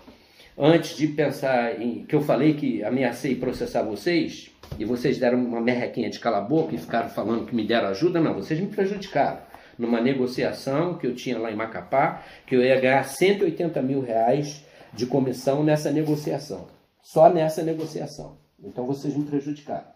antes 0.57 0.97
de 0.97 1.07
pensar 1.07 1.79
em 1.79 2.07
que 2.07 2.17
eu 2.17 2.23
falei 2.23 2.55
que 2.55 2.83
ameacei 2.83 3.35
processar 3.35 3.83
vocês, 3.83 4.51
e 4.79 4.87
vocês 4.87 5.19
deram 5.19 5.45
uma 5.45 5.61
merrequinha 5.61 6.09
de 6.09 6.19
cala 6.19 6.41
boca 6.41 6.75
e 6.75 6.79
ficaram 6.79 7.11
falando 7.11 7.45
que 7.45 7.55
me 7.55 7.67
deram 7.67 7.89
ajuda, 7.89 8.23
não, 8.23 8.33
vocês 8.33 8.59
me 8.59 8.69
prejudicaram. 8.69 9.41
Numa 9.79 10.01
negociação 10.01 10.97
que 10.97 11.07
eu 11.07 11.15
tinha 11.15 11.39
lá 11.39 11.53
em 11.53 11.57
Macapá, 11.57 12.23
que 12.47 12.57
eu 12.57 12.63
ia 12.63 12.81
ganhar 12.81 13.05
180 13.05 13.83
mil 13.83 14.01
reais 14.01 14.65
de 14.95 15.05
comissão 15.05 15.63
nessa 15.63 15.91
negociação. 15.91 16.69
Só 17.03 17.29
nessa 17.29 17.63
negociação. 17.63 18.39
Então 18.63 18.87
vocês 18.87 19.15
me 19.15 19.25
prejudicaram. 19.25 19.94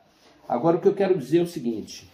Agora 0.49 0.79
o 0.79 0.81
que 0.81 0.89
eu 0.89 0.95
quero 0.95 1.19
dizer 1.19 1.39
é 1.39 1.43
o 1.43 1.47
seguinte: 1.47 2.09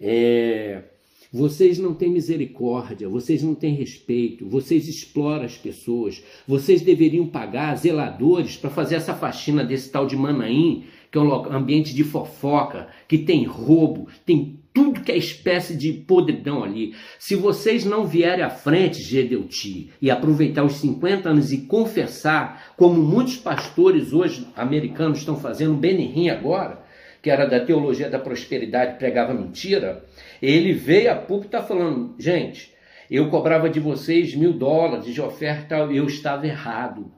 é, 0.00 0.84
vocês 1.30 1.78
não 1.78 1.92
têm 1.92 2.10
misericórdia, 2.10 3.08
vocês 3.08 3.42
não 3.42 3.54
têm 3.54 3.74
respeito, 3.74 4.48
vocês 4.48 4.88
exploram 4.88 5.44
as 5.44 5.58
pessoas, 5.58 6.24
vocês 6.46 6.80
deveriam 6.80 7.26
pagar 7.26 7.76
zeladores 7.76 8.56
para 8.56 8.70
fazer 8.70 8.94
essa 8.94 9.14
faxina 9.14 9.62
desse 9.62 9.90
tal 9.90 10.06
de 10.06 10.16
Manaim, 10.16 10.84
que 11.10 11.18
é 11.18 11.20
um 11.20 11.52
ambiente 11.52 11.94
de 11.94 12.04
fofoca, 12.04 12.88
que 13.06 13.18
tem 13.18 13.44
roubo, 13.44 14.08
tem 14.26 14.58
tudo 14.72 15.00
que 15.00 15.10
é 15.10 15.16
espécie 15.16 15.76
de 15.76 15.92
podridão 15.92 16.62
ali. 16.62 16.94
Se 17.18 17.34
vocês 17.34 17.84
não 17.84 18.06
vierem 18.06 18.44
à 18.44 18.50
frente, 18.50 19.02
Gedeuti, 19.02 19.90
e 20.00 20.10
aproveitar 20.10 20.64
os 20.64 20.74
50 20.74 21.30
anos 21.30 21.52
e 21.52 21.62
confessar, 21.62 22.74
como 22.76 23.02
muitos 23.02 23.36
pastores 23.36 24.12
hoje 24.12 24.46
americanos 24.54 25.18
estão 25.18 25.36
fazendo, 25.36 25.74
Benihim 25.74 26.28
agora, 26.28 26.84
que 27.20 27.30
era 27.30 27.46
da 27.46 27.58
teologia 27.58 28.08
da 28.08 28.18
prosperidade, 28.18 28.98
pregava 28.98 29.34
mentira, 29.34 30.04
ele 30.40 30.72
veio 30.72 31.10
a 31.10 31.16
público 31.16 31.46
e 31.46 31.56
está 31.56 31.62
falando, 31.62 32.14
gente, 32.18 32.72
eu 33.10 33.28
cobrava 33.30 33.68
de 33.68 33.80
vocês 33.80 34.34
mil 34.34 34.52
dólares 34.52 35.12
de 35.12 35.20
oferta, 35.20 35.76
eu 35.76 36.06
estava 36.06 36.46
errado. 36.46 37.10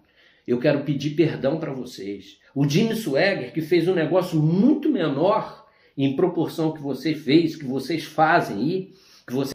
Eu 0.47 0.59
quero 0.59 0.81
pedir 0.81 1.11
perdão 1.11 1.59
para 1.59 1.73
vocês. 1.73 2.40
O 2.55 2.69
Jimmy 2.69 2.97
Swagger, 2.97 3.53
que 3.53 3.61
fez 3.61 3.87
um 3.87 3.95
negócio 3.95 4.41
muito 4.41 4.91
menor 4.91 5.67
em 5.97 6.17
proporção 6.17 6.73
que 6.73 6.81
você 6.81 7.15
fez, 7.15 7.57
que 7.57 7.65
vocês 7.65 8.05
fazem 8.05 8.57
aí, 8.57 8.93
que 9.27 9.35
você... 9.35 9.53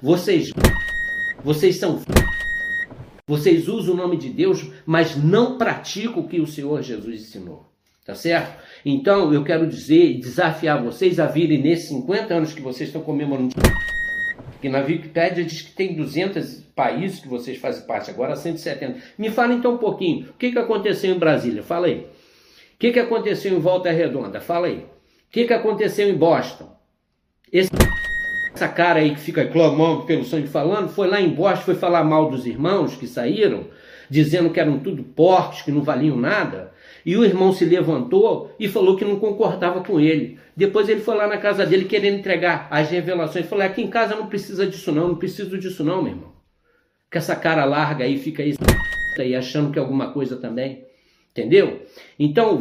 vocês 0.00 0.50
vocês 1.44 1.76
são 1.76 2.00
vocês 3.26 3.68
usam 3.68 3.94
o 3.94 3.96
nome 3.96 4.16
de 4.16 4.28
Deus, 4.28 4.70
mas 4.84 5.16
não 5.16 5.56
praticam 5.56 6.22
o 6.22 6.28
que 6.28 6.40
o 6.40 6.46
Senhor 6.46 6.82
Jesus 6.82 7.22
ensinou. 7.22 7.64
Tá 8.04 8.16
certo? 8.16 8.60
Então, 8.84 9.32
eu 9.32 9.44
quero 9.44 9.66
dizer, 9.66 10.18
desafiar 10.18 10.82
vocês 10.82 11.20
a 11.20 11.26
virem 11.26 11.62
nesses 11.62 11.88
50 11.88 12.34
anos 12.34 12.52
que 12.52 12.60
vocês 12.60 12.88
estão 12.88 13.00
comemorando. 13.00 13.54
Que 14.62 14.68
na 14.70 14.80
Wikipédia 14.80 15.44
diz 15.44 15.60
que 15.60 15.72
tem 15.72 15.94
200 15.94 16.62
países 16.74 17.20
que 17.20 17.28
vocês 17.28 17.58
fazem 17.58 17.84
parte, 17.86 18.10
agora 18.10 18.36
170. 18.36 18.96
Me 19.18 19.28
fala 19.28 19.52
então 19.52 19.74
um 19.74 19.78
pouquinho, 19.78 20.30
o 20.30 20.32
que, 20.38 20.50
que 20.50 20.58
aconteceu 20.58 21.14
em 21.14 21.18
Brasília? 21.18 21.62
Fala 21.62 21.88
aí 21.88 22.06
que, 22.82 22.90
que 22.90 22.98
aconteceu 22.98 23.56
em 23.56 23.60
Volta 23.60 23.92
Redonda? 23.92 24.40
Fala 24.40 24.66
aí. 24.66 24.78
O 24.78 25.30
que, 25.30 25.44
que 25.44 25.52
aconteceu 25.54 26.08
em 26.08 26.16
Boston? 26.16 26.68
Esse, 27.52 27.70
essa 28.52 28.66
cara 28.66 28.98
aí 28.98 29.14
que 29.14 29.20
fica 29.20 29.46
clamando 29.46 30.02
pelo 30.02 30.24
sangue 30.24 30.48
falando, 30.48 30.88
foi 30.88 31.06
lá 31.06 31.20
em 31.20 31.28
Boston, 31.28 31.64
foi 31.64 31.74
falar 31.76 32.02
mal 32.02 32.28
dos 32.28 32.44
irmãos 32.44 32.96
que 32.96 33.06
saíram, 33.06 33.68
dizendo 34.10 34.50
que 34.50 34.58
eram 34.58 34.80
tudo 34.80 35.04
porcos, 35.04 35.62
que 35.62 35.70
não 35.70 35.84
valiam 35.84 36.16
nada. 36.16 36.72
E 37.04 37.16
o 37.16 37.24
irmão 37.24 37.52
se 37.52 37.64
levantou 37.64 38.54
e 38.58 38.68
falou 38.68 38.96
que 38.96 39.04
não 39.04 39.18
concordava 39.18 39.82
com 39.82 39.98
ele. 39.98 40.38
Depois 40.56 40.88
ele 40.88 41.00
foi 41.00 41.16
lá 41.16 41.26
na 41.26 41.38
casa 41.38 41.66
dele 41.66 41.86
querendo 41.86 42.18
entregar 42.18 42.68
as 42.70 42.90
revelações. 42.90 43.46
Falou: 43.46 43.64
aqui 43.64 43.82
em 43.82 43.88
casa 43.88 44.14
não 44.14 44.26
precisa 44.26 44.66
disso 44.66 44.92
não, 44.92 45.08
não 45.08 45.16
preciso 45.16 45.58
disso 45.58 45.82
não, 45.82 46.02
meu 46.02 46.12
irmão. 46.12 46.32
Que 47.10 47.18
essa 47.18 47.34
cara 47.34 47.64
larga 47.64 48.04
aí 48.04 48.18
fica 48.18 48.42
aí, 48.42 48.54
aí 49.18 49.34
achando 49.34 49.72
que 49.72 49.78
é 49.78 49.82
alguma 49.82 50.12
coisa 50.12 50.36
também. 50.36 50.84
Entendeu? 51.30 51.86
Então, 52.18 52.60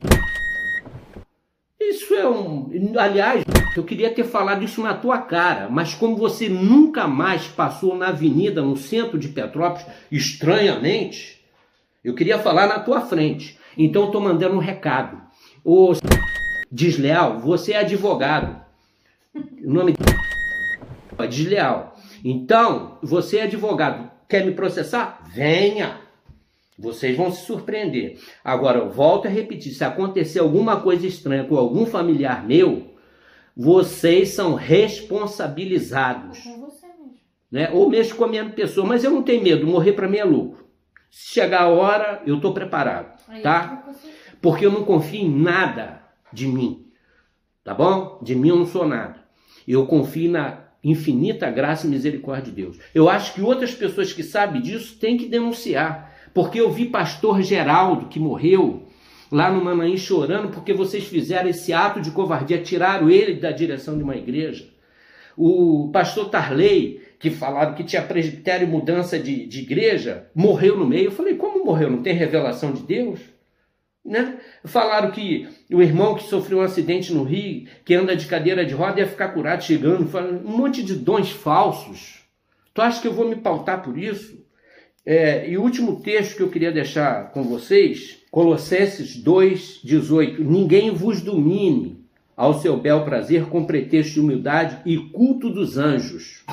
isso 1.80 2.14
é 2.16 2.28
um. 2.28 2.70
Aliás, 2.98 3.44
eu 3.76 3.84
queria 3.84 4.10
ter 4.10 4.24
falado 4.24 4.64
isso 4.64 4.82
na 4.82 4.94
tua 4.94 5.18
cara, 5.18 5.68
mas 5.70 5.94
como 5.94 6.16
você 6.16 6.48
nunca 6.48 7.08
mais 7.08 7.48
passou 7.48 7.98
na 7.98 8.08
avenida, 8.08 8.62
no 8.62 8.78
centro 8.78 9.20
de 9.20 9.28
Petrópolis, 9.28 9.86
estranhamente, 10.10 11.44
eu 12.04 12.16
queria 12.16 12.40
falar 12.40 12.68
na 12.68 12.80
tua 12.80 13.02
frente. 13.02 13.60
Então, 13.78 14.06
estou 14.06 14.22
mandando 14.22 14.56
um 14.56 14.60
recado. 14.60 15.22
Ô 15.64 15.94
desleal, 16.72 17.40
você 17.40 17.74
é 17.74 17.80
advogado. 17.80 18.62
O 19.64 19.72
nome 19.72 19.94
é 21.18 21.28
desleal. 21.28 21.96
Então, 22.24 22.98
você 23.02 23.38
é 23.38 23.44
advogado. 23.44 24.10
Quer 24.28 24.46
me 24.46 24.54
processar? 24.54 25.22
Venha. 25.34 26.00
Vocês 26.78 27.16
vão 27.16 27.32
se 27.32 27.46
surpreender. 27.46 28.20
Agora, 28.44 28.80
eu 28.80 28.90
volto 28.90 29.28
a 29.28 29.30
repetir: 29.30 29.72
se 29.72 29.84
acontecer 29.84 30.40
alguma 30.40 30.82
coisa 30.82 31.06
estranha 31.06 31.44
com 31.44 31.56
algum 31.56 31.86
familiar 31.86 32.46
meu, 32.46 32.96
vocês 33.56 34.30
são 34.30 34.56
responsabilizados. 34.56 36.40
Você 36.40 36.88
mesmo. 36.88 37.20
Né? 37.52 37.70
Ou 37.72 37.90
mesmo 37.90 38.16
com 38.16 38.26
a 38.26 38.28
minha 38.28 38.50
pessoa. 38.50 38.88
Mas 38.88 39.04
eu 39.04 39.12
não 39.12 39.22
tenho 39.22 39.44
medo, 39.44 39.68
morrer 39.68 39.94
para 39.94 40.08
mim 40.08 40.18
é 40.18 40.24
lucro. 40.24 40.66
Se 41.12 41.34
chegar 41.34 41.64
a 41.64 41.68
hora, 41.68 42.24
eu 42.26 42.38
estou 42.38 42.54
preparado. 42.54 43.21
Tá? 43.42 43.86
Porque 44.42 44.66
eu 44.66 44.72
não 44.72 44.84
confio 44.84 45.22
em 45.22 45.30
nada 45.30 46.02
de 46.34 46.48
mim. 46.48 46.88
Tá 47.64 47.74
bom? 47.74 48.20
De 48.22 48.36
mim 48.36 48.50
eu 48.50 48.56
não 48.56 48.66
sou 48.66 48.88
nada. 48.88 49.22
Eu 49.68 49.86
confio 49.86 50.32
na 50.32 50.62
infinita 50.84 51.50
graça 51.50 51.86
e 51.86 51.90
misericórdia 51.90 52.46
de 52.46 52.52
Deus. 52.52 52.80
Eu 52.94 53.08
acho 53.08 53.34
que 53.34 53.42
outras 53.42 53.74
pessoas 53.74 54.12
que 54.12 54.24
sabem 54.24 54.62
disso 54.62 54.98
têm 54.98 55.18
que 55.18 55.28
denunciar. 55.28 56.12
Porque 56.34 56.60
eu 56.60 56.72
vi 56.72 56.86
pastor 56.86 57.42
Geraldo, 57.42 58.08
que 58.08 58.20
morreu, 58.20 58.88
lá 59.32 59.52
no 59.52 59.64
Manaim 59.64 59.98
chorando, 59.98 60.50
porque 60.50 60.74
vocês 60.74 61.06
fizeram 61.06 61.50
esse 61.50 61.72
ato 61.72 62.02
de 62.02 62.12
covardia, 62.12 62.62
tiraram 62.62 63.10
ele 63.10 63.36
da 63.36 63.52
direção 63.52 63.98
de 63.98 64.04
uma 64.04 64.16
igreja. 64.16 64.68
O 65.38 65.90
pastor 65.94 66.30
Tarley, 66.30 67.02
que 67.20 67.30
falaram 67.30 67.76
que 67.76 67.84
tinha 67.84 68.02
presbitério 68.02 68.68
e 68.68 68.70
mudança 68.70 69.20
de, 69.20 69.46
de 69.46 69.60
igreja, 69.60 70.30
morreu 70.36 70.78
no 70.78 70.86
meio. 70.86 71.06
Eu 71.06 71.12
falei, 71.12 71.36
como 71.36 71.51
morreu? 71.66 71.90
Não 71.90 72.02
tem 72.02 72.14
revelação 72.14 72.72
de 72.72 72.82
Deus? 72.82 73.20
Né? 74.04 74.40
Falaram 74.66 75.12
que 75.12 75.48
o 75.72 75.82
irmão 75.82 76.16
que 76.16 76.24
sofreu 76.24 76.60
um 76.60 76.64
acidente 76.64 77.14
no 77.14 77.24
Rio, 77.24 77.68
que 77.86 77.94
anda 77.94 78.16
de 78.16 78.26
cadeira 78.26 78.66
de 78.66 78.74
roda, 78.74 79.00
ia 79.00 79.08
ficar 79.08 79.30
curado 79.30 79.64
chegando. 79.64 80.10
Um 80.46 80.58
monte 80.58 80.84
de 80.84 80.96
dons 80.96 81.30
falsos. 81.30 82.22
Tu 82.74 82.82
acha 82.82 83.02
que 83.02 83.08
eu 83.08 83.14
vou 83.14 83.28
me 83.28 83.36
pautar 83.36 83.84
por 83.84 83.98
isso? 83.98 84.42
É, 85.06 85.50
e 85.50 85.58
o 85.58 85.62
último 85.62 86.02
texto 86.02 86.38
que 86.38 86.44
eu 86.44 86.50
queria 86.50 86.72
deixar 86.72 87.32
com 87.32 87.44
vocês, 87.44 88.20
Colossenses 88.30 89.18
2, 89.18 89.82
18. 89.84 90.44
Ninguém 90.44 90.92
vos 90.92 91.22
domine 91.22 92.06
ao 92.36 92.60
seu 92.60 92.78
bel 92.78 93.04
prazer 93.04 93.46
com 93.46 93.66
pretexto 93.66 94.14
de 94.14 94.20
humildade 94.20 94.80
e 94.86 94.98
culto 94.98 95.50
dos 95.50 95.78
anjos, 95.78 96.44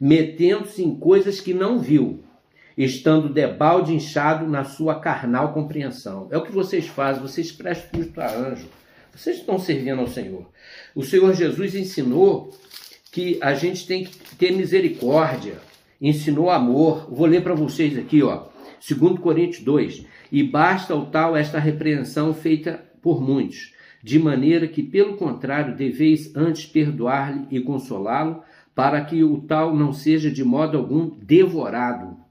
metendo-se 0.00 0.82
em 0.82 0.94
coisas 0.94 1.40
que 1.40 1.54
não 1.54 1.78
viu, 1.78 2.22
estando 2.84 3.28
debalde 3.28 3.92
inchado 3.92 4.46
na 4.46 4.62
sua 4.62 5.00
carnal 5.00 5.52
compreensão. 5.52 6.28
É 6.30 6.38
o 6.38 6.44
que 6.44 6.52
vocês 6.52 6.86
fazem, 6.86 7.20
vocês 7.20 7.50
prestam 7.50 8.00
culto 8.00 8.20
a 8.20 8.32
anjo. 8.32 8.68
Vocês 9.12 9.38
estão 9.38 9.58
servindo 9.58 10.00
ao 10.00 10.06
Senhor. 10.06 10.48
O 10.94 11.02
Senhor 11.02 11.34
Jesus 11.34 11.74
ensinou 11.74 12.56
que 13.10 13.36
a 13.42 13.52
gente 13.52 13.84
tem 13.84 14.04
que 14.04 14.36
ter 14.36 14.52
misericórdia, 14.52 15.54
ensinou 16.00 16.50
amor. 16.50 17.12
Vou 17.12 17.26
ler 17.26 17.42
para 17.42 17.52
vocês 17.52 17.98
aqui, 17.98 18.22
ó. 18.22 18.46
2 18.88 19.18
Coríntios 19.18 19.64
2. 19.64 20.06
E 20.30 20.44
basta 20.44 20.94
o 20.94 21.06
tal 21.06 21.36
esta 21.36 21.58
repreensão 21.58 22.32
feita 22.32 22.80
por 23.02 23.20
muitos, 23.20 23.72
de 24.04 24.20
maneira 24.20 24.68
que, 24.68 24.84
pelo 24.84 25.16
contrário, 25.16 25.74
deveis 25.74 26.30
antes 26.36 26.64
perdoar-lhe 26.66 27.44
e 27.50 27.60
consolá-lo, 27.60 28.44
para 28.72 29.04
que 29.04 29.24
o 29.24 29.38
tal 29.40 29.74
não 29.74 29.92
seja 29.92 30.30
de 30.30 30.44
modo 30.44 30.78
algum 30.78 31.10
devorado 31.20 32.27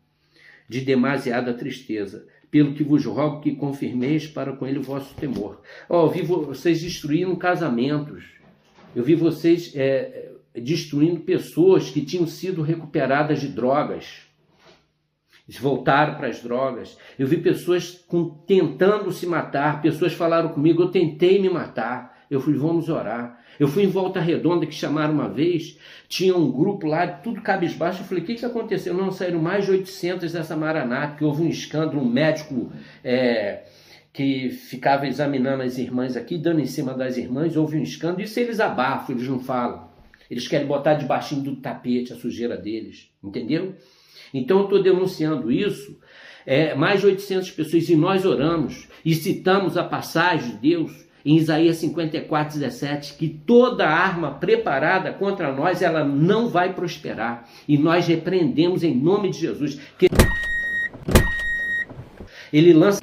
de 0.67 0.81
demasiada 0.81 1.53
tristeza. 1.53 2.27
Pelo 2.49 2.73
que 2.73 2.83
vos 2.83 3.05
rogo 3.05 3.41
que 3.41 3.55
confirmeis 3.55 4.25
para 4.25 4.53
com 4.53 4.65
ele 4.65 4.79
o 4.79 4.83
vosso 4.83 5.13
temor. 5.15 5.61
Oh, 5.89 6.03
eu 6.03 6.09
vi 6.09 6.21
vocês 6.21 6.81
destruindo 6.81 7.35
casamentos. 7.35 8.23
Eu 8.95 9.03
vi 9.03 9.15
vocês 9.15 9.73
é, 9.75 10.31
destruindo 10.55 11.21
pessoas 11.21 11.89
que 11.89 12.05
tinham 12.05 12.25
sido 12.25 12.61
recuperadas 12.61 13.41
de 13.41 13.49
drogas. 13.49 14.27
Eles 15.47 15.59
voltaram 15.59 16.15
para 16.15 16.27
as 16.27 16.41
drogas. 16.41 16.97
Eu 17.17 17.27
vi 17.27 17.37
pessoas 17.37 17.91
com, 18.07 18.29
tentando 18.45 19.11
se 19.11 19.25
matar. 19.25 19.81
Pessoas 19.81 20.13
falaram 20.13 20.49
comigo: 20.49 20.83
eu 20.83 20.91
tentei 20.91 21.39
me 21.41 21.49
matar. 21.49 22.16
Eu 22.29 22.39
fui, 22.39 22.53
vamos 22.53 22.89
orar. 22.89 23.39
Eu 23.59 23.67
fui 23.67 23.83
em 23.83 23.87
Volta 23.87 24.19
Redonda, 24.19 24.65
que 24.65 24.73
chamaram 24.75 25.13
uma 25.13 25.29
vez. 25.29 25.77
Tinha 26.07 26.35
um 26.35 26.51
grupo 26.51 26.85
lá, 26.85 27.07
tudo 27.07 27.41
cabisbaixo. 27.41 28.01
Eu 28.01 28.05
falei: 28.05 28.23
o 28.23 28.25
que, 28.27 28.35
que 28.35 28.45
aconteceu? 28.45 28.93
Não, 28.93 29.11
saíram 29.11 29.39
mais 29.39 29.65
de 29.65 29.71
800 29.71 30.31
dessa 30.31 30.55
Maranata, 30.55 31.17
que 31.17 31.23
houve 31.23 31.43
um 31.43 31.49
escândalo. 31.49 32.01
Um 32.01 32.09
médico. 32.09 32.71
É, 33.03 33.63
que 34.17 34.49
ficava 34.49 35.05
examinando 35.05 35.61
as 35.61 35.77
irmãs 35.77 36.17
aqui, 36.17 36.39
dando 36.39 36.59
em 36.59 36.65
cima 36.65 36.91
das 36.95 37.17
irmãs, 37.17 37.55
houve 37.55 37.77
um 37.77 37.83
escândalo. 37.83 38.23
Isso 38.23 38.39
eles 38.39 38.59
abafam, 38.59 39.15
eles 39.15 39.27
não 39.27 39.39
falam. 39.39 39.91
Eles 40.27 40.47
querem 40.47 40.65
botar 40.65 40.95
debaixo 40.95 41.35
do 41.35 41.57
tapete 41.57 42.13
a 42.13 42.15
sujeira 42.15 42.57
deles, 42.57 43.11
entendeu? 43.23 43.75
Então 44.33 44.57
eu 44.57 44.63
estou 44.63 44.81
denunciando 44.81 45.51
isso. 45.51 45.99
É, 46.47 46.73
mais 46.73 47.01
de 47.01 47.05
800 47.05 47.51
pessoas, 47.51 47.89
e 47.89 47.95
nós 47.95 48.25
oramos 48.25 48.87
e 49.05 49.13
citamos 49.13 49.77
a 49.77 49.83
passagem 49.83 50.51
de 50.51 50.57
Deus 50.57 51.06
em 51.27 51.35
Isaías 51.35 51.75
54, 51.75 52.57
17, 52.57 53.15
que 53.15 53.27
toda 53.27 53.85
arma 53.85 54.31
preparada 54.31 55.11
contra 55.11 55.51
nós, 55.51 55.81
ela 55.81 56.05
não 56.05 56.47
vai 56.47 56.71
prosperar. 56.73 57.45
E 57.67 57.77
nós 57.77 58.07
repreendemos 58.07 58.81
em 58.81 58.95
nome 58.95 59.29
de 59.29 59.39
Jesus. 59.39 59.77
Que 59.99 60.07
ele 62.53 62.71
lança. 62.71 63.01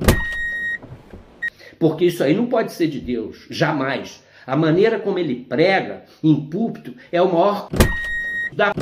Porque 1.78 2.06
isso 2.06 2.24
aí 2.24 2.32
não 2.34 2.46
pode 2.46 2.72
ser 2.72 2.88
de 2.88 2.98
Deus, 2.98 3.46
jamais. 3.50 4.24
A 4.46 4.56
maneira 4.56 4.98
como 4.98 5.18
ele 5.18 5.44
prega 5.46 6.04
em 6.22 6.34
púlpito 6.34 6.94
é 7.12 7.20
o 7.20 7.30
maior 7.30 7.68
da 8.54 8.72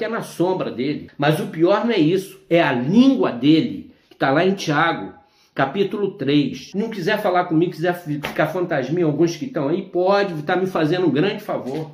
é 0.00 0.08
na 0.08 0.22
sombra 0.22 0.70
dele. 0.70 1.10
Mas 1.18 1.38
o 1.38 1.48
pior 1.48 1.84
não 1.84 1.92
é 1.92 1.98
isso, 1.98 2.40
é 2.48 2.62
a 2.62 2.72
língua 2.72 3.30
dele, 3.30 3.94
que 4.08 4.14
está 4.14 4.30
lá 4.30 4.42
em 4.42 4.54
Tiago, 4.54 5.12
capítulo 5.56 6.12
3. 6.12 6.70
Se 6.70 6.76
não 6.76 6.90
quiser 6.90 7.20
falar 7.20 7.46
comigo, 7.46 7.72
quiser 7.72 7.94
ficar 7.94 8.48
fantasminha, 8.48 9.06
alguns 9.06 9.34
que 9.36 9.46
estão 9.46 9.68
aí, 9.68 9.82
pode, 9.82 10.34
está 10.34 10.54
me 10.54 10.66
fazendo 10.66 11.06
um 11.06 11.10
grande 11.10 11.42
favor, 11.42 11.90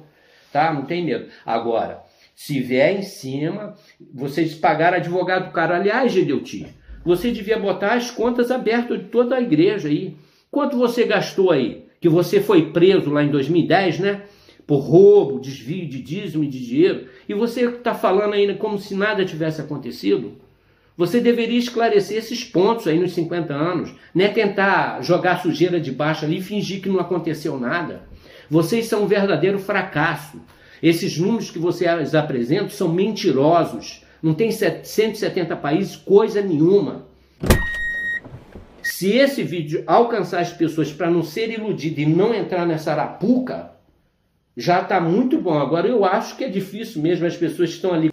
tá? 0.53 0.75
Não 0.75 0.83
tem 0.85 1.05
medo. 1.05 1.29
Agora, 1.47 2.03
se 2.35 2.59
vier 2.59 2.99
em 2.99 3.03
cima, 3.03 3.77
vocês 4.13 4.53
pagaram 4.57 4.97
advogado 4.97 5.47
do 5.47 5.53
cara. 5.53 5.77
Aliás, 5.77 6.11
Gedeuti, 6.11 6.67
você 7.05 7.31
devia 7.31 7.57
botar 7.57 7.95
as 7.95 8.11
contas 8.11 8.51
abertas 8.51 8.99
de 8.99 9.05
toda 9.05 9.37
a 9.37 9.41
igreja 9.41 9.89
aí. 9.89 10.17
Quanto 10.51 10.77
você 10.77 11.05
gastou 11.05 11.53
aí? 11.53 11.87
Que 12.01 12.09
você 12.09 12.41
foi 12.41 12.73
preso 12.73 13.11
lá 13.11 13.23
em 13.23 13.31
2010, 13.31 14.01
né? 14.01 14.23
por 14.67 14.79
roubo, 14.79 15.41
desvio 15.41 15.89
de 15.89 16.01
dízimo 16.01 16.45
e 16.45 16.47
de 16.47 16.65
dinheiro, 16.65 17.07
e 17.29 17.35
você 17.35 17.67
está 17.67 17.95
falando 17.95 18.33
ainda 18.33 18.55
como 18.55 18.79
se 18.79 18.95
nada 18.95 19.25
tivesse 19.25 19.61
acontecido, 19.61 20.37
você 20.97 21.21
deveria 21.21 21.59
esclarecer 21.59 22.19
esses 22.19 22.45
pontos 22.45 22.87
aí 22.87 22.99
nos 22.99 23.15
50 23.15 23.55
anos, 23.55 23.95
né? 24.15 24.29
tentar 24.29 25.03
jogar 25.03 25.41
sujeira 25.41 25.81
de 25.81 25.91
baixo 25.91 26.25
ali 26.25 26.39
e 26.39 26.43
fingir 26.43 26.83
que 26.83 26.89
não 26.89 27.01
aconteceu 27.01 27.59
nada. 27.59 28.03
Vocês 28.51 28.87
são 28.87 29.05
um 29.05 29.07
verdadeiro 29.07 29.59
fracasso. 29.59 30.41
Esses 30.83 31.17
números 31.17 31.51
que 31.51 31.59
vocês 31.59 32.15
apresentam 32.15 32.69
são 32.69 32.89
mentirosos. 32.89 34.05
Não 34.23 34.35
tem 34.35 34.51
170 34.51 35.57
países, 35.57 35.97
coisa 35.97 36.43
nenhuma. 36.43 37.07
Se 38.83 39.13
esse 39.13 39.43
vídeo 39.43 39.83
alcançar 39.87 40.41
as 40.41 40.53
pessoas 40.53 40.93
para 40.93 41.11
não 41.11 41.23
ser 41.23 41.51
iludido 41.51 42.01
e 42.01 42.07
não 42.07 42.35
entrar 42.35 42.67
nessa 42.67 42.93
arapuca, 42.93 43.73
já 44.57 44.83
está 44.83 45.01
muito 45.01 45.41
bom. 45.41 45.59
Agora 45.59 45.89
eu 45.89 46.05
acho 46.05 46.37
que 46.37 46.45
é 46.45 46.49
difícil 46.49 47.01
mesmo 47.01 47.27
as 47.27 47.37
pessoas 47.37 47.71
estão 47.71 47.95
ali 47.95 48.11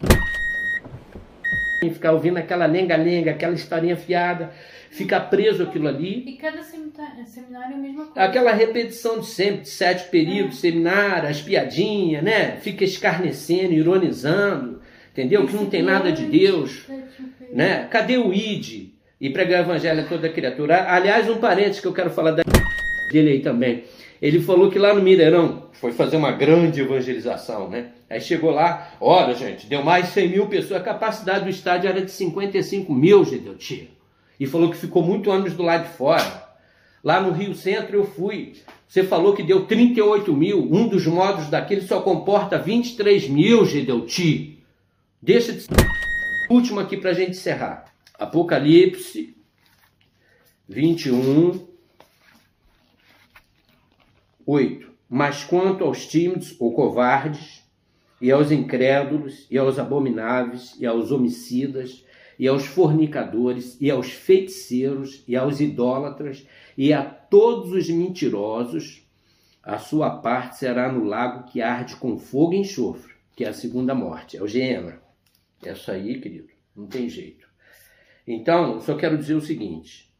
ficar 1.88 2.12
ouvindo 2.12 2.36
aquela 2.36 2.66
lenga-lenga, 2.66 3.30
aquela 3.30 3.54
historinha 3.54 3.96
fiada, 3.96 4.52
ficar 4.90 5.20
preso 5.20 5.62
aquilo 5.62 5.88
ali. 5.88 6.24
E 6.26 6.32
cada 6.36 6.62
seminário 6.62 7.72
é 7.72 7.74
a 7.74 7.78
mesma 7.78 8.04
coisa. 8.06 8.20
Aquela 8.20 8.52
repetição 8.52 9.20
de 9.20 9.26
sempre, 9.26 9.62
de 9.62 9.68
sete 9.68 10.10
períodos, 10.10 10.58
é. 10.58 10.60
seminário, 10.60 11.28
as 11.28 11.40
piadinhas, 11.40 12.22
né? 12.22 12.56
Fica 12.56 12.84
escarnecendo, 12.84 13.72
ironizando, 13.72 14.82
entendeu? 15.12 15.46
que 15.46 15.54
não 15.54 15.66
tem 15.66 15.82
nada 15.82 16.12
de 16.12 16.26
Deus, 16.26 16.86
né? 17.52 17.86
Cadê 17.90 18.18
o 18.18 18.34
ID? 18.34 18.90
E 19.20 19.28
pregar 19.28 19.60
o 19.60 19.64
evangelho 19.64 20.00
a 20.00 20.04
toda 20.04 20.30
criatura. 20.30 20.90
Aliás, 20.90 21.28
um 21.28 21.36
parênteses 21.36 21.80
que 21.80 21.86
eu 21.86 21.92
quero 21.92 22.10
falar 22.10 22.32
dele 23.12 23.30
aí 23.30 23.40
também. 23.40 23.84
Ele 24.20 24.40
falou 24.40 24.70
que 24.70 24.78
lá 24.78 24.92
no 24.92 25.00
Mineirão 25.00 25.68
foi 25.72 25.92
fazer 25.92 26.16
uma 26.16 26.32
grande 26.32 26.80
evangelização, 26.80 27.70
né? 27.70 27.92
Aí 28.08 28.20
chegou 28.20 28.50
lá, 28.50 28.92
olha 29.00 29.34
gente, 29.34 29.66
deu 29.66 29.82
mais 29.82 30.06
de 30.06 30.12
100 30.12 30.28
mil 30.28 30.46
pessoas, 30.46 30.80
a 30.80 30.84
capacidade 30.84 31.44
do 31.44 31.50
estádio 31.50 31.88
era 31.88 32.02
de 32.02 32.10
55 32.10 32.92
mil, 32.92 33.24
Gedeutia. 33.24 33.88
E 34.38 34.46
falou 34.46 34.70
que 34.70 34.76
ficou 34.76 35.02
muito 35.02 35.30
anos 35.30 35.54
do 35.54 35.62
lado 35.62 35.84
de 35.84 35.96
fora. 35.96 36.48
Lá 37.02 37.20
no 37.20 37.32
Rio 37.32 37.54
Centro 37.54 37.96
eu 37.96 38.04
fui. 38.04 38.54
Você 38.86 39.04
falou 39.04 39.34
que 39.34 39.42
deu 39.42 39.64
38 39.66 40.34
mil. 40.34 40.68
Um 40.70 40.88
dos 40.88 41.06
modos 41.06 41.48
daquele 41.48 41.82
só 41.82 42.00
comporta 42.00 42.58
23 42.58 43.28
mil, 43.28 43.64
Gedeuti. 43.64 44.58
Deixa 45.22 45.52
de. 45.52 45.66
Último 46.50 46.80
aqui 46.80 46.96
para 46.96 47.12
gente 47.12 47.32
encerrar. 47.32 47.84
Apocalipse 48.18 49.34
21, 50.68 51.69
8. 54.50 54.90
Mas 55.08 55.44
quanto 55.44 55.84
aos 55.84 56.06
tímidos 56.06 56.56
ou 56.58 56.72
covardes, 56.72 57.62
e 58.20 58.30
aos 58.30 58.50
incrédulos, 58.50 59.46
e 59.50 59.56
aos 59.56 59.78
abomináveis, 59.78 60.76
e 60.78 60.86
aos 60.86 61.10
homicidas, 61.10 62.04
e 62.38 62.46
aos 62.46 62.66
fornicadores, 62.66 63.76
e 63.80 63.90
aos 63.90 64.10
feiticeiros, 64.10 65.24
e 65.26 65.36
aos 65.36 65.60
idólatras, 65.60 66.46
e 66.76 66.92
a 66.92 67.02
todos 67.02 67.72
os 67.72 67.88
mentirosos, 67.88 69.06
a 69.62 69.78
sua 69.78 70.10
parte 70.10 70.58
será 70.58 70.92
no 70.92 71.04
lago 71.04 71.50
que 71.50 71.62
arde 71.62 71.96
com 71.96 72.18
fogo 72.18 72.54
e 72.54 72.58
enxofre, 72.58 73.14
que 73.36 73.44
é 73.44 73.48
a 73.48 73.54
segunda 73.54 73.94
morte, 73.94 74.36
é 74.36 74.42
o. 74.42 75.00
É 75.62 75.72
isso 75.72 75.90
aí, 75.90 76.20
querido, 76.20 76.48
não 76.74 76.86
tem 76.86 77.08
jeito. 77.08 77.48
Então, 78.26 78.80
só 78.80 78.96
quero 78.96 79.18
dizer 79.18 79.34
o 79.34 79.40
seguinte: 79.40 80.10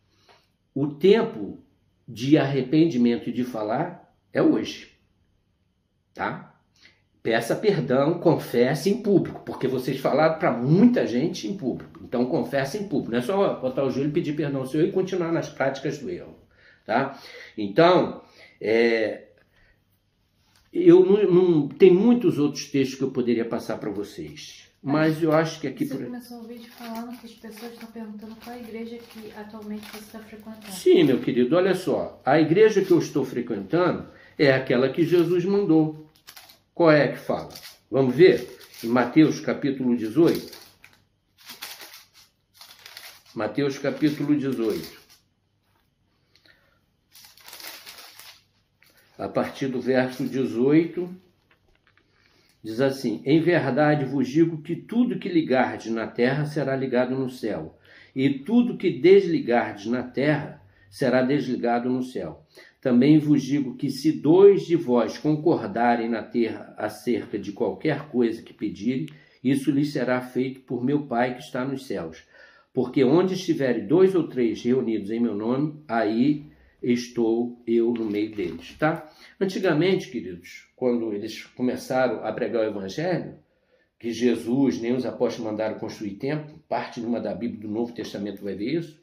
o 0.75 0.89
tempo 0.89 1.59
de 2.07 2.37
arrependimento 2.37 3.31
e 3.31 3.33
de 3.33 3.45
falar 3.45 4.00
é 4.33 4.43
hoje. 4.43 4.91
Tá? 6.15 6.55
Peça 7.23 7.55
perdão, 7.55 8.19
confesse 8.19 8.89
em 8.89 9.03
público, 9.03 9.43
porque 9.45 9.69
vocês 9.69 10.01
falaram 10.01 10.39
para 10.39 10.53
muita 10.53 11.07
gente 11.07 11.47
em 11.47 11.57
público. 11.57 12.01
Então 12.03 12.25
confesse 12.27 12.79
em 12.79 12.89
público. 12.89 13.13
Não 13.13 13.19
é 13.19 13.23
só 13.23 13.61
botar 13.61 13.85
o 13.85 13.91
joelho 13.91 14.09
e 14.09 14.13
pedir 14.13 14.33
perdão 14.35 14.61
ao 14.61 14.67
Senhor 14.67 14.87
e 14.87 14.93
continuar 14.93 15.31
nas 15.31 15.49
práticas 15.49 15.99
do 15.99 16.09
erro. 16.09 16.35
Tá? 16.87 17.19
Então, 17.59 18.23
é, 18.61 19.29
eu 20.73 21.05
não, 21.05 21.31
não, 21.31 21.69
tem 21.69 21.93
muitos 21.93 22.39
outros 22.39 22.67
textos 22.67 22.97
que 22.97 23.05
eu 23.05 23.11
poderia 23.11 23.45
passar 23.45 23.79
para 23.79 23.91
vocês. 23.91 24.71
Mas 24.83 25.23
eu 25.23 25.31
acho 25.31 25.61
que 25.61 25.67
aqui. 25.67 25.85
Você 25.85 25.95
por... 25.95 26.07
começou 26.07 26.39
o 26.39 26.45
vídeo 26.45 26.71
falando 26.71 27.15
que 27.19 27.27
as 27.27 27.33
pessoas 27.33 27.73
estão 27.73 27.91
perguntando 27.91 28.35
qual 28.37 28.57
é 28.57 28.59
a 28.59 28.63
igreja 28.63 28.97
que 28.97 29.31
atualmente 29.37 29.85
você 29.91 29.99
está 29.99 30.19
frequentando. 30.21 30.73
Sim, 30.73 31.05
meu 31.05 31.21
querido, 31.21 31.55
olha 31.55 31.75
só. 31.75 32.23
A 32.25 32.41
igreja 32.41 32.83
que 32.83 32.91
eu 32.91 32.99
estou 32.99 33.23
frequentando 33.25 34.09
é 34.47 34.55
aquela 34.55 34.89
que 34.89 35.05
Jesus 35.05 35.45
mandou. 35.45 36.09
Qual 36.75 36.91
é 36.91 37.09
que 37.09 37.19
fala? 37.19 37.51
Vamos 37.91 38.15
ver? 38.15 38.59
Em 38.83 38.87
Mateus 38.87 39.39
capítulo 39.39 39.95
18. 39.95 40.59
Mateus 43.35 43.77
capítulo 43.79 44.35
18. 44.35 44.99
A 49.19 49.29
partir 49.29 49.69
do 49.69 49.79
verso 49.79 50.27
18 50.27 51.15
Diz 52.63 52.81
assim: 52.81 53.23
Em 53.27 53.41
verdade 53.41 54.07
vos 54.07 54.27
digo 54.27 54.63
que 54.63 54.77
tudo 54.77 55.19
que 55.19 55.29
ligardes 55.29 55.93
na 55.93 56.07
terra 56.07 56.45
será 56.45 56.77
ligado 56.77 57.15
no 57.15 57.31
céu, 57.31 57.79
e 58.15 58.39
tudo 58.39 58.77
que 58.77 59.01
desligardes 59.01 59.87
na 59.87 60.03
terra 60.03 60.63
será 60.91 61.23
desligado 61.23 61.89
no 61.89 62.03
céu. 62.03 62.45
Também 62.81 63.19
vos 63.19 63.43
digo 63.43 63.77
que 63.77 63.91
se 63.91 64.11
dois 64.11 64.63
de 64.67 64.75
vós 64.75 65.19
concordarem 65.19 66.09
na 66.09 66.23
terra 66.23 66.75
acerca 66.79 67.39
de 67.39 67.53
qualquer 67.53 68.09
coisa 68.09 68.43
que 68.43 68.55
pedirem, 68.55 69.07
isso 69.45 69.71
lhes 69.71 69.93
será 69.93 70.21
feito 70.21 70.61
por 70.61 70.83
meu 70.83 71.07
Pai 71.07 71.35
que 71.35 71.43
está 71.43 71.65
nos 71.65 71.87
céus. 71.87 72.25
Porque 72.73 73.05
onde 73.05 73.35
estiverem 73.35 73.87
dois 73.87 74.15
ou 74.15 74.29
três 74.29 74.63
reunidos 74.63 75.11
em 75.11 75.21
meu 75.21 75.35
nome, 75.35 75.83
aí 75.87 76.47
estou 76.83 77.63
eu 77.67 77.93
no 77.93 78.07
meio 78.07 78.35
deles, 78.35 78.75
tá? 78.79 79.11
Antigamente, 79.39 80.09
queridos, 80.09 80.69
quando 80.75 81.13
eles 81.13 81.45
começaram 81.45 82.25
a 82.25 82.33
pregar 82.33 82.63
o 82.63 82.69
evangelho, 82.69 83.35
que 83.99 84.11
Jesus 84.11 84.81
nem 84.81 84.95
os 84.95 85.05
apóstolos 85.05 85.51
mandaram 85.51 85.79
construir 85.79 86.13
templo, 86.13 86.59
parte 86.69 87.01
de 87.01 87.07
uma 87.07 87.21
da 87.21 87.35
Bíblia 87.35 87.61
do 87.61 87.69
Novo 87.69 87.93
Testamento 87.93 88.43
vai 88.43 88.55
ver 88.55 88.79
isso, 88.79 88.99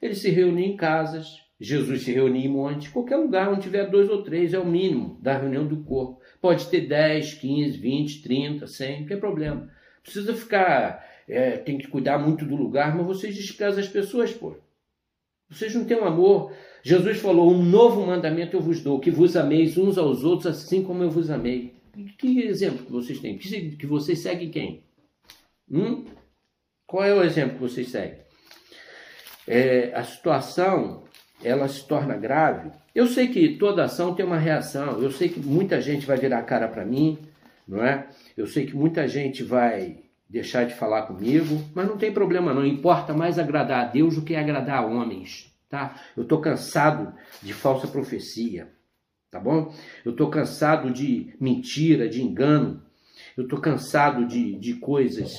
eles 0.00 0.18
se 0.18 0.30
reuniam 0.30 0.70
em 0.70 0.76
casas, 0.76 1.45
Jesus 1.58 2.02
se 2.02 2.12
reunia 2.12 2.44
em 2.44 2.50
monte, 2.50 2.90
qualquer 2.90 3.16
lugar 3.16 3.50
onde 3.50 3.62
tiver 3.62 3.88
dois 3.88 4.10
ou 4.10 4.22
três 4.22 4.52
é 4.52 4.58
o 4.58 4.66
mínimo 4.66 5.18
da 5.22 5.38
reunião 5.38 5.66
do 5.66 5.82
corpo. 5.84 6.20
Pode 6.40 6.68
ter 6.68 6.82
10, 6.82 7.34
15, 7.34 7.78
20, 7.78 8.22
30, 8.22 8.66
100, 8.66 9.00
não 9.00 9.08
tem 9.08 9.18
problema. 9.18 9.70
Precisa 10.02 10.34
ficar, 10.34 11.04
é, 11.26 11.52
tem 11.56 11.78
que 11.78 11.88
cuidar 11.88 12.18
muito 12.18 12.44
do 12.44 12.54
lugar, 12.54 12.94
mas 12.94 13.06
vocês 13.06 13.34
desprezam 13.34 13.80
as 13.80 13.88
pessoas, 13.88 14.32
pô. 14.32 14.56
Vocês 15.48 15.74
não 15.74 15.84
têm 15.84 15.98
um 15.98 16.04
amor. 16.04 16.52
Jesus 16.82 17.18
falou: 17.18 17.50
Um 17.50 17.62
novo 17.62 18.04
mandamento 18.04 18.56
eu 18.56 18.60
vos 18.60 18.82
dou, 18.82 19.00
que 19.00 19.10
vos 19.10 19.36
ameis 19.36 19.78
uns 19.78 19.96
aos 19.96 20.24
outros, 20.24 20.46
assim 20.46 20.82
como 20.82 21.02
eu 21.02 21.10
vos 21.10 21.30
amei. 21.30 21.74
Que 22.18 22.42
exemplo 22.42 22.84
que 22.84 22.92
vocês 22.92 23.18
têm? 23.20 23.38
Que 23.38 23.86
vocês 23.86 24.18
seguem 24.18 24.50
quem? 24.50 24.84
Hum? 25.70 26.04
Qual 26.86 27.02
é 27.02 27.14
o 27.14 27.22
exemplo 27.22 27.54
que 27.54 27.62
vocês 27.62 27.88
seguem? 27.88 28.18
É, 29.46 29.92
a 29.94 30.04
situação 30.04 31.05
ela 31.42 31.68
se 31.68 31.86
torna 31.86 32.16
grave. 32.16 32.70
Eu 32.94 33.06
sei 33.06 33.28
que 33.28 33.56
toda 33.56 33.84
ação 33.84 34.14
tem 34.14 34.24
uma 34.24 34.38
reação. 34.38 35.02
Eu 35.02 35.10
sei 35.10 35.28
que 35.28 35.40
muita 35.40 35.80
gente 35.80 36.06
vai 36.06 36.16
virar 36.16 36.38
a 36.38 36.42
cara 36.42 36.68
para 36.68 36.84
mim, 36.84 37.18
não 37.66 37.84
é? 37.84 38.06
Eu 38.36 38.46
sei 38.46 38.66
que 38.66 38.76
muita 38.76 39.06
gente 39.06 39.42
vai 39.42 39.98
deixar 40.28 40.64
de 40.64 40.74
falar 40.74 41.02
comigo, 41.02 41.62
mas 41.74 41.86
não 41.86 41.96
tem 41.96 42.12
problema 42.12 42.52
não, 42.52 42.66
importa 42.66 43.14
mais 43.14 43.38
agradar 43.38 43.84
a 43.84 43.88
Deus 43.88 44.16
do 44.16 44.22
que 44.22 44.34
agradar 44.34 44.82
a 44.82 44.86
homens, 44.86 45.52
tá? 45.68 45.94
Eu 46.16 46.24
tô 46.24 46.40
cansado 46.40 47.14
de 47.42 47.52
falsa 47.52 47.86
profecia, 47.86 48.68
tá 49.30 49.38
bom? 49.38 49.72
Eu 50.04 50.14
tô 50.14 50.28
cansado 50.28 50.90
de 50.90 51.32
mentira, 51.40 52.08
de 52.08 52.22
engano, 52.22 52.82
eu 53.36 53.46
tô 53.46 53.58
cansado 53.58 54.26
de, 54.26 54.56
de 54.56 54.74
coisas 54.74 55.36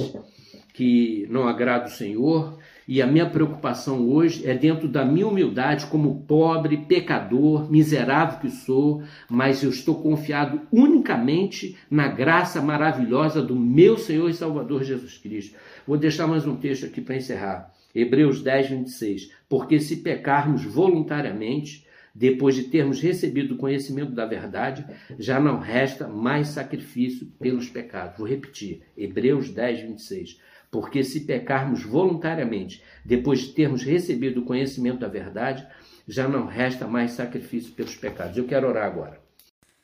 que 0.73 1.27
não 1.29 1.47
agradam 1.47 1.87
o 1.87 1.91
Senhor, 1.91 2.57
e 2.87 3.01
a 3.01 3.07
minha 3.07 3.29
preocupação 3.29 4.07
hoje 4.07 4.47
é 4.47 4.53
dentro 4.53 4.87
da 4.87 5.03
minha 5.03 5.27
humildade 5.27 5.87
como 5.87 6.21
pobre, 6.21 6.77
pecador, 6.77 7.69
miserável 7.69 8.39
que 8.39 8.49
sou, 8.49 9.03
mas 9.29 9.61
eu 9.61 9.69
estou 9.69 10.01
confiado 10.01 10.61
unicamente 10.71 11.77
na 11.91 12.07
graça 12.07 12.61
maravilhosa 12.61 13.41
do 13.41 13.55
meu 13.55 13.97
Senhor 13.97 14.29
e 14.29 14.33
Salvador 14.33 14.83
Jesus 14.83 15.17
Cristo. 15.17 15.57
Vou 15.85 15.97
deixar 15.97 16.27
mais 16.27 16.47
um 16.47 16.55
texto 16.55 16.85
aqui 16.85 17.01
para 17.01 17.17
encerrar. 17.17 17.73
Hebreus 17.93 18.41
10, 18.41 18.69
26. 18.69 19.31
Porque 19.49 19.79
se 19.79 19.97
pecarmos 19.97 20.63
voluntariamente, 20.63 21.85
depois 22.15 22.55
de 22.55 22.63
termos 22.63 23.01
recebido 23.01 23.55
o 23.55 23.57
conhecimento 23.57 24.11
da 24.11 24.25
verdade, 24.25 24.85
já 25.19 25.39
não 25.39 25.59
resta 25.59 26.07
mais 26.07 26.47
sacrifício 26.49 27.27
pelos 27.39 27.69
pecados. 27.69 28.17
Vou 28.17 28.27
repetir. 28.27 28.81
Hebreus 28.95 29.49
10, 29.49 29.81
26 29.81 30.47
porque 30.69 31.03
se 31.03 31.21
pecarmos 31.21 31.83
voluntariamente, 31.83 32.83
depois 33.03 33.39
de 33.39 33.53
termos 33.53 33.83
recebido 33.83 34.41
o 34.41 34.45
conhecimento 34.45 34.99
da 34.99 35.07
verdade, 35.07 35.67
já 36.07 36.27
não 36.27 36.45
resta 36.45 36.87
mais 36.87 37.11
sacrifício 37.11 37.73
pelos 37.73 37.95
pecados. 37.95 38.37
Eu 38.37 38.47
quero 38.47 38.67
orar 38.67 38.85
agora. 38.85 39.19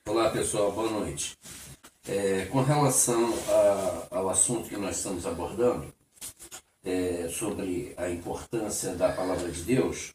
Olá 0.07 0.29
pessoal, 0.29 0.71
boa 0.71 0.89
noite. 0.89 1.37
É, 2.07 2.45
com 2.45 2.61
relação 2.61 3.33
a, 3.49 4.17
ao 4.17 4.29
assunto 4.29 4.67
que 4.67 4.77
nós 4.77 4.97
estamos 4.97 5.25
abordando, 5.25 5.93
é, 6.83 7.29
sobre 7.29 7.93
a 7.95 8.09
importância 8.09 8.93
da 8.93 9.11
palavra 9.11 9.49
de 9.49 9.61
Deus, 9.61 10.13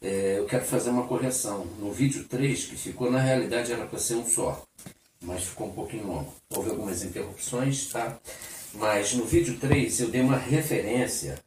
é, 0.00 0.38
eu 0.38 0.46
quero 0.46 0.64
fazer 0.64 0.90
uma 0.90 1.06
correção. 1.06 1.66
No 1.78 1.92
vídeo 1.92 2.24
3, 2.28 2.66
que 2.66 2.76
ficou, 2.76 3.10
na 3.10 3.18
realidade 3.18 3.72
era 3.72 3.86
para 3.86 3.98
ser 3.98 4.14
um 4.14 4.24
só, 4.24 4.62
mas 5.20 5.44
ficou 5.44 5.68
um 5.68 5.72
pouquinho 5.72 6.06
longo. 6.06 6.32
Houve 6.54 6.70
algumas 6.70 7.02
interrupções, 7.02 7.88
tá? 7.90 8.18
Mas 8.78 9.12
no 9.12 9.24
vídeo 9.24 9.58
3 9.58 10.00
eu 10.02 10.08
dei 10.08 10.20
uma 10.20 10.36
referência, 10.36 11.42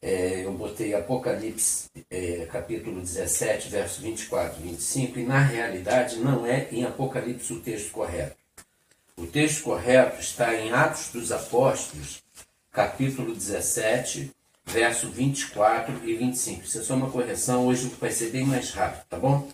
é, 0.00 0.46
eu 0.46 0.52
botei 0.54 0.94
Apocalipse 0.94 1.90
é, 2.10 2.46
capítulo 2.50 2.98
17, 3.02 3.68
verso 3.68 4.00
24 4.00 4.58
e 4.58 4.68
25, 4.68 5.18
e 5.18 5.24
na 5.24 5.38
realidade 5.38 6.16
não 6.16 6.46
é 6.46 6.68
em 6.72 6.84
Apocalipse 6.84 7.52
o 7.52 7.60
texto 7.60 7.90
correto. 7.90 8.36
O 9.18 9.26
texto 9.26 9.64
correto 9.64 10.18
está 10.18 10.54
em 10.54 10.72
Atos 10.72 11.10
dos 11.12 11.30
Apóstolos, 11.30 12.22
capítulo 12.72 13.34
17, 13.34 14.30
verso 14.64 15.10
24 15.10 16.08
e 16.08 16.16
25. 16.16 16.64
Isso 16.64 16.78
é 16.78 16.82
só 16.82 16.94
uma 16.94 17.10
correção, 17.10 17.66
hoje 17.66 17.92
vai 18.00 18.10
ser 18.10 18.30
bem 18.30 18.46
mais 18.46 18.70
rápido, 18.70 19.04
tá 19.10 19.18
bom? 19.18 19.46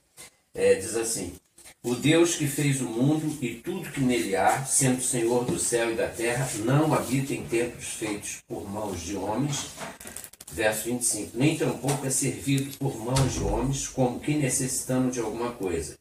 É, 0.54 0.76
diz 0.76 0.94
assim: 0.94 1.34
o 1.88 1.94
Deus 1.94 2.34
que 2.34 2.46
fez 2.46 2.82
o 2.82 2.84
mundo 2.84 3.38
e 3.40 3.54
tudo 3.54 3.90
que 3.90 4.00
nele 4.00 4.36
há, 4.36 4.62
sendo 4.64 5.02
Senhor 5.02 5.46
do 5.46 5.58
céu 5.58 5.90
e 5.90 5.94
da 5.94 6.06
terra, 6.06 6.46
não 6.58 6.92
habita 6.92 7.32
em 7.32 7.44
templos 7.44 7.86
feitos 7.86 8.38
por 8.46 8.68
mãos 8.68 9.00
de 9.00 9.16
homens. 9.16 9.70
Verso 10.52 10.84
25: 10.84 11.38
Nem 11.38 11.56
tampouco 11.56 12.06
é 12.06 12.10
servido 12.10 12.76
por 12.76 12.98
mãos 12.98 13.32
de 13.32 13.40
homens, 13.40 13.88
como 13.88 14.20
que 14.20 14.34
necessitando 14.34 15.10
de 15.10 15.20
alguma 15.20 15.52
coisa, 15.52 15.96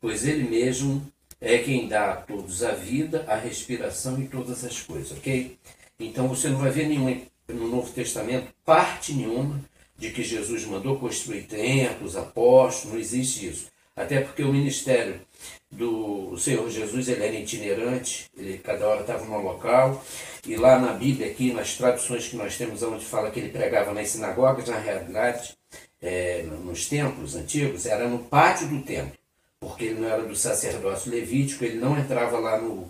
pois 0.00 0.26
ele 0.26 0.42
mesmo 0.42 1.06
é 1.40 1.58
quem 1.58 1.86
dá 1.86 2.12
a 2.12 2.16
todos 2.16 2.64
a 2.64 2.72
vida, 2.72 3.24
a 3.28 3.36
respiração 3.36 4.20
e 4.20 4.26
todas 4.26 4.64
as 4.64 4.80
coisas, 4.80 5.12
ok? 5.12 5.56
Então 6.00 6.26
você 6.26 6.48
não 6.48 6.58
vai 6.58 6.72
ver 6.72 6.88
nenhum, 6.88 7.24
no 7.48 7.68
Novo 7.68 7.92
Testamento 7.92 8.52
parte 8.64 9.12
nenhuma 9.12 9.60
de 9.96 10.10
que 10.10 10.24
Jesus 10.24 10.64
mandou 10.64 10.98
construir 10.98 11.42
templos, 11.42 12.16
apóstolos, 12.16 12.92
não 12.92 13.00
existe 13.00 13.46
isso. 13.46 13.77
Até 13.98 14.20
porque 14.20 14.44
o 14.44 14.52
ministério 14.52 15.20
do 15.68 16.38
Senhor 16.38 16.70
Jesus 16.70 17.08
ele 17.08 17.24
era 17.24 17.34
itinerante, 17.34 18.30
ele 18.36 18.58
cada 18.58 18.86
hora 18.86 19.00
estava 19.00 19.24
num 19.24 19.42
local, 19.42 20.02
e 20.46 20.56
lá 20.56 20.78
na 20.78 20.92
Bíblia, 20.92 21.26
aqui 21.26 21.52
nas 21.52 21.74
traduções 21.74 22.28
que 22.28 22.36
nós 22.36 22.56
temos, 22.56 22.82
onde 22.82 23.04
fala 23.04 23.30
que 23.30 23.40
ele 23.40 23.50
pregava 23.50 23.92
nas 23.92 24.10
sinagogas, 24.10 24.68
na 24.68 24.78
realidade, 24.78 25.56
é, 26.00 26.42
nos 26.42 26.88
templos 26.88 27.34
antigos, 27.34 27.86
era 27.86 28.08
no 28.08 28.20
pátio 28.20 28.68
do 28.68 28.82
templo, 28.82 29.18
porque 29.58 29.86
ele 29.86 30.00
não 30.00 30.08
era 30.08 30.22
do 30.22 30.36
sacerdócio 30.36 31.10
levítico, 31.10 31.64
ele 31.64 31.78
não 31.78 31.98
entrava 31.98 32.38
lá 32.38 32.56
no, 32.60 32.88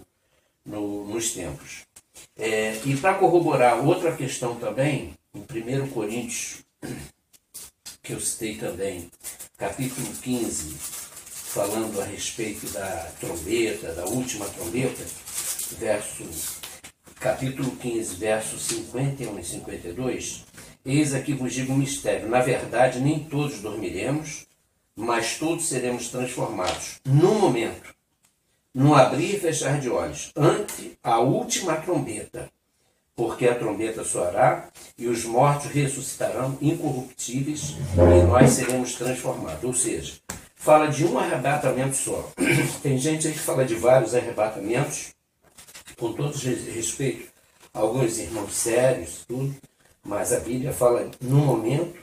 no 0.64 1.04
nos 1.06 1.32
templos. 1.32 1.86
É, 2.36 2.78
e 2.84 2.94
para 2.98 3.14
corroborar 3.14 3.82
outra 3.84 4.14
questão 4.14 4.56
também, 4.56 5.14
em 5.34 5.40
1 5.40 5.88
Coríntios, 5.88 6.58
que 8.02 8.12
eu 8.12 8.20
citei 8.20 8.56
também, 8.56 9.10
capítulo 9.56 10.06
15, 10.22 10.97
falando 11.48 11.98
a 11.98 12.04
respeito 12.04 12.70
da 12.74 13.10
trombeta, 13.18 13.94
da 13.94 14.04
última 14.04 14.44
trombeta, 14.46 15.02
verso, 15.78 16.22
capítulo 17.18 17.70
15, 17.70 18.16
versos 18.16 18.62
51 18.64 19.38
e 19.38 19.44
52, 19.44 20.44
eis 20.84 21.14
aqui 21.14 21.32
vos 21.32 21.54
digo 21.54 21.72
um 21.72 21.78
mistério. 21.78 22.28
Na 22.28 22.40
verdade, 22.40 23.00
nem 23.00 23.20
todos 23.20 23.60
dormiremos, 23.60 24.46
mas 24.94 25.38
todos 25.38 25.66
seremos 25.66 26.08
transformados 26.08 27.00
num 27.06 27.38
momento, 27.38 27.94
num 28.74 28.94
abrir 28.94 29.36
e 29.36 29.40
fechar 29.40 29.80
de 29.80 29.88
olhos, 29.88 30.30
ante 30.36 30.98
a 31.02 31.18
última 31.18 31.76
trombeta. 31.76 32.50
Porque 33.16 33.48
a 33.48 33.54
trombeta 33.54 34.04
soará 34.04 34.68
e 34.96 35.08
os 35.08 35.24
mortos 35.24 35.72
ressuscitarão 35.72 36.56
incorruptíveis 36.60 37.74
e 37.94 38.26
nós 38.26 38.50
seremos 38.50 38.94
transformados. 38.94 39.64
Ou 39.64 39.74
seja, 39.74 40.12
fala 40.68 40.88
de 40.88 41.02
um 41.06 41.18
arrebatamento 41.18 41.96
só. 41.96 42.30
Tem 42.82 42.98
gente 42.98 43.32
que 43.32 43.38
fala 43.38 43.64
de 43.64 43.74
vários 43.74 44.14
arrebatamentos, 44.14 45.14
com 45.96 46.12
todo 46.12 46.36
respeito, 46.36 47.26
alguns 47.72 48.18
irmãos 48.18 48.52
sérios, 48.52 49.24
tudo, 49.26 49.56
mas 50.04 50.30
a 50.30 50.40
Bíblia 50.40 50.70
fala 50.70 51.10
no 51.22 51.38
momento, 51.38 51.94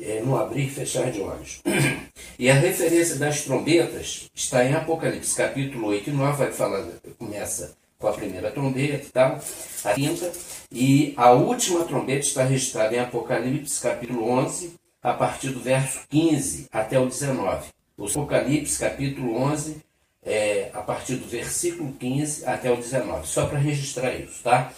é, 0.00 0.22
no 0.22 0.34
abrir 0.38 0.68
e 0.68 0.70
fechar 0.70 1.10
de 1.10 1.20
olhos. 1.20 1.60
E 2.38 2.48
a 2.48 2.54
referência 2.54 3.16
das 3.16 3.42
trombetas 3.42 4.30
está 4.34 4.64
em 4.64 4.72
Apocalipse 4.72 5.36
capítulo 5.36 5.88
8 5.88 6.08
e 6.08 6.12
9, 6.14 6.38
vai 6.38 6.50
falar, 6.50 6.86
começa 7.18 7.74
com 7.98 8.08
a 8.08 8.12
primeira 8.14 8.50
trombeta 8.50 9.04
e 9.04 9.10
tal, 9.10 9.38
a 9.84 9.92
quinta, 9.92 10.32
e 10.72 11.12
a 11.18 11.32
última 11.32 11.84
trombeta 11.84 12.20
está 12.20 12.44
registrada 12.44 12.96
em 12.96 12.98
Apocalipse 12.98 13.78
capítulo 13.82 14.26
11, 14.26 14.72
a 15.02 15.12
partir 15.12 15.50
do 15.50 15.60
verso 15.60 16.00
15 16.08 16.66
até 16.72 16.98
o 16.98 17.04
19. 17.04 17.68
O 18.00 18.06
Apocalipse 18.06 18.78
capítulo 18.78 19.36
11, 19.36 19.84
é, 20.22 20.70
a 20.72 20.80
partir 20.80 21.16
do 21.16 21.28
versículo 21.28 21.92
15 21.92 22.46
até 22.46 22.72
o 22.72 22.76
19, 22.76 23.28
só 23.28 23.44
para 23.44 23.58
registrar 23.58 24.14
isso, 24.14 24.42
tá? 24.42 24.72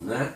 Né? 0.00 0.34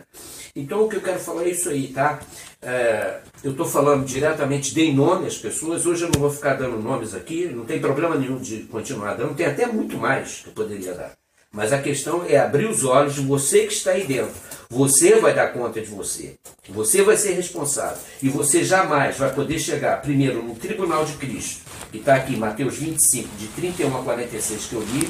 Então 0.53 0.83
o 0.83 0.89
que 0.89 0.97
eu 0.97 1.01
quero 1.01 1.17
falar 1.17 1.45
é 1.45 1.51
isso 1.51 1.69
aí, 1.69 1.87
tá? 1.87 2.19
É, 2.61 3.21
eu 3.41 3.51
estou 3.51 3.65
falando 3.65 4.05
diretamente, 4.05 4.75
dei 4.75 4.93
nome 4.93 5.27
às 5.27 5.37
pessoas, 5.37 5.85
hoje 5.85 6.03
eu 6.03 6.11
não 6.13 6.19
vou 6.19 6.29
ficar 6.29 6.55
dando 6.55 6.77
nomes 6.77 7.15
aqui, 7.15 7.45
não 7.45 7.63
tem 7.63 7.79
problema 7.79 8.15
nenhum 8.15 8.37
de 8.37 8.63
continuar 8.63 9.13
dando, 9.13 9.35
tem 9.35 9.45
até 9.45 9.65
muito 9.65 9.97
mais 9.97 10.41
que 10.41 10.49
eu 10.49 10.53
poderia 10.53 10.93
dar. 10.93 11.18
Mas 11.51 11.73
a 11.73 11.81
questão 11.81 12.23
é 12.27 12.37
abrir 12.37 12.65
os 12.65 12.83
olhos 12.83 13.15
de 13.15 13.21
você 13.21 13.65
que 13.65 13.73
está 13.73 13.91
aí 13.91 14.05
dentro. 14.05 14.35
Você 14.69 15.19
vai 15.19 15.33
dar 15.33 15.51
conta 15.51 15.81
de 15.81 15.87
você. 15.87 16.35
Você 16.69 17.01
vai 17.01 17.17
ser 17.17 17.33
responsável. 17.33 17.97
E 18.21 18.29
você 18.29 18.63
jamais 18.63 19.17
vai 19.17 19.33
poder 19.33 19.57
chegar, 19.57 19.99
primeiro, 19.99 20.43
no 20.43 20.53
tribunal 20.53 21.03
de 21.05 21.13
Cristo, 21.13 21.61
que 21.91 21.97
está 21.97 22.15
aqui, 22.15 22.37
Mateus 22.37 22.77
25, 22.77 23.35
de 23.35 23.47
31 23.47 23.97
a 23.97 24.03
46, 24.03 24.65
que 24.65 24.73
eu 24.73 24.81
li, 24.81 25.09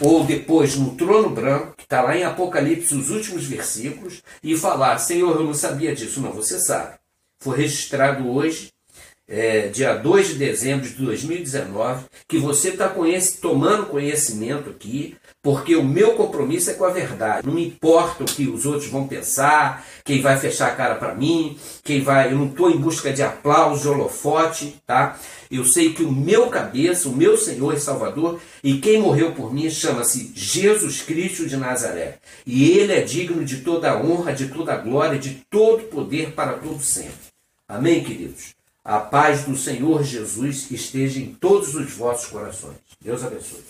ou 0.00 0.24
depois 0.24 0.76
no 0.76 0.94
trono 0.94 1.28
branco, 1.28 1.74
que 1.76 1.84
está 1.84 2.00
lá 2.00 2.16
em 2.16 2.24
Apocalipse, 2.24 2.94
os 2.94 3.10
últimos 3.10 3.44
versículos, 3.44 4.22
e 4.42 4.56
falar: 4.56 4.96
Senhor, 4.96 5.36
eu 5.36 5.44
não 5.44 5.54
sabia 5.54 5.94
disso. 5.94 6.20
Não, 6.20 6.32
você 6.32 6.58
sabe. 6.58 6.94
Foi 7.40 7.58
registrado 7.58 8.26
hoje, 8.26 8.72
é, 9.28 9.68
dia 9.68 9.94
2 9.94 10.28
de 10.28 10.34
dezembro 10.34 10.88
de 10.88 10.94
2019, 10.94 12.06
que 12.26 12.38
você 12.38 12.70
está 12.70 12.90
tomando 13.40 13.86
conhecimento 13.86 14.70
aqui, 14.70 15.16
porque 15.44 15.76
o 15.76 15.84
meu 15.84 16.14
compromisso 16.14 16.70
é 16.70 16.72
com 16.72 16.86
a 16.86 16.90
verdade. 16.90 17.46
Não 17.46 17.52
me 17.52 17.66
importa 17.66 18.22
o 18.22 18.26
que 18.26 18.48
os 18.48 18.64
outros 18.64 18.90
vão 18.90 19.06
pensar, 19.06 19.86
quem 20.02 20.22
vai 20.22 20.38
fechar 20.38 20.68
a 20.68 20.74
cara 20.74 20.94
para 20.94 21.14
mim, 21.14 21.58
quem 21.84 22.00
vai. 22.00 22.32
Eu 22.32 22.38
não 22.38 22.46
estou 22.46 22.70
em 22.70 22.78
busca 22.78 23.12
de 23.12 23.22
aplauso, 23.22 23.82
de 23.82 23.88
holofote, 23.88 24.74
tá? 24.86 25.20
Eu 25.50 25.66
sei 25.66 25.92
que 25.92 26.02
o 26.02 26.10
meu 26.10 26.46
cabeça, 26.46 27.10
o 27.10 27.14
meu 27.14 27.36
Senhor 27.36 27.74
e 27.74 27.78
Salvador, 27.78 28.40
e 28.62 28.78
quem 28.78 29.02
morreu 29.02 29.32
por 29.32 29.52
mim 29.52 29.68
chama-se 29.68 30.32
Jesus 30.34 31.02
Cristo 31.02 31.46
de 31.46 31.58
Nazaré. 31.58 32.16
E 32.46 32.70
ele 32.70 32.94
é 32.94 33.02
digno 33.02 33.44
de 33.44 33.58
toda 33.58 33.90
a 33.90 34.02
honra, 34.02 34.32
de 34.32 34.48
toda 34.48 34.72
a 34.72 34.78
glória, 34.78 35.18
de 35.18 35.42
todo 35.50 35.82
poder 35.84 36.32
para 36.32 36.54
todo 36.54 36.80
sempre. 36.80 37.12
Amém, 37.68 38.02
queridos? 38.02 38.54
A 38.82 38.98
paz 38.98 39.44
do 39.44 39.58
Senhor 39.58 40.02
Jesus 40.04 40.70
esteja 40.70 41.20
em 41.20 41.34
todos 41.34 41.74
os 41.74 41.92
vossos 41.92 42.30
corações. 42.30 42.78
Deus 42.98 43.22
abençoe. 43.22 43.62